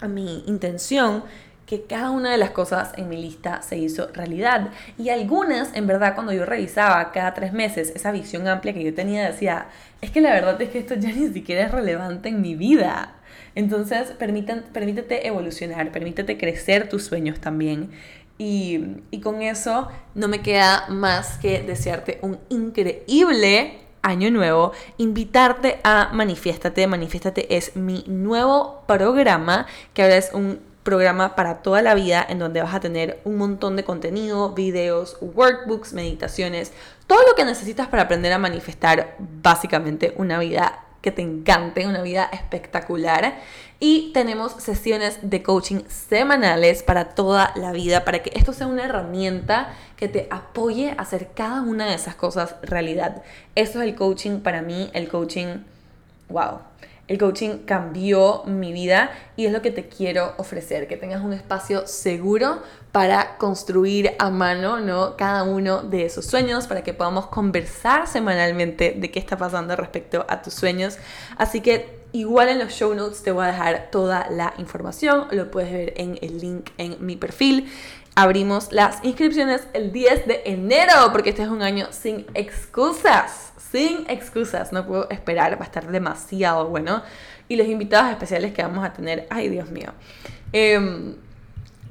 a 0.00 0.08
mi 0.08 0.44
intención 0.46 1.24
que 1.66 1.84
cada 1.84 2.10
una 2.10 2.30
de 2.30 2.36
las 2.36 2.50
cosas 2.50 2.92
en 2.96 3.08
mi 3.08 3.16
lista 3.16 3.62
se 3.62 3.78
hizo 3.78 4.08
realidad. 4.12 4.70
Y 4.98 5.08
algunas, 5.08 5.74
en 5.74 5.86
verdad, 5.86 6.14
cuando 6.14 6.32
yo 6.32 6.44
revisaba 6.44 7.12
cada 7.12 7.32
tres 7.32 7.54
meses 7.54 7.92
esa 7.96 8.12
visión 8.12 8.46
amplia 8.46 8.74
que 8.74 8.84
yo 8.84 8.92
tenía, 8.92 9.26
decía, 9.26 9.68
es 10.02 10.10
que 10.10 10.20
la 10.20 10.32
verdad 10.32 10.60
es 10.60 10.70
que 10.70 10.78
esto 10.78 10.94
ya 10.94 11.10
ni 11.12 11.28
siquiera 11.28 11.62
es 11.62 11.70
relevante 11.70 12.28
en 12.28 12.42
mi 12.42 12.54
vida. 12.54 13.14
Entonces, 13.54 14.12
permítete 14.18 15.26
evolucionar, 15.26 15.92
permítete 15.92 16.36
crecer 16.36 16.88
tus 16.88 17.04
sueños 17.04 17.40
también. 17.40 17.90
Y, 18.38 19.02
con 19.22 19.42
eso 19.42 19.88
no 20.14 20.26
me 20.28 20.42
queda 20.42 20.86
más 20.88 21.38
que 21.38 21.62
desearte 21.62 22.18
un 22.22 22.38
increíble 22.48 23.78
año 24.02 24.30
nuevo, 24.30 24.72
invitarte 24.98 25.78
a 25.84 26.10
Manifiéstate. 26.12 26.86
Manifiéstate 26.86 27.56
es 27.56 27.76
mi 27.76 28.04
nuevo 28.08 28.82
programa, 28.86 29.66
que 29.94 30.02
ahora 30.02 30.16
es 30.16 30.30
un 30.32 30.60
programa 30.82 31.36
para 31.36 31.62
toda 31.62 31.82
la 31.82 31.94
vida 31.94 32.26
en 32.28 32.38
donde 32.38 32.60
vas 32.60 32.74
a 32.74 32.80
tener 32.80 33.20
un 33.24 33.36
montón 33.36 33.76
de 33.76 33.84
contenido, 33.84 34.52
videos, 34.52 35.16
workbooks, 35.20 35.92
meditaciones, 35.92 36.72
todo 37.06 37.20
lo 37.28 37.34
que 37.36 37.44
necesitas 37.44 37.86
para 37.86 38.02
aprender 38.02 38.32
a 38.32 38.38
manifestar 38.38 39.16
básicamente 39.18 40.14
una 40.16 40.38
vida 40.38 40.84
que 41.02 41.10
te 41.12 41.20
encante, 41.20 41.86
una 41.86 42.00
vida 42.00 42.28
espectacular. 42.32 43.40
Y 43.80 44.12
tenemos 44.14 44.52
sesiones 44.52 45.18
de 45.22 45.42
coaching 45.42 45.80
semanales 45.88 46.84
para 46.84 47.10
toda 47.10 47.52
la 47.56 47.72
vida, 47.72 48.04
para 48.04 48.22
que 48.22 48.30
esto 48.34 48.52
sea 48.52 48.68
una 48.68 48.84
herramienta 48.84 49.74
que 49.96 50.08
te 50.08 50.28
apoye 50.30 50.92
a 50.92 51.02
hacer 51.02 51.30
cada 51.34 51.62
una 51.62 51.86
de 51.86 51.94
esas 51.94 52.14
cosas 52.14 52.54
realidad. 52.62 53.22
Eso 53.56 53.82
es 53.82 53.88
el 53.88 53.96
coaching 53.96 54.38
para 54.38 54.62
mí, 54.62 54.88
el 54.94 55.08
coaching, 55.08 55.64
wow. 56.28 56.60
El 57.12 57.18
coaching 57.18 57.66
cambió 57.66 58.42
mi 58.46 58.72
vida 58.72 59.10
y 59.36 59.44
es 59.44 59.52
lo 59.52 59.60
que 59.60 59.70
te 59.70 59.86
quiero 59.86 60.32
ofrecer, 60.38 60.88
que 60.88 60.96
tengas 60.96 61.22
un 61.22 61.34
espacio 61.34 61.86
seguro 61.86 62.62
para 62.90 63.36
construir 63.36 64.12
a 64.18 64.30
mano 64.30 64.80
¿no? 64.80 65.14
cada 65.18 65.42
uno 65.42 65.82
de 65.82 66.06
esos 66.06 66.24
sueños, 66.24 66.66
para 66.66 66.82
que 66.82 66.94
podamos 66.94 67.26
conversar 67.26 68.06
semanalmente 68.06 68.94
de 68.96 69.10
qué 69.10 69.18
está 69.18 69.36
pasando 69.36 69.76
respecto 69.76 70.24
a 70.26 70.40
tus 70.40 70.54
sueños. 70.54 70.96
Así 71.36 71.60
que 71.60 72.00
Igual 72.14 72.50
en 72.50 72.58
los 72.58 72.74
show 72.74 72.94
notes 72.94 73.22
te 73.22 73.32
voy 73.32 73.44
a 73.44 73.46
dejar 73.46 73.88
toda 73.90 74.26
la 74.28 74.52
información, 74.58 75.28
lo 75.30 75.50
puedes 75.50 75.72
ver 75.72 75.94
en 75.96 76.18
el 76.20 76.40
link 76.40 76.68
en 76.76 76.98
mi 77.00 77.16
perfil. 77.16 77.72
Abrimos 78.14 78.72
las 78.72 79.02
inscripciones 79.04 79.66
el 79.72 79.90
10 79.90 80.26
de 80.26 80.42
enero 80.44 80.92
porque 81.12 81.30
este 81.30 81.42
es 81.42 81.48
un 81.48 81.62
año 81.62 81.88
sin 81.92 82.26
excusas, 82.34 83.54
sin 83.70 84.04
excusas, 84.10 84.70
no 84.70 84.86
puedo 84.86 85.08
esperar, 85.08 85.56
va 85.58 85.62
a 85.62 85.66
estar 85.66 85.90
demasiado 85.90 86.68
bueno. 86.68 87.02
Y 87.48 87.56
los 87.56 87.66
invitados 87.66 88.10
especiales 88.10 88.52
que 88.52 88.62
vamos 88.62 88.84
a 88.84 88.92
tener, 88.92 89.26
ay 89.30 89.48
Dios 89.48 89.70
mío. 89.70 89.92
Em, 90.52 91.16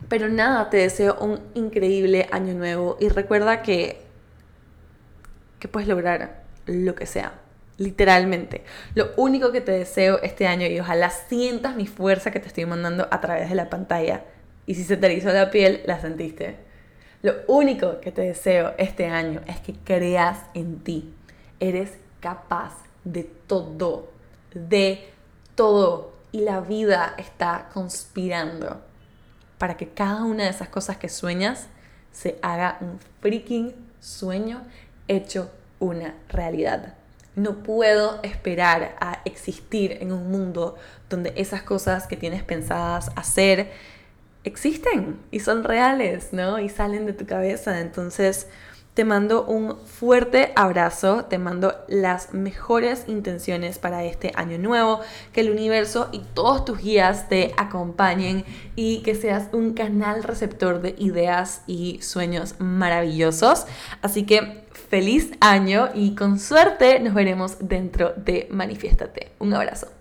pero 0.09 0.29
nada, 0.29 0.69
te 0.69 0.77
deseo 0.77 1.17
un 1.19 1.39
increíble 1.55 2.27
año 2.31 2.53
nuevo 2.53 2.97
y 2.99 3.09
recuerda 3.09 3.63
que, 3.63 4.01
que 5.57 5.67
puedes 5.67 5.87
lograr 5.87 6.43
lo 6.67 6.93
que 6.93 7.07
sea 7.07 7.33
literalmente. 7.77 8.63
Lo 8.93 9.11
único 9.17 9.51
que 9.51 9.61
te 9.61 9.71
deseo 9.71 10.21
este 10.21 10.47
año 10.47 10.67
y 10.67 10.79
ojalá 10.79 11.09
sientas 11.09 11.75
mi 11.75 11.87
fuerza 11.87 12.31
que 12.31 12.39
te 12.39 12.47
estoy 12.47 12.65
mandando 12.65 13.07
a 13.09 13.19
través 13.21 13.49
de 13.49 13.55
la 13.55 13.69
pantalla. 13.69 14.23
Y 14.65 14.75
si 14.75 14.83
se 14.83 14.97
te 14.97 15.07
erizó 15.07 15.31
la 15.31 15.51
piel, 15.51 15.81
la 15.85 15.99
sentiste. 15.99 16.57
Lo 17.21 17.33
único 17.47 17.99
que 17.99 18.11
te 18.11 18.21
deseo 18.21 18.73
este 18.77 19.07
año 19.07 19.41
es 19.47 19.59
que 19.59 19.73
creas 19.73 20.39
en 20.53 20.79
ti. 20.79 21.13
Eres 21.59 21.91
capaz 22.19 22.73
de 23.03 23.23
todo, 23.23 24.09
de 24.53 25.09
todo. 25.55 26.13
Y 26.31 26.41
la 26.41 26.61
vida 26.61 27.13
está 27.17 27.69
conspirando 27.73 28.81
para 29.57 29.77
que 29.77 29.89
cada 29.89 30.23
una 30.23 30.45
de 30.45 30.49
esas 30.49 30.69
cosas 30.69 30.97
que 30.97 31.09
sueñas 31.09 31.67
se 32.11 32.39
haga 32.41 32.77
un 32.81 32.99
freaking 33.19 33.75
sueño 33.99 34.63
hecho 35.07 35.51
una 35.79 36.15
realidad. 36.29 36.95
No 37.35 37.63
puedo 37.63 38.19
esperar 38.23 38.95
a 38.99 39.21
existir 39.25 39.97
en 40.01 40.11
un 40.11 40.31
mundo 40.31 40.75
donde 41.09 41.33
esas 41.35 41.63
cosas 41.63 42.07
que 42.07 42.17
tienes 42.17 42.43
pensadas 42.43 43.11
hacer 43.15 43.71
existen 44.43 45.19
y 45.31 45.39
son 45.39 45.63
reales, 45.63 46.33
¿no? 46.33 46.59
Y 46.59 46.69
salen 46.69 47.05
de 47.05 47.13
tu 47.13 47.25
cabeza. 47.25 47.79
Entonces, 47.79 48.47
Te 48.93 49.05
mando 49.05 49.45
un 49.45 49.77
fuerte 49.85 50.51
abrazo, 50.57 51.23
te 51.23 51.37
mando 51.37 51.73
las 51.87 52.33
mejores 52.33 53.05
intenciones 53.07 53.79
para 53.79 54.03
este 54.03 54.33
año 54.35 54.57
nuevo, 54.57 54.99
que 55.31 55.39
el 55.41 55.49
universo 55.49 56.09
y 56.11 56.19
todos 56.33 56.65
tus 56.65 56.79
guías 56.79 57.29
te 57.29 57.53
acompañen 57.55 58.43
y 58.75 59.01
que 59.03 59.15
seas 59.15 59.47
un 59.53 59.75
canal 59.75 60.23
receptor 60.23 60.81
de 60.81 60.95
ideas 60.97 61.61
y 61.67 62.01
sueños 62.01 62.55
maravillosos. 62.59 63.65
Así 64.01 64.25
que 64.25 64.65
feliz 64.89 65.31
año 65.39 65.87
y 65.93 66.13
con 66.15 66.37
suerte 66.37 66.99
nos 66.99 67.13
veremos 67.13 67.59
dentro 67.59 68.13
de 68.17 68.49
Manifiéstate. 68.51 69.31
Un 69.39 69.53
abrazo. 69.53 70.00